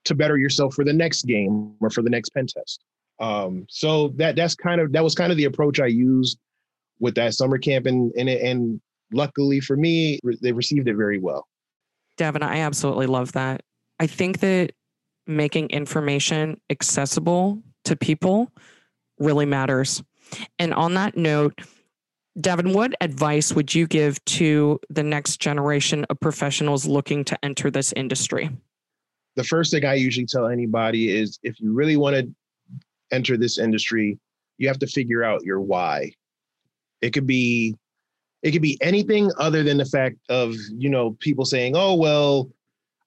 to 0.06 0.14
better 0.14 0.38
yourself 0.38 0.74
for 0.74 0.84
the 0.84 0.92
next 0.92 1.26
game 1.26 1.74
or 1.80 1.90
for 1.90 2.00
the 2.02 2.10
next 2.10 2.30
pen 2.30 2.46
test. 2.46 2.82
Um, 3.20 3.66
so 3.68 4.08
that 4.16 4.36
that's 4.36 4.54
kind 4.54 4.80
of 4.80 4.92
that 4.92 5.04
was 5.04 5.14
kind 5.14 5.30
of 5.30 5.36
the 5.36 5.44
approach 5.44 5.80
I 5.80 5.86
used 5.86 6.38
with 6.98 7.14
that 7.16 7.34
summer 7.34 7.58
camp, 7.58 7.84
and 7.84 8.10
and 8.16 8.30
and 8.30 8.80
luckily 9.12 9.60
for 9.60 9.76
me, 9.76 10.18
they 10.40 10.52
received 10.52 10.88
it 10.88 10.96
very 10.96 11.18
well. 11.18 11.46
Davin, 12.16 12.42
I 12.42 12.60
absolutely 12.60 13.06
love 13.06 13.32
that. 13.32 13.62
I 14.00 14.06
think 14.06 14.40
that 14.40 14.72
making 15.28 15.70
information 15.70 16.60
accessible 16.70 17.62
to 17.84 17.94
people 17.94 18.50
really 19.18 19.46
matters. 19.46 20.02
And 20.58 20.74
on 20.74 20.94
that 20.94 21.16
note, 21.16 21.60
Davin, 22.38 22.72
what 22.72 22.94
advice 23.00 23.52
would 23.52 23.74
you 23.74 23.86
give 23.86 24.24
to 24.26 24.78
the 24.90 25.02
next 25.02 25.40
generation 25.40 26.04
of 26.08 26.20
professionals 26.20 26.86
looking 26.86 27.24
to 27.24 27.44
enter 27.44 27.70
this 27.70 27.92
industry? 27.94 28.50
The 29.36 29.44
first 29.44 29.72
thing 29.72 29.84
I 29.84 29.94
usually 29.94 30.26
tell 30.26 30.46
anybody 30.46 31.16
is 31.16 31.38
if 31.42 31.60
you 31.60 31.72
really 31.72 31.96
want 31.96 32.16
to 32.16 32.28
enter 33.10 33.36
this 33.36 33.58
industry, 33.58 34.18
you 34.58 34.68
have 34.68 34.78
to 34.80 34.86
figure 34.86 35.24
out 35.24 35.44
your 35.44 35.60
why. 35.60 36.12
It 37.00 37.12
could 37.12 37.26
be 37.26 37.74
it 38.42 38.52
could 38.52 38.62
be 38.62 38.78
anything 38.80 39.32
other 39.38 39.64
than 39.64 39.78
the 39.78 39.84
fact 39.84 40.16
of, 40.28 40.54
you 40.76 40.88
know, 40.88 41.16
people 41.18 41.44
saying, 41.44 41.74
"Oh, 41.76 41.94
well, 41.94 42.48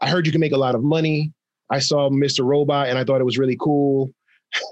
I 0.02 0.10
heard 0.10 0.26
you 0.26 0.32
can 0.32 0.42
make 0.42 0.52
a 0.52 0.58
lot 0.58 0.76
of 0.76 0.84
money. 0.84 1.32
I 1.72 1.80
saw 1.80 2.10
Mr. 2.10 2.46
Robot 2.46 2.90
and 2.90 3.00
I 3.00 3.04
thought 3.04 3.22
it 3.22 3.26
was 3.26 3.38
really 3.38 3.58
cool. 3.60 4.12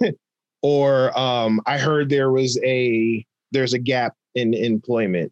or 0.62 1.18
um, 1.18 1.62
I 1.66 1.78
heard 1.78 2.10
there 2.10 2.32
was 2.32 2.60
a 2.64 3.26
there's 3.52 3.74
a 3.74 3.80
gap 3.80 4.14
in 4.36 4.54
employment. 4.54 5.32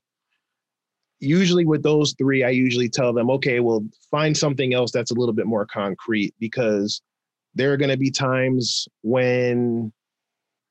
usually 1.20 1.65
with 1.65 1.84
those 1.84 2.15
three, 2.18 2.43
I 2.43 2.49
usually 2.49 2.89
tell 2.89 3.13
them, 3.13 3.30
okay, 3.32 3.59
well, 3.59 3.86
find 4.09 4.36
something 4.36 4.74
else 4.74 4.91
that's 4.91 5.11
a 5.11 5.15
little 5.15 5.34
bit 5.34 5.45
more 5.45 5.65
concrete 5.65 6.34
because 6.39 7.01
there 7.55 7.74
are 7.74 7.78
going 7.78 7.89
to 7.89 7.97
be 7.97 8.11
times 8.11 8.88
when 9.03 9.91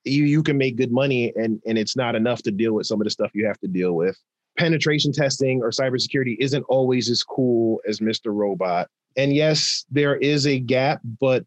you 0.04 0.24
you 0.24 0.42
can 0.42 0.56
make 0.56 0.76
good 0.76 0.92
money 0.92 1.32
and 1.36 1.60
and 1.66 1.76
it's 1.76 1.96
not 1.96 2.14
enough 2.14 2.42
to 2.42 2.52
deal 2.52 2.72
with 2.74 2.86
some 2.86 3.00
of 3.00 3.04
the 3.04 3.10
stuff 3.10 3.32
you 3.34 3.46
have 3.46 3.58
to 3.60 3.68
deal 3.68 3.92
with. 3.94 4.16
Penetration 4.58 5.12
testing 5.12 5.60
or 5.62 5.70
cybersecurity 5.70 6.36
isn't 6.40 6.64
always 6.68 7.10
as 7.10 7.22
cool 7.22 7.80
as 7.86 8.00
Mr. 8.00 8.34
Robot. 8.34 8.88
And 9.16 9.34
yes, 9.34 9.84
there 9.90 10.16
is 10.16 10.46
a 10.46 10.58
gap, 10.58 11.00
but 11.20 11.44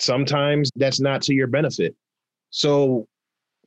sometimes 0.00 0.70
that's 0.76 1.00
not 1.00 1.22
to 1.22 1.34
your 1.34 1.46
benefit. 1.46 1.94
So 2.50 3.06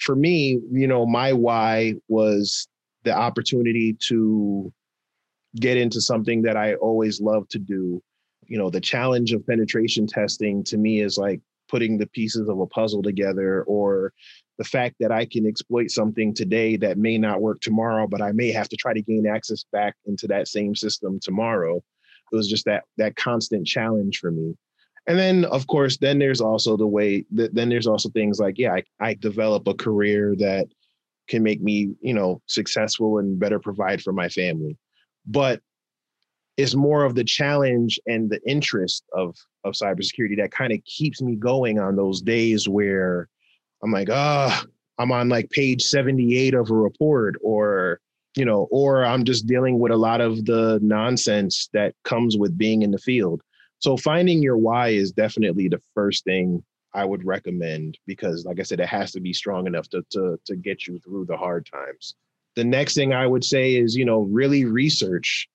for 0.01 0.15
me, 0.15 0.59
you 0.71 0.87
know, 0.87 1.05
my 1.05 1.33
why 1.33 1.95
was 2.07 2.67
the 3.03 3.13
opportunity 3.13 3.97
to 4.07 4.71
get 5.55 5.77
into 5.77 6.01
something 6.01 6.41
that 6.43 6.57
I 6.57 6.75
always 6.75 7.19
love 7.19 7.47
to 7.49 7.59
do. 7.59 8.01
You 8.45 8.57
know, 8.57 8.69
the 8.69 8.81
challenge 8.81 9.33
of 9.33 9.45
penetration 9.45 10.07
testing 10.07 10.63
to 10.65 10.77
me 10.77 11.01
is 11.01 11.17
like 11.17 11.41
putting 11.67 11.97
the 11.97 12.07
pieces 12.07 12.47
of 12.47 12.59
a 12.59 12.67
puzzle 12.67 13.03
together 13.03 13.63
or 13.63 14.13
the 14.57 14.63
fact 14.63 14.95
that 14.99 15.11
I 15.11 15.25
can 15.25 15.45
exploit 15.45 15.91
something 15.91 16.33
today 16.33 16.77
that 16.77 16.97
may 16.97 17.17
not 17.17 17.41
work 17.41 17.59
tomorrow, 17.61 18.07
but 18.07 18.21
I 18.21 18.31
may 18.31 18.51
have 18.51 18.69
to 18.69 18.77
try 18.77 18.93
to 18.93 19.01
gain 19.01 19.27
access 19.27 19.65
back 19.71 19.95
into 20.05 20.27
that 20.27 20.47
same 20.47 20.75
system 20.75 21.19
tomorrow. 21.21 21.83
It 22.31 22.35
was 22.35 22.47
just 22.47 22.65
that 22.65 22.83
that 22.97 23.15
constant 23.15 23.65
challenge 23.65 24.19
for 24.19 24.31
me. 24.31 24.55
And 25.07 25.17
then 25.17 25.45
of 25.45 25.67
course, 25.67 25.97
then 25.97 26.19
there's 26.19 26.41
also 26.41 26.75
the 26.75 26.87
way 26.87 27.25
that 27.31 27.55
then 27.55 27.69
there's 27.69 27.87
also 27.87 28.09
things 28.09 28.39
like, 28.39 28.57
yeah, 28.57 28.73
I, 28.73 28.83
I 28.99 29.13
develop 29.13 29.67
a 29.67 29.73
career 29.73 30.35
that 30.39 30.67
can 31.27 31.43
make 31.43 31.61
me, 31.61 31.95
you 32.01 32.13
know, 32.13 32.41
successful 32.47 33.19
and 33.19 33.39
better 33.39 33.59
provide 33.59 34.01
for 34.01 34.13
my 34.13 34.29
family. 34.29 34.77
But 35.25 35.61
it's 36.57 36.75
more 36.75 37.03
of 37.03 37.15
the 37.15 37.23
challenge 37.23 37.99
and 38.07 38.29
the 38.29 38.41
interest 38.47 39.03
of 39.13 39.35
of 39.63 39.73
cybersecurity 39.73 40.37
that 40.37 40.51
kind 40.51 40.73
of 40.73 40.83
keeps 40.85 41.21
me 41.21 41.35
going 41.35 41.79
on 41.79 41.95
those 41.95 42.21
days 42.21 42.67
where 42.67 43.29
I'm 43.83 43.91
like, 43.91 44.09
ah, 44.11 44.63
oh, 44.63 44.69
I'm 44.97 45.11
on 45.11 45.29
like 45.29 45.49
page 45.51 45.83
78 45.83 46.55
of 46.55 46.71
a 46.71 46.73
report 46.73 47.35
or 47.43 47.99
you 48.37 48.45
know, 48.45 48.67
or 48.71 49.03
I'm 49.03 49.25
just 49.25 49.47
dealing 49.47 49.79
with 49.79 49.91
a 49.91 49.97
lot 49.97 50.21
of 50.21 50.45
the 50.45 50.79
nonsense 50.81 51.69
that 51.73 51.95
comes 52.03 52.37
with 52.37 52.57
being 52.57 52.83
in 52.83 52.91
the 52.91 52.99
field. 52.99 53.41
So 53.79 53.97
finding 53.97 54.41
your 54.41 54.57
why 54.57 54.89
is 54.89 55.11
definitely 55.11 55.67
the 55.67 55.81
first 55.93 56.23
thing 56.23 56.63
I 56.93 57.03
would 57.05 57.25
recommend 57.25 57.97
because, 58.05 58.45
like 58.45 58.59
I 58.59 58.63
said, 58.63 58.79
it 58.79 58.89
has 58.89 59.11
to 59.11 59.19
be 59.19 59.33
strong 59.33 59.67
enough 59.67 59.89
to 59.89 60.03
to 60.11 60.39
to 60.45 60.55
get 60.55 60.87
you 60.87 60.99
through 60.99 61.25
the 61.25 61.37
hard 61.37 61.67
times. 61.71 62.15
The 62.55 62.63
next 62.63 62.95
thing 62.95 63.13
I 63.13 63.27
would 63.27 63.43
say 63.43 63.75
is, 63.75 63.95
you 63.95 64.05
know, 64.05 64.21
really 64.21 64.65
research 64.65 65.47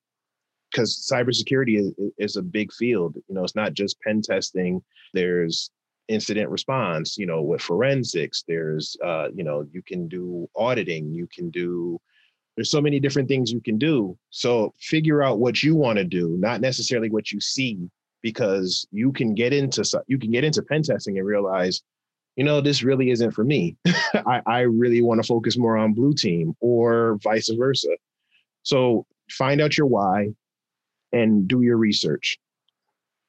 because 0.71 1.09
cybersecurity 1.11 1.79
is, 1.79 1.93
is 2.19 2.37
a 2.37 2.43
big 2.43 2.73
field. 2.73 3.17
You 3.29 3.35
know, 3.35 3.45
it's 3.45 3.57
not 3.57 3.75
just 3.75 4.01
pen 4.01 4.23
testing. 4.23 4.83
There's 5.13 5.71
incident 6.09 6.51
response. 6.51 7.19
You 7.19 7.27
know, 7.27 7.43
with 7.43 7.61
forensics. 7.61 8.45
There's, 8.47 8.97
uh, 9.05 9.29
you 9.35 9.45
know, 9.45 9.67
you 9.73 9.83
can 9.83 10.09
do 10.09 10.49
auditing. 10.57 11.13
You 11.13 11.29
can 11.33 11.51
do. 11.51 12.01
There's 12.57 12.71
so 12.71 12.81
many 12.81 13.01
different 13.01 13.29
things 13.29 13.51
you 13.51 13.61
can 13.61 13.79
do. 13.79 14.17
So 14.31 14.75
figure 14.79 15.23
out 15.23 15.39
what 15.39 15.63
you 15.63 15.75
want 15.75 15.99
to 15.99 16.05
do, 16.05 16.37
not 16.39 16.61
necessarily 16.61 17.11
what 17.11 17.33
you 17.33 17.41
see 17.41 17.91
because 18.23 18.87
you 18.93 19.13
can 19.13 19.35
get 19.35 19.53
into 19.53 19.85
you 20.07 20.19
can 20.19 20.31
get 20.31 20.45
into 20.45 20.63
pen 20.63 20.83
testing 20.83 21.19
and 21.19 21.27
realize 21.27 21.83
you 22.37 22.45
know 22.45 22.61
this 22.61 22.83
really 22.83 23.11
isn't 23.11 23.33
for 23.33 23.45
me. 23.45 23.77
I, 23.87 24.43
I 24.47 24.61
really 24.61 25.03
want 25.03 25.23
to 25.23 25.27
focus 25.27 25.59
more 25.59 25.77
on 25.77 25.93
blue 25.93 26.15
team 26.15 26.55
or 26.61 27.19
vice 27.23 27.51
versa. 27.51 27.97
So 28.63 29.07
find 29.31 29.61
out 29.61 29.77
your 29.77 29.87
why 29.87 30.29
and 31.13 31.47
do 31.49 31.63
your 31.63 31.77
research. 31.77 32.39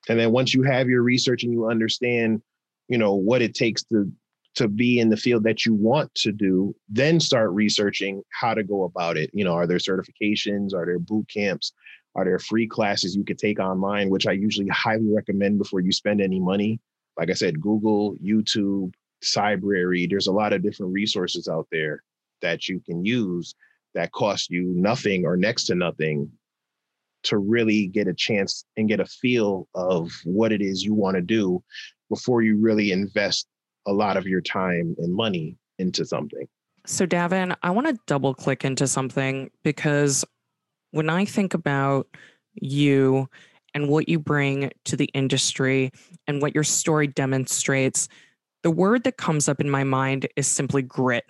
And 0.08 0.20
then 0.20 0.32
once 0.32 0.54
you 0.54 0.64
have 0.64 0.90
your 0.90 1.02
research 1.02 1.44
and 1.44 1.52
you 1.52 1.70
understand 1.70 2.42
you 2.90 2.98
know 2.98 3.16
what 3.16 3.42
it 3.42 3.56
takes 3.56 3.84
to 3.86 4.12
to 4.56 4.68
be 4.68 4.99
in 4.99 5.10
the 5.10 5.18
field 5.18 5.43
that 5.43 5.66
you 5.66 5.74
want 5.74 6.14
to 6.14 6.32
do 6.32 6.76
then 6.88 7.20
start 7.20 7.51
researching 7.51 8.22
how 8.30 8.54
to 8.54 8.64
go 8.64 8.84
about 8.84 9.18
it. 9.18 9.30
You 9.34 9.43
know 9.43 9.54
are 9.54 9.68
there 9.68 9.78
certifications? 9.78 10.74
Are 10.74 10.86
there 10.86 10.99
boot 10.99 11.28
camps? 11.28 11.74
Are 12.16 12.26
there 12.26 12.39
free 12.39 12.68
classes 12.68 13.16
you 13.16 13.24
could 13.24 13.39
take 13.39 13.60
online, 13.60 14.10
which 14.10 14.28
I 14.28 14.34
usually 14.34 14.68
highly 14.68 15.12
recommend 15.12 15.58
before 15.58 15.80
you 15.80 15.91
spend 15.91 16.22
any 16.22 16.39
money? 16.39 16.80
Like 17.18 17.32
I 17.32 17.34
said, 17.34 17.60
Google, 17.60 18.16
YouTube, 18.24 18.93
Cybrary, 19.24 20.10
there's 20.10 20.28
a 20.28 20.32
lot 20.32 20.54
of 20.54 20.62
different 20.62 20.93
resources 20.93 21.47
out 21.47 21.68
there 21.72 22.04
that 22.41 22.68
you 22.68 22.80
can 22.82 23.04
use 23.04 23.56
that 23.95 24.12
cost 24.12 24.49
you 24.49 24.74
nothing 24.76 25.26
or 25.26 25.38
next 25.38 25.66
to 25.66 25.76
nothing 25.76 26.30
to 27.24 27.38
really 27.38 27.88
get 27.88 28.08
a 28.08 28.14
chance 28.14 28.66
and 28.76 28.89
get 28.89 28.99
a 28.99 29.06
feel 29.06 29.68
of 29.76 30.12
what 30.26 30.51
it 30.51 30.62
is 30.62 30.84
you 30.84 30.93
want 30.93 31.16
to 31.16 31.22
do 31.22 31.64
before 32.10 32.41
you 32.41 32.58
really 32.58 32.91
invest 32.91 33.47
a 33.86 33.94
lot 33.94 34.18
of 34.18 34.28
your 34.28 34.42
time 34.42 34.96
and 34.98 35.14
money 35.14 35.58
into 35.80 36.06
something. 36.06 36.48
So, 36.86 37.06
Davin, 37.08 37.56
I 37.64 37.72
want 37.72 37.88
to 37.88 37.98
double 38.08 38.34
click 38.34 38.66
into 38.66 38.88
something 38.88 39.50
because 39.64 40.26
when 40.92 41.10
I 41.10 41.26
think 41.26 41.54
about 41.54 42.08
you 42.56 43.28
and 43.74 43.88
what 43.88 44.10
you 44.10 44.20
bring 44.20 44.72
to 44.86 44.96
the 44.96 45.10
industry 45.14 45.92
and 46.28 46.42
what 46.42 46.54
your 46.54 46.64
story 46.64 47.08
demonstrates, 47.08 48.08
the 48.64 48.72
word 48.72 49.04
that 49.06 49.18
comes 49.18 49.50
up 49.50 49.60
in 49.60 49.70
my 49.70 49.84
mind 49.84 50.28
is 50.36 50.48
simply 50.48 50.82
grit. 50.82 51.26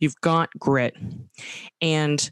You've 0.00 0.20
got 0.20 0.50
grit. 0.58 0.96
And 1.80 2.30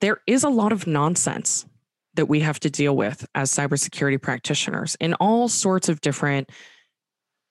there 0.00 0.20
is 0.26 0.44
a 0.44 0.48
lot 0.48 0.72
of 0.72 0.86
nonsense 0.86 1.66
that 2.14 2.26
we 2.26 2.40
have 2.40 2.60
to 2.60 2.70
deal 2.70 2.96
with 2.96 3.26
as 3.34 3.50
cybersecurity 3.50 4.20
practitioners 4.20 4.96
in 5.00 5.14
all 5.14 5.48
sorts 5.48 5.88
of 5.88 6.00
different 6.00 6.50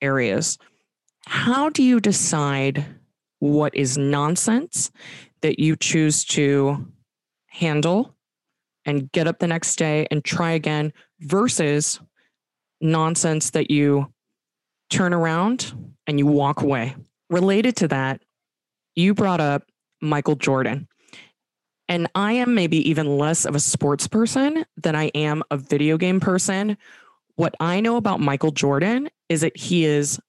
areas. 0.01 0.57
How 1.25 1.69
do 1.69 1.83
you 1.83 1.99
decide 1.99 2.85
what 3.39 3.73
is 3.75 3.97
nonsense 3.97 4.91
that 5.41 5.59
you 5.59 5.75
choose 5.75 6.23
to 6.25 6.85
handle 7.47 8.15
and 8.85 9.11
get 9.11 9.27
up 9.27 9.39
the 9.39 9.47
next 9.47 9.75
day 9.77 10.07
and 10.11 10.23
try 10.23 10.51
again 10.51 10.93
versus 11.19 11.99
nonsense 12.81 13.51
that 13.51 13.69
you 13.69 14.11
turn 14.89 15.13
around 15.13 15.73
and 16.07 16.17
you 16.17 16.25
walk 16.25 16.61
away. 16.61 16.95
Related 17.29 17.75
to 17.77 17.87
that, 17.89 18.21
you 18.95 19.13
brought 19.13 19.39
up 19.39 19.63
Michael 20.01 20.35
Jordan. 20.35 20.87
And 21.87 22.07
I 22.13 22.33
am 22.33 22.53
maybe 22.53 22.89
even 22.89 23.17
less 23.17 23.45
of 23.45 23.55
a 23.55 23.59
sports 23.59 24.07
person 24.07 24.65
than 24.77 24.95
I 24.95 25.05
am 25.07 25.43
a 25.49 25.57
video 25.57 25.97
game 25.97 26.19
person. 26.19 26.77
What 27.35 27.55
I 27.59 27.79
know 27.79 27.97
about 27.97 28.19
Michael 28.19 28.51
Jordan 28.51 29.09
is 29.27 29.41
that 29.41 29.57
he 29.57 29.85
is 29.85 30.19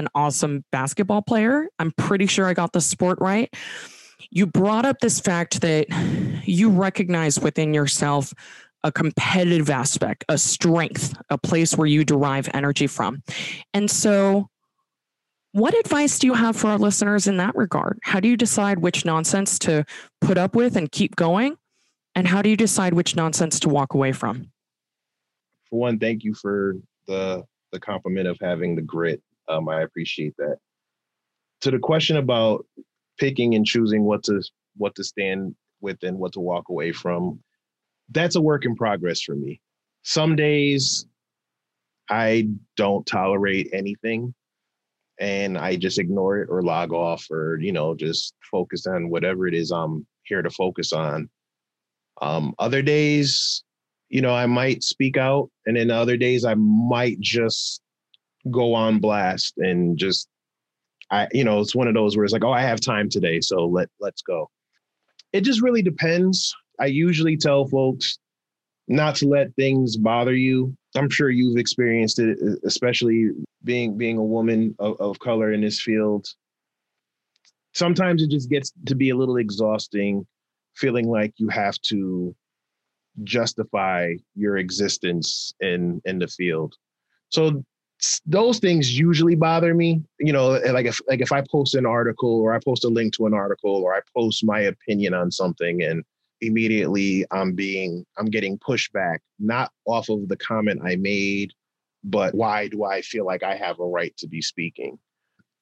an 0.00 0.08
awesome 0.14 0.64
basketball 0.72 1.22
player. 1.22 1.68
I'm 1.78 1.92
pretty 1.92 2.26
sure 2.26 2.46
I 2.46 2.54
got 2.54 2.72
the 2.72 2.80
sport 2.80 3.18
right 3.20 3.48
you 4.30 4.46
brought 4.46 4.84
up 4.84 5.00
this 5.00 5.20
fact 5.20 5.60
that 5.60 5.86
you 6.44 6.70
recognize 6.70 7.38
within 7.38 7.72
yourself 7.72 8.32
a 8.82 8.92
competitive 8.92 9.70
aspect, 9.70 10.24
a 10.28 10.38
strength, 10.38 11.14
a 11.28 11.38
place 11.38 11.76
where 11.76 11.86
you 11.86 12.04
derive 12.04 12.48
energy 12.54 12.86
from. 12.86 13.22
And 13.74 13.90
so, 13.90 14.48
what 15.52 15.74
advice 15.74 16.18
do 16.18 16.28
you 16.28 16.34
have 16.34 16.56
for 16.56 16.68
our 16.68 16.78
listeners 16.78 17.26
in 17.26 17.38
that 17.38 17.56
regard? 17.56 17.98
How 18.04 18.20
do 18.20 18.28
you 18.28 18.36
decide 18.36 18.78
which 18.78 19.04
nonsense 19.04 19.58
to 19.60 19.84
put 20.20 20.38
up 20.38 20.54
with 20.54 20.76
and 20.76 20.90
keep 20.90 21.16
going? 21.16 21.56
And 22.14 22.26
how 22.26 22.40
do 22.40 22.48
you 22.48 22.56
decide 22.56 22.94
which 22.94 23.16
nonsense 23.16 23.58
to 23.60 23.68
walk 23.68 23.94
away 23.94 24.12
from? 24.12 24.50
For 25.68 25.80
one, 25.80 25.98
thank 25.98 26.24
you 26.24 26.34
for 26.34 26.76
the 27.06 27.44
the 27.72 27.80
compliment 27.80 28.26
of 28.28 28.36
having 28.40 28.74
the 28.74 28.82
grit. 28.82 29.22
Um, 29.50 29.68
I 29.68 29.82
appreciate 29.82 30.34
that. 30.38 30.56
To 31.62 31.70
the 31.70 31.78
question 31.78 32.16
about 32.16 32.64
picking 33.18 33.54
and 33.54 33.66
choosing 33.66 34.04
what 34.04 34.22
to 34.24 34.42
what 34.76 34.94
to 34.94 35.04
stand 35.04 35.54
with 35.80 36.02
and 36.02 36.18
what 36.18 36.32
to 36.32 36.40
walk 36.40 36.68
away 36.68 36.92
from 36.92 37.38
that's 38.10 38.36
a 38.36 38.40
work 38.40 38.64
in 38.64 38.74
progress 38.74 39.20
for 39.20 39.34
me 39.34 39.60
some 40.02 40.34
days 40.34 41.06
i 42.08 42.48
don't 42.76 43.06
tolerate 43.06 43.68
anything 43.72 44.34
and 45.20 45.58
i 45.58 45.76
just 45.76 45.98
ignore 45.98 46.38
it 46.38 46.48
or 46.50 46.62
log 46.62 46.92
off 46.92 47.26
or 47.30 47.58
you 47.60 47.72
know 47.72 47.94
just 47.94 48.34
focus 48.50 48.86
on 48.86 49.10
whatever 49.10 49.46
it 49.46 49.54
is 49.54 49.70
i'm 49.70 50.06
here 50.24 50.42
to 50.42 50.50
focus 50.50 50.92
on 50.92 51.28
um, 52.22 52.54
other 52.58 52.82
days 52.82 53.62
you 54.08 54.20
know 54.20 54.34
i 54.34 54.46
might 54.46 54.82
speak 54.82 55.16
out 55.16 55.50
and 55.66 55.76
then 55.76 55.90
other 55.90 56.16
days 56.16 56.44
i 56.44 56.54
might 56.54 57.18
just 57.20 57.79
go 58.50 58.74
on 58.74 58.98
blast 58.98 59.54
and 59.58 59.98
just 59.98 60.28
I, 61.10 61.26
you 61.32 61.42
know, 61.44 61.60
it's 61.60 61.74
one 61.74 61.88
of 61.88 61.94
those 61.94 62.16
where 62.16 62.24
it's 62.24 62.32
like, 62.32 62.44
oh, 62.44 62.52
I 62.52 62.62
have 62.62 62.80
time 62.80 63.08
today, 63.08 63.40
so 63.40 63.66
let 63.66 63.88
let's 63.98 64.22
go. 64.22 64.50
It 65.32 65.42
just 65.42 65.62
really 65.62 65.82
depends. 65.82 66.54
I 66.78 66.86
usually 66.86 67.36
tell 67.36 67.66
folks 67.66 68.18
not 68.88 69.16
to 69.16 69.28
let 69.28 69.54
things 69.54 69.96
bother 69.96 70.34
you. 70.34 70.76
I'm 70.96 71.10
sure 71.10 71.30
you've 71.30 71.58
experienced 71.58 72.18
it, 72.18 72.38
especially 72.64 73.30
being 73.64 73.96
being 73.96 74.18
a 74.18 74.24
woman 74.24 74.74
of, 74.78 75.00
of 75.00 75.18
color 75.18 75.52
in 75.52 75.60
this 75.60 75.80
field. 75.80 76.26
Sometimes 77.72 78.22
it 78.22 78.30
just 78.30 78.50
gets 78.50 78.72
to 78.86 78.94
be 78.94 79.10
a 79.10 79.16
little 79.16 79.36
exhausting 79.36 80.26
feeling 80.76 81.08
like 81.08 81.32
you 81.36 81.48
have 81.48 81.78
to 81.82 82.34
justify 83.24 84.14
your 84.34 84.56
existence 84.56 85.52
in 85.60 86.00
in 86.04 86.18
the 86.18 86.28
field. 86.28 86.74
So 87.28 87.64
those 88.26 88.58
things 88.58 88.98
usually 88.98 89.34
bother 89.34 89.74
me. 89.74 90.02
You 90.18 90.32
know, 90.32 90.50
like 90.50 90.86
if 90.86 91.00
like 91.08 91.20
if 91.20 91.32
I 91.32 91.42
post 91.50 91.74
an 91.74 91.86
article 91.86 92.40
or 92.40 92.54
I 92.54 92.58
post 92.64 92.84
a 92.84 92.88
link 92.88 93.14
to 93.14 93.26
an 93.26 93.34
article 93.34 93.76
or 93.76 93.94
I 93.94 94.00
post 94.16 94.44
my 94.44 94.60
opinion 94.60 95.14
on 95.14 95.30
something 95.30 95.82
and 95.82 96.04
immediately 96.40 97.26
I'm 97.30 97.54
being 97.54 98.04
I'm 98.18 98.26
getting 98.26 98.58
pushback 98.58 99.18
not 99.38 99.72
off 99.86 100.08
of 100.08 100.28
the 100.28 100.36
comment 100.36 100.80
I 100.84 100.96
made, 100.96 101.52
but 102.04 102.34
why 102.34 102.68
do 102.68 102.84
I 102.84 103.02
feel 103.02 103.26
like 103.26 103.42
I 103.42 103.56
have 103.56 103.78
a 103.80 103.86
right 103.86 104.16
to 104.18 104.26
be 104.26 104.40
speaking? 104.40 104.98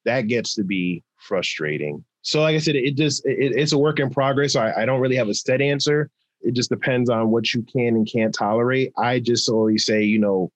That 0.05 0.27
gets 0.27 0.55
to 0.55 0.63
be 0.63 1.03
frustrating. 1.17 2.03
So 2.21 2.41
like 2.41 2.55
I 2.55 2.59
said, 2.59 2.75
it 2.75 2.95
just 2.95 3.25
it, 3.25 3.53
it's 3.55 3.73
a 3.73 3.77
work 3.77 3.99
in 3.99 4.09
progress. 4.09 4.53
So 4.53 4.61
I, 4.61 4.83
I 4.83 4.85
don't 4.85 5.01
really 5.01 5.15
have 5.17 5.29
a 5.29 5.33
set 5.33 5.61
answer. 5.61 6.09
It 6.41 6.53
just 6.53 6.69
depends 6.69 7.09
on 7.09 7.31
what 7.31 7.53
you 7.53 7.63
can 7.63 7.95
and 7.95 8.09
can't 8.09 8.33
tolerate. 8.33 8.93
I 8.97 9.19
just 9.19 9.49
always 9.49 9.85
say, 9.85 10.03
you 10.03 10.19
know, 10.19 10.51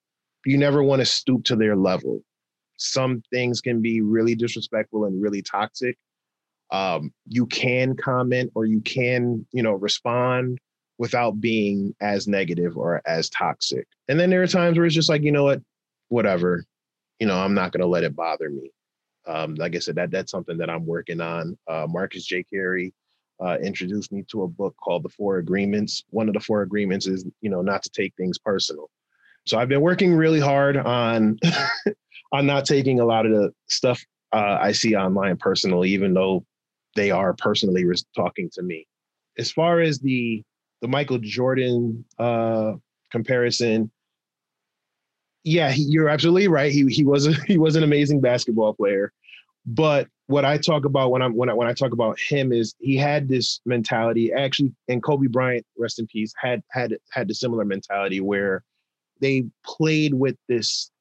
you 0.45 0.57
never 0.57 0.83
want 0.83 0.99
to 0.99 1.05
stoop 1.05 1.43
to 1.45 1.55
their 1.55 1.75
level. 1.75 2.21
Some 2.77 3.23
things 3.31 3.61
can 3.61 3.81
be 3.81 4.01
really 4.01 4.35
disrespectful 4.35 5.05
and 5.05 5.21
really 5.21 5.41
toxic. 5.41 5.97
Um, 6.71 7.13
you 7.27 7.45
can 7.45 7.95
comment 7.95 8.51
or 8.55 8.65
you 8.65 8.81
can, 8.81 9.45
you 9.51 9.61
know, 9.61 9.73
respond 9.73 10.59
without 10.97 11.39
being 11.39 11.95
as 12.01 12.27
negative 12.27 12.77
or 12.77 13.01
as 13.05 13.29
toxic. 13.29 13.87
And 14.07 14.19
then 14.19 14.29
there 14.29 14.41
are 14.41 14.47
times 14.47 14.77
where 14.77 14.85
it's 14.85 14.95
just 14.95 15.09
like, 15.09 15.23
you 15.23 15.31
know 15.31 15.43
what, 15.43 15.61
whatever, 16.09 16.65
you 17.19 17.27
know, 17.27 17.37
I'm 17.37 17.53
not 17.53 17.71
going 17.71 17.81
to 17.81 17.87
let 17.87 18.03
it 18.03 18.15
bother 18.15 18.49
me. 18.49 18.71
Um, 19.25 19.55
like 19.55 19.75
I 19.75 19.79
said, 19.79 19.95
that 19.95 20.11
that's 20.11 20.31
something 20.31 20.57
that 20.57 20.69
I'm 20.69 20.85
working 20.85 21.21
on. 21.21 21.57
Uh, 21.67 21.87
Marcus 21.89 22.25
J. 22.25 22.43
Carey 22.43 22.93
uh, 23.43 23.57
introduced 23.61 24.11
me 24.11 24.23
to 24.31 24.43
a 24.43 24.47
book 24.47 24.75
called 24.77 25.03
The 25.03 25.09
Four 25.09 25.37
Agreements. 25.37 26.03
One 26.09 26.27
of 26.27 26.33
the 26.33 26.39
four 26.39 26.61
agreements 26.61 27.07
is, 27.07 27.25
you 27.41 27.49
know, 27.49 27.61
not 27.61 27.83
to 27.83 27.89
take 27.89 28.13
things 28.15 28.37
personal. 28.37 28.89
So 29.45 29.57
I've 29.57 29.69
been 29.69 29.81
working 29.81 30.13
really 30.13 30.39
hard 30.39 30.77
on 30.77 31.39
on 32.31 32.45
not 32.45 32.65
taking 32.65 32.99
a 32.99 33.05
lot 33.05 33.25
of 33.25 33.31
the 33.31 33.53
stuff 33.67 34.03
uh, 34.31 34.57
I 34.59 34.71
see 34.71 34.95
online 34.95 35.37
personally, 35.37 35.91
even 35.91 36.13
though 36.13 36.45
they 36.95 37.11
are 37.11 37.33
personally 37.33 37.85
talking 38.15 38.49
to 38.53 38.63
me. 38.63 38.87
As 39.37 39.51
far 39.51 39.79
as 39.79 39.99
the 39.99 40.43
the 40.81 40.87
Michael 40.87 41.19
Jordan 41.19 42.03
uh, 42.19 42.73
comparison, 43.11 43.91
yeah, 45.43 45.71
he, 45.71 45.83
you're 45.83 46.09
absolutely 46.09 46.47
right. 46.47 46.71
He 46.71 46.85
he 46.87 47.05
was 47.05 47.27
a, 47.27 47.33
he 47.47 47.57
was 47.57 47.75
an 47.75 47.83
amazing 47.83 48.21
basketball 48.21 48.73
player, 48.73 49.11
but 49.65 50.07
what 50.27 50.45
I 50.45 50.57
talk 50.57 50.85
about 50.85 51.11
when 51.11 51.21
I'm 51.21 51.35
when 51.35 51.49
I 51.49 51.53
when 51.53 51.67
I 51.67 51.73
talk 51.73 51.91
about 51.91 52.17
him 52.19 52.51
is 52.51 52.75
he 52.79 52.95
had 52.95 53.27
this 53.27 53.61
mentality. 53.65 54.31
Actually, 54.33 54.73
and 54.87 55.03
Kobe 55.03 55.27
Bryant, 55.27 55.65
rest 55.77 55.99
in 55.99 56.07
peace, 56.07 56.33
had 56.41 56.63
had 56.71 56.97
had 57.11 57.27
the 57.27 57.35
similar 57.35 57.65
mentality 57.65 58.19
where 58.19 58.63
they 59.23 59.45
played 59.65 60.13
with 60.13 60.35
this 60.47 60.91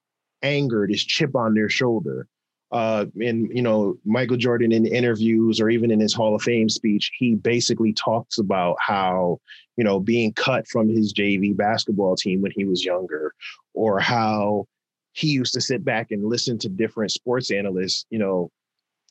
anger, 0.41 0.87
this 0.89 1.03
chip 1.03 1.35
on 1.35 1.53
their 1.53 1.69
shoulder. 1.69 2.27
Uh, 2.71 3.05
and 3.21 3.49
you 3.55 3.61
know, 3.61 3.95
Michael 4.03 4.37
Jordan 4.37 4.71
in 4.71 4.87
interviews 4.87 5.61
or 5.61 5.69
even 5.69 5.91
in 5.91 5.99
his 5.99 6.13
Hall 6.13 6.33
of 6.33 6.41
Fame 6.41 6.69
speech, 6.69 7.11
he 7.19 7.35
basically 7.35 7.93
talks 7.93 8.39
about 8.39 8.77
how 8.79 9.39
you 9.77 9.83
know 9.83 9.99
being 9.99 10.33
cut 10.33 10.67
from 10.67 10.89
his 10.89 11.13
JV 11.13 11.55
basketball 11.55 12.15
team 12.15 12.41
when 12.41 12.51
he 12.55 12.65
was 12.65 12.83
younger, 12.83 13.33
or 13.75 13.99
how 13.99 14.65
he 15.11 15.27
used 15.27 15.53
to 15.53 15.61
sit 15.61 15.85
back 15.85 16.09
and 16.09 16.25
listen 16.25 16.57
to 16.57 16.69
different 16.69 17.11
sports 17.11 17.51
analysts, 17.51 18.05
you 18.09 18.17
know, 18.17 18.49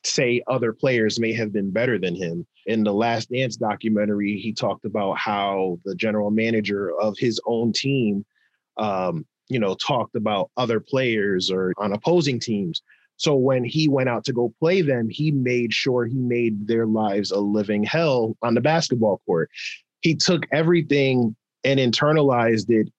say 0.03 0.41
other 0.47 0.73
players 0.73 1.17
may 1.17 1.31
have 1.31 1.53
been 1.53 1.71
better 1.71 1.97
than 1.97 2.15
him. 2.15 2.45
In 2.65 2.83
the 2.83 2.93
Last 2.93 3.29
Dance 3.29 3.55
documentary, 3.55 4.37
he 4.37 4.51
talked 4.51 4.83
about 4.83 5.17
how 5.17 5.79
the 5.85 5.95
general 5.95 6.31
manager 6.31 6.91
of 6.99 7.17
his 7.17 7.39
own 7.45 7.71
team 7.71 8.25
um, 8.77 9.25
you 9.49 9.59
know, 9.59 9.75
talked 9.75 10.15
about 10.15 10.49
other 10.57 10.79
players 10.79 11.51
or 11.51 11.73
on 11.77 11.93
opposing 11.93 12.39
teams. 12.39 12.81
So 13.17 13.35
when 13.35 13.63
he 13.63 13.87
went 13.87 14.09
out 14.09 14.25
to 14.25 14.33
go 14.33 14.53
play 14.59 14.81
them, 14.81 15.09
he 15.09 15.31
made 15.31 15.73
sure 15.73 16.05
he 16.05 16.17
made 16.17 16.67
their 16.67 16.85
lives 16.85 17.31
a 17.31 17.39
living 17.39 17.83
hell 17.83 18.35
on 18.41 18.55
the 18.55 18.61
basketball 18.61 19.21
court. 19.25 19.49
He 20.01 20.15
took 20.15 20.45
everything 20.51 21.35
and 21.63 21.79
internalized 21.79 22.69
it 22.69 22.91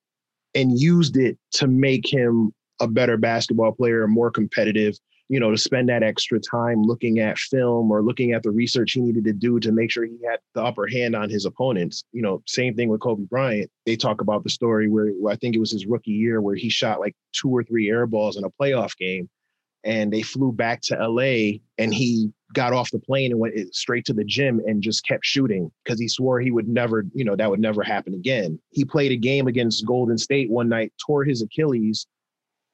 and 0.54 0.78
used 0.78 1.16
it 1.16 1.36
to 1.52 1.66
make 1.66 2.10
him 2.10 2.52
a 2.80 2.88
better 2.88 3.16
basketball 3.16 3.72
player, 3.72 4.06
more 4.06 4.30
competitive, 4.30 4.96
you 5.28 5.40
know, 5.40 5.50
to 5.50 5.58
spend 5.58 5.88
that 5.88 6.02
extra 6.02 6.38
time 6.38 6.82
looking 6.82 7.18
at 7.18 7.38
film 7.38 7.90
or 7.90 8.02
looking 8.02 8.32
at 8.32 8.42
the 8.42 8.50
research 8.50 8.92
he 8.92 9.00
needed 9.00 9.24
to 9.24 9.32
do 9.32 9.58
to 9.60 9.72
make 9.72 9.90
sure 9.90 10.04
he 10.04 10.18
had 10.28 10.38
the 10.54 10.62
upper 10.62 10.86
hand 10.86 11.16
on 11.16 11.30
his 11.30 11.46
opponents. 11.46 12.04
You 12.12 12.22
know, 12.22 12.42
same 12.46 12.74
thing 12.74 12.88
with 12.88 13.00
Kobe 13.00 13.24
Bryant. 13.24 13.70
They 13.86 13.96
talk 13.96 14.20
about 14.20 14.44
the 14.44 14.50
story 14.50 14.88
where, 14.88 15.12
I 15.28 15.36
think 15.36 15.56
it 15.56 15.60
was 15.60 15.72
his 15.72 15.86
rookie 15.86 16.10
year 16.10 16.40
where 16.40 16.54
he 16.54 16.68
shot 16.68 17.00
like 17.00 17.14
two 17.32 17.48
or 17.48 17.62
three 17.62 17.88
air 17.88 18.06
balls 18.06 18.36
in 18.36 18.44
a 18.44 18.50
playoff 18.50 18.96
game 18.96 19.28
and 19.84 20.12
they 20.12 20.22
flew 20.22 20.50
back 20.50 20.80
to 20.80 20.96
LA 20.96 21.58
and 21.78 21.92
he 21.92 22.30
got 22.54 22.72
off 22.72 22.90
the 22.90 22.98
plane 22.98 23.30
and 23.30 23.40
went 23.40 23.54
eh, 23.56 23.64
straight 23.72 24.04
to 24.06 24.14
the 24.14 24.24
gym 24.24 24.60
and 24.66 24.82
just 24.82 25.06
kept 25.06 25.24
shooting 25.24 25.70
because 25.84 26.00
he 26.00 26.08
swore 26.08 26.40
he 26.40 26.50
would 26.50 26.68
never, 26.68 27.04
you 27.14 27.24
know, 27.24 27.36
that 27.36 27.50
would 27.50 27.60
never 27.60 27.82
happen 27.82 28.14
again. 28.14 28.58
He 28.70 28.84
played 28.84 29.12
a 29.12 29.16
game 29.16 29.46
against 29.46 29.86
Golden 29.86 30.16
State 30.16 30.50
one 30.50 30.68
night, 30.68 30.92
tore 31.04 31.24
his 31.24 31.42
Achilles, 31.42 32.06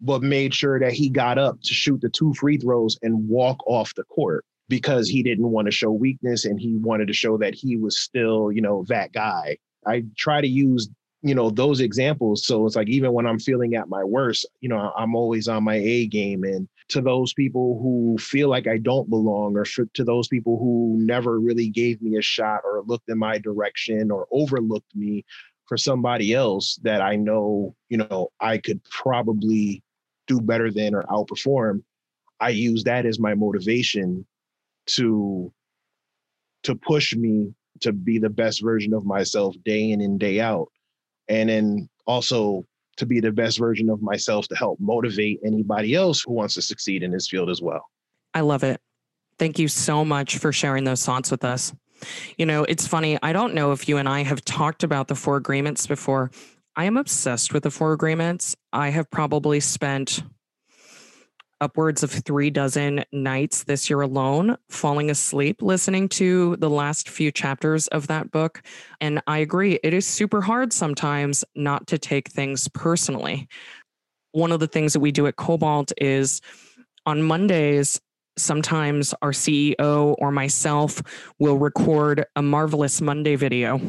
but 0.01 0.23
made 0.23 0.55
sure 0.55 0.79
that 0.81 0.93
he 0.93 1.09
got 1.11 1.39
up 1.39 1.61
to 1.63 1.75
shoot 1.75 2.01
the 2.01 2.09
two 2.09 2.33
free 2.35 2.57
throws 2.57 2.99
and 3.03 3.29
walk 3.29 3.59
off 3.67 3.95
the 3.95 4.05
court 4.05 4.45
because 4.69 5.09
he 5.09 5.23
didn't 5.23 5.51
want 5.51 5.67
to 5.67 5.73
show 5.73 5.91
weakness 5.91 6.45
and 6.45 6.59
he 6.61 6.77
wanted 6.77 7.09
to 7.09 7.13
show 7.13 7.37
that 7.37 7.55
he 7.55 7.77
was 7.77 8.01
still, 8.01 8.51
you 8.53 8.63
know, 8.63 8.85
that 8.89 9.13
guy. 9.13 9.59
I 9.87 10.05
try 10.17 10.41
to 10.41 10.47
use, 10.47 10.89
you 11.23 11.35
know, 11.35 11.51
those 11.51 11.81
examples. 11.81 12.47
So 12.47 12.65
it's 12.67 12.77
like 12.77 12.89
even 12.89 13.13
when 13.13 13.27
I'm 13.27 13.41
feeling 13.41 13.75
at 13.75 13.89
my 13.89 14.05
worst, 14.05 14.49
you 14.61 14.69
know, 14.69 14.93
I'm 14.97 15.15
always 15.15 15.49
on 15.49 15.65
my 15.65 15.75
A 15.75 16.07
game. 16.07 16.45
And 16.45 16.69
to 16.89 17.01
those 17.01 17.35
people 17.35 17.81
who 17.83 18.17
feel 18.19 18.49
like 18.49 18.67
I 18.67 18.79
don't 18.79 19.11
belong, 19.11 19.57
or 19.57 19.65
to 19.65 20.05
those 20.05 20.29
people 20.29 20.59
who 20.59 20.97
never 20.99 21.39
really 21.39 21.69
gave 21.69 22.01
me 22.01 22.17
a 22.17 22.23
shot 22.23 22.61
or 22.65 22.83
looked 22.87 23.09
in 23.09 23.19
my 23.19 23.39
direction 23.39 24.11
or 24.11 24.29
overlooked 24.31 24.95
me 24.95 25.25
for 25.67 25.77
somebody 25.77 26.35
else 26.35 26.79
that 26.83 27.01
I 27.01 27.17
know, 27.17 27.75
you 27.89 27.97
know, 27.97 28.31
I 28.41 28.59
could 28.59 28.83
probably 28.85 29.83
do 30.31 30.41
better 30.41 30.71
than 30.71 30.95
or 30.95 31.03
outperform, 31.05 31.83
I 32.39 32.51
use 32.51 32.85
that 32.85 33.05
as 33.05 33.19
my 33.19 33.35
motivation 33.35 34.25
to 34.87 35.53
to 36.63 36.75
push 36.75 37.15
me 37.15 37.53
to 37.81 37.93
be 37.93 38.19
the 38.19 38.31
best 38.31 38.63
version 38.63 38.95
of 38.95 39.05
myself 39.05 39.57
day 39.65 39.91
in 39.91 40.01
and 40.01 40.21
day 40.21 40.41
out. 40.41 40.69
And 41.29 41.49
then 41.49 41.89
also 42.07 42.65
to 42.99 43.07
be 43.07 43.19
the 43.19 43.33
best 43.33 43.59
version 43.59 43.89
of 43.91 44.03
myself 44.03 44.47
to 44.49 44.55
help 44.55 44.79
motivate 44.79 45.41
anybody 45.45 45.95
else 45.95 46.23
who 46.23 46.33
wants 46.35 46.55
to 46.55 46.63
succeed 46.63 47.03
in 47.03 47.11
this 47.11 47.29
field 47.29 47.51
as 47.51 47.61
well. 47.63 47.85
I 48.35 48.43
love 48.43 48.63
it. 48.63 48.81
Thank 49.39 49.59
you 49.59 49.69
so 49.69 50.05
much 50.05 50.37
for 50.39 50.53
sharing 50.53 50.85
those 50.85 51.05
thoughts 51.05 51.31
with 51.31 51.45
us. 51.45 51.73
You 52.37 52.47
know, 52.47 52.65
it's 52.65 52.87
funny. 52.87 53.19
I 53.23 53.33
don't 53.33 53.55
know 53.55 53.73
if 53.73 53.89
you 53.89 53.97
and 53.97 54.09
I 54.09 54.23
have 54.23 54.45
talked 54.45 54.85
about 54.85 55.09
the 55.09 55.15
four 55.15 55.37
agreements 55.37 55.87
before. 55.87 56.31
I 56.81 56.85
am 56.85 56.97
obsessed 56.97 57.53
with 57.53 57.65
the 57.65 57.71
four 57.71 57.93
agreements. 57.93 58.57
I 58.73 58.89
have 58.89 59.11
probably 59.11 59.61
spent 59.61 60.23
upwards 61.61 62.03
of 62.03 62.11
three 62.11 62.49
dozen 62.49 63.05
nights 63.13 63.65
this 63.65 63.91
year 63.91 64.01
alone 64.01 64.57
falling 64.71 65.11
asleep 65.11 65.61
listening 65.61 66.09
to 66.09 66.57
the 66.57 66.71
last 66.71 67.11
few 67.11 67.33
chapters 67.33 67.87
of 67.89 68.07
that 68.07 68.31
book. 68.31 68.63
And 68.99 69.21
I 69.27 69.41
agree, 69.41 69.79
it 69.83 69.93
is 69.93 70.07
super 70.07 70.41
hard 70.41 70.73
sometimes 70.73 71.45
not 71.55 71.87
to 71.89 71.99
take 71.99 72.31
things 72.31 72.67
personally. 72.69 73.47
One 74.33 74.51
of 74.51 74.61
the 74.61 74.67
things 74.67 74.95
that 74.95 75.01
we 75.01 75.13
do 75.13 75.27
at 75.27 75.37
Cobalt 75.37 75.93
is 75.99 76.41
on 77.05 77.23
Mondays, 77.23 78.01
sometimes 78.39 79.13
our 79.21 79.33
CEO 79.33 80.17
or 80.19 80.33
myself 80.33 81.03
will 81.39 81.59
record 81.59 82.25
a 82.37 82.41
Marvelous 82.41 83.03
Monday 83.03 83.37
video. 83.37 83.83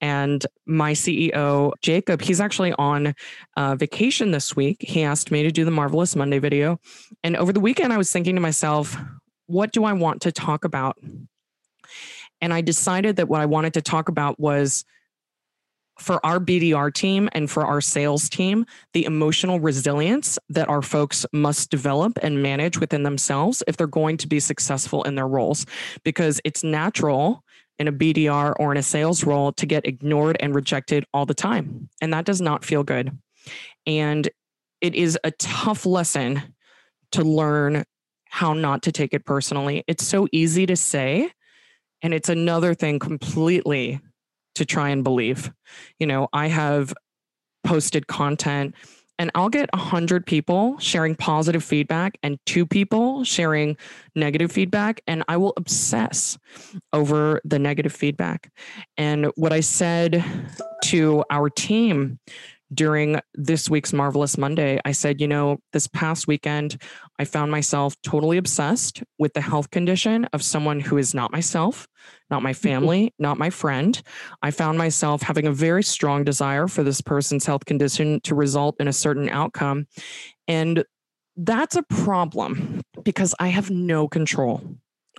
And 0.00 0.44
my 0.66 0.92
CEO, 0.92 1.72
Jacob, 1.82 2.22
he's 2.22 2.40
actually 2.40 2.72
on 2.74 3.14
uh, 3.56 3.74
vacation 3.74 4.30
this 4.30 4.56
week. 4.56 4.78
He 4.80 5.02
asked 5.02 5.30
me 5.30 5.42
to 5.42 5.50
do 5.50 5.64
the 5.64 5.70
Marvelous 5.70 6.16
Monday 6.16 6.38
video. 6.38 6.80
And 7.22 7.36
over 7.36 7.52
the 7.52 7.60
weekend, 7.60 7.92
I 7.92 7.98
was 7.98 8.12
thinking 8.12 8.34
to 8.34 8.40
myself, 8.40 8.96
what 9.46 9.72
do 9.72 9.84
I 9.84 9.92
want 9.92 10.22
to 10.22 10.32
talk 10.32 10.64
about? 10.64 10.96
And 12.40 12.54
I 12.54 12.60
decided 12.60 13.16
that 13.16 13.28
what 13.28 13.40
I 13.40 13.46
wanted 13.46 13.74
to 13.74 13.82
talk 13.82 14.08
about 14.08 14.40
was 14.40 14.84
for 15.98 16.24
our 16.24 16.40
BDR 16.40 16.92
team 16.92 17.28
and 17.32 17.50
for 17.50 17.66
our 17.66 17.80
sales 17.80 18.28
team, 18.28 18.64
the 18.94 19.04
emotional 19.04 19.60
resilience 19.60 20.38
that 20.48 20.68
our 20.68 20.80
folks 20.80 21.26
must 21.32 21.70
develop 21.70 22.18
and 22.22 22.42
manage 22.42 22.78
within 22.78 23.02
themselves 23.02 23.62
if 23.68 23.76
they're 23.76 23.86
going 23.86 24.16
to 24.16 24.26
be 24.26 24.40
successful 24.40 25.02
in 25.02 25.14
their 25.14 25.28
roles. 25.28 25.66
Because 26.02 26.40
it's 26.44 26.64
natural 26.64 27.44
in 27.80 27.88
a 27.88 27.92
BDR 27.92 28.54
or 28.60 28.70
in 28.70 28.76
a 28.76 28.82
sales 28.82 29.24
role 29.24 29.52
to 29.52 29.64
get 29.64 29.86
ignored 29.86 30.36
and 30.38 30.54
rejected 30.54 31.04
all 31.14 31.24
the 31.24 31.34
time. 31.34 31.88
And 32.02 32.12
that 32.12 32.26
does 32.26 32.40
not 32.40 32.62
feel 32.62 32.84
good. 32.84 33.10
And 33.86 34.28
it 34.82 34.94
is 34.94 35.18
a 35.24 35.30
tough 35.32 35.86
lesson 35.86 36.42
to 37.12 37.24
learn 37.24 37.84
how 38.28 38.52
not 38.52 38.82
to 38.82 38.92
take 38.92 39.14
it 39.14 39.24
personally. 39.24 39.82
It's 39.88 40.06
so 40.06 40.28
easy 40.30 40.66
to 40.66 40.76
say, 40.76 41.32
And 42.02 42.12
it's 42.12 42.28
another 42.28 42.74
thing 42.74 42.98
completely 42.98 44.00
to 44.56 44.64
try 44.66 44.90
and 44.90 45.02
believe. 45.02 45.50
You 45.98 46.06
know, 46.06 46.28
I 46.34 46.48
have 46.48 46.92
posted 47.64 48.06
content 48.06 48.74
and 49.20 49.30
I'll 49.34 49.50
get 49.50 49.68
100 49.74 50.24
people 50.24 50.78
sharing 50.78 51.14
positive 51.14 51.62
feedback 51.62 52.16
and 52.22 52.38
two 52.46 52.64
people 52.64 53.22
sharing 53.22 53.76
negative 54.16 54.50
feedback. 54.50 55.02
And 55.06 55.22
I 55.28 55.36
will 55.36 55.52
obsess 55.58 56.38
over 56.94 57.42
the 57.44 57.58
negative 57.58 57.92
feedback. 57.92 58.50
And 58.96 59.26
what 59.36 59.52
I 59.52 59.60
said 59.60 60.24
to 60.84 61.22
our 61.28 61.50
team 61.50 62.18
during 62.72 63.20
this 63.34 63.68
week's 63.68 63.92
Marvelous 63.92 64.38
Monday, 64.38 64.80
I 64.84 64.92
said, 64.92 65.20
you 65.20 65.28
know, 65.28 65.58
this 65.72 65.86
past 65.86 66.26
weekend, 66.26 66.80
I 67.18 67.24
found 67.24 67.50
myself 67.50 67.96
totally 68.02 68.36
obsessed 68.36 69.02
with 69.18 69.34
the 69.34 69.40
health 69.40 69.70
condition 69.70 70.26
of 70.32 70.42
someone 70.42 70.80
who 70.80 70.96
is 70.96 71.14
not 71.14 71.32
myself, 71.32 71.88
not 72.30 72.42
my 72.42 72.52
mm-hmm. 72.52 72.68
family, 72.68 73.14
not 73.18 73.38
my 73.38 73.50
friend. 73.50 74.00
I 74.42 74.50
found 74.50 74.78
myself 74.78 75.22
having 75.22 75.46
a 75.46 75.52
very 75.52 75.82
strong 75.82 76.24
desire 76.24 76.68
for 76.68 76.82
this 76.82 77.00
person's 77.00 77.46
health 77.46 77.64
condition 77.64 78.20
to 78.22 78.34
result 78.34 78.76
in 78.78 78.88
a 78.88 78.92
certain 78.92 79.28
outcome. 79.28 79.86
And 80.46 80.84
that's 81.36 81.76
a 81.76 81.82
problem 81.82 82.82
because 83.02 83.34
I 83.40 83.48
have 83.48 83.70
no 83.70 84.06
control 84.06 84.62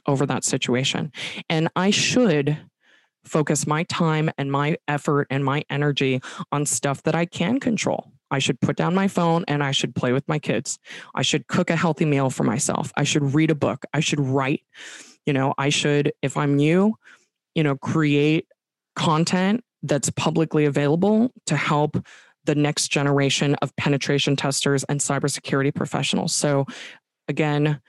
over 0.07 0.25
that 0.25 0.43
situation. 0.43 1.11
And 1.49 1.69
I 1.75 1.91
should 1.91 2.57
focus 3.23 3.67
my 3.67 3.83
time 3.83 4.29
and 4.37 4.51
my 4.51 4.77
effort 4.87 5.27
and 5.29 5.43
my 5.45 5.63
energy 5.69 6.21
on 6.51 6.65
stuff 6.65 7.03
that 7.03 7.15
I 7.15 7.25
can 7.25 7.59
control. 7.59 8.11
I 8.31 8.39
should 8.39 8.59
put 8.61 8.77
down 8.77 8.95
my 8.95 9.07
phone 9.07 9.43
and 9.47 9.63
I 9.63 9.71
should 9.71 9.93
play 9.93 10.13
with 10.13 10.27
my 10.27 10.39
kids. 10.39 10.79
I 11.13 11.21
should 11.21 11.47
cook 11.47 11.69
a 11.69 11.75
healthy 11.75 12.05
meal 12.05 12.29
for 12.29 12.43
myself. 12.43 12.91
I 12.95 13.03
should 13.03 13.35
read 13.35 13.51
a 13.51 13.55
book. 13.55 13.85
I 13.93 13.99
should 13.99 14.21
write. 14.21 14.63
You 15.25 15.33
know, 15.33 15.53
I 15.57 15.69
should, 15.69 16.13
if 16.21 16.37
I'm 16.37 16.57
you, 16.57 16.95
you 17.53 17.63
know, 17.63 17.75
create 17.75 18.47
content 18.95 19.63
that's 19.83 20.09
publicly 20.11 20.65
available 20.65 21.31
to 21.47 21.55
help 21.55 21.97
the 22.45 22.55
next 22.55 22.87
generation 22.87 23.55
of 23.55 23.75
penetration 23.75 24.35
testers 24.35 24.83
and 24.85 24.99
cybersecurity 24.99 25.73
professionals. 25.73 26.33
So, 26.33 26.65
again, 27.27 27.79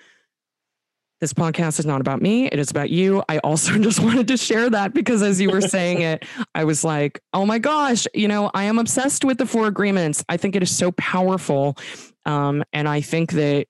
this 1.23 1.33
podcast 1.33 1.79
is 1.79 1.87
not 1.87 2.01
about 2.01 2.21
me. 2.21 2.47
It 2.47 2.59
is 2.59 2.73
about 2.73 2.91
you. 2.91 3.23
I 3.29 3.39
also 3.39 3.79
just 3.79 4.01
wanted 4.01 4.27
to 4.27 4.37
share 4.37 4.69
that 4.69 4.93
because 4.93 5.23
as 5.23 5.41
you 5.41 5.51
were 5.51 5.61
saying 5.61 6.03
it, 6.03 6.27
I 6.53 6.65
was 6.65 6.83
like, 6.83 7.21
oh 7.33 7.47
my 7.47 7.61
gosh, 7.61 8.09
you 8.13 8.27
know, 8.27 8.51
I 8.55 8.65
am 8.65 8.81
obsessed 8.81 9.25
with 9.25 9.39
the 9.39 9.47
four 9.47 9.69
agreements. 9.69 10.25
I 10.29 10.37
think 10.37 10.57
it 10.57 10.65
is 10.65 10.77
so 10.77 10.91
powerful. 10.93 11.79
Um, 12.27 12.65
and 12.73 12.89
I 12.89 13.03
think 13.03 13.33
that, 13.33 13.69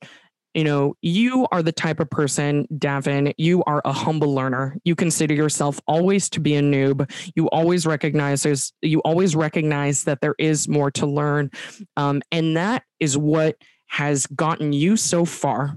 you 0.55 0.65
know, 0.65 0.95
you 1.03 1.47
are 1.53 1.63
the 1.63 1.73
type 1.73 2.01
of 2.01 2.09
person, 2.09 2.67
Davin, 2.73 3.35
you 3.37 3.63
are 3.65 3.83
a 3.85 3.93
humble 3.93 4.35
learner. 4.35 4.79
You 4.85 4.95
consider 4.95 5.35
yourself 5.35 5.79
always 5.87 6.31
to 6.31 6.41
be 6.41 6.57
a 6.57 6.63
noob. 6.63 7.11
You 7.37 7.51
always 7.51 7.87
recognize 7.87 8.45
there's, 8.45 8.73
you 8.81 9.01
always 9.01 9.37
recognize 9.37 10.05
that 10.05 10.23
there 10.23 10.37
is 10.39 10.69
more 10.69 10.91
to 10.93 11.07
learn. 11.07 11.51
Um, 11.99 12.23
and 12.33 12.57
that 12.57 12.85
is 12.99 13.19
what 13.19 13.57
has 13.89 14.27
gotten 14.29 14.73
you 14.73 14.97
so 14.97 15.27
far 15.27 15.77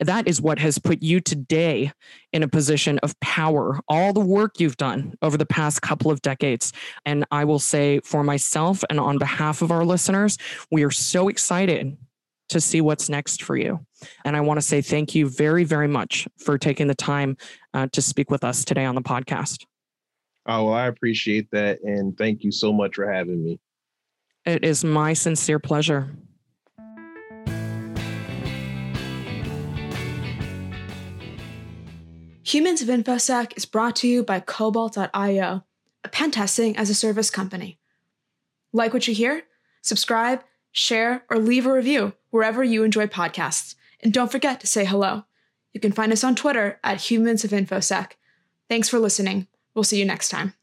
that 0.00 0.28
is 0.28 0.40
what 0.40 0.58
has 0.58 0.78
put 0.78 1.02
you 1.02 1.20
today 1.20 1.92
in 2.32 2.42
a 2.42 2.48
position 2.48 2.98
of 3.00 3.18
power, 3.20 3.80
all 3.88 4.12
the 4.12 4.20
work 4.20 4.60
you've 4.60 4.76
done 4.76 5.14
over 5.22 5.36
the 5.36 5.46
past 5.46 5.82
couple 5.82 6.10
of 6.10 6.22
decades. 6.22 6.72
And 7.06 7.24
I 7.30 7.44
will 7.44 7.58
say 7.58 8.00
for 8.04 8.22
myself 8.22 8.84
and 8.90 9.00
on 9.00 9.18
behalf 9.18 9.62
of 9.62 9.70
our 9.70 9.84
listeners, 9.84 10.38
we 10.70 10.84
are 10.84 10.90
so 10.90 11.28
excited 11.28 11.96
to 12.48 12.60
see 12.60 12.80
what's 12.80 13.08
next 13.08 13.42
for 13.42 13.56
you. 13.56 13.84
And 14.24 14.36
I 14.36 14.40
want 14.40 14.58
to 14.58 14.62
say 14.62 14.80
thank 14.80 15.14
you 15.14 15.28
very, 15.28 15.64
very 15.64 15.88
much 15.88 16.26
for 16.38 16.56
taking 16.58 16.86
the 16.86 16.94
time 16.94 17.36
uh, 17.74 17.88
to 17.92 18.02
speak 18.02 18.30
with 18.30 18.44
us 18.44 18.64
today 18.64 18.84
on 18.84 18.94
the 18.94 19.02
podcast. 19.02 19.64
Oh, 20.46 20.64
well, 20.64 20.74
I 20.74 20.86
appreciate 20.86 21.50
that. 21.50 21.82
And 21.82 22.16
thank 22.16 22.42
you 22.42 22.50
so 22.50 22.72
much 22.72 22.94
for 22.94 23.10
having 23.10 23.44
me. 23.44 23.60
It 24.46 24.64
is 24.64 24.82
my 24.82 25.12
sincere 25.12 25.58
pleasure. 25.58 26.08
Humans 32.48 32.80
of 32.80 32.88
InfoSec 32.88 33.58
is 33.58 33.66
brought 33.66 33.94
to 33.96 34.08
you 34.08 34.22
by 34.22 34.40
Cobalt.io, 34.40 35.64
a 36.02 36.08
pen 36.08 36.30
testing 36.30 36.78
as 36.78 36.88
a 36.88 36.94
service 36.94 37.28
company. 37.28 37.78
Like 38.72 38.94
what 38.94 39.06
you 39.06 39.12
hear? 39.12 39.42
Subscribe, 39.82 40.42
share, 40.72 41.24
or 41.28 41.38
leave 41.38 41.66
a 41.66 41.72
review 41.74 42.14
wherever 42.30 42.64
you 42.64 42.84
enjoy 42.84 43.06
podcasts. 43.06 43.74
And 44.00 44.14
don't 44.14 44.32
forget 44.32 44.60
to 44.60 44.66
say 44.66 44.86
hello. 44.86 45.24
You 45.74 45.80
can 45.80 45.92
find 45.92 46.10
us 46.10 46.24
on 46.24 46.34
Twitter 46.34 46.80
at 46.82 47.10
Humans 47.10 47.44
of 47.44 47.50
InfoSec. 47.50 48.12
Thanks 48.66 48.88
for 48.88 48.98
listening. 48.98 49.46
We'll 49.74 49.84
see 49.84 49.98
you 49.98 50.06
next 50.06 50.30
time. 50.30 50.54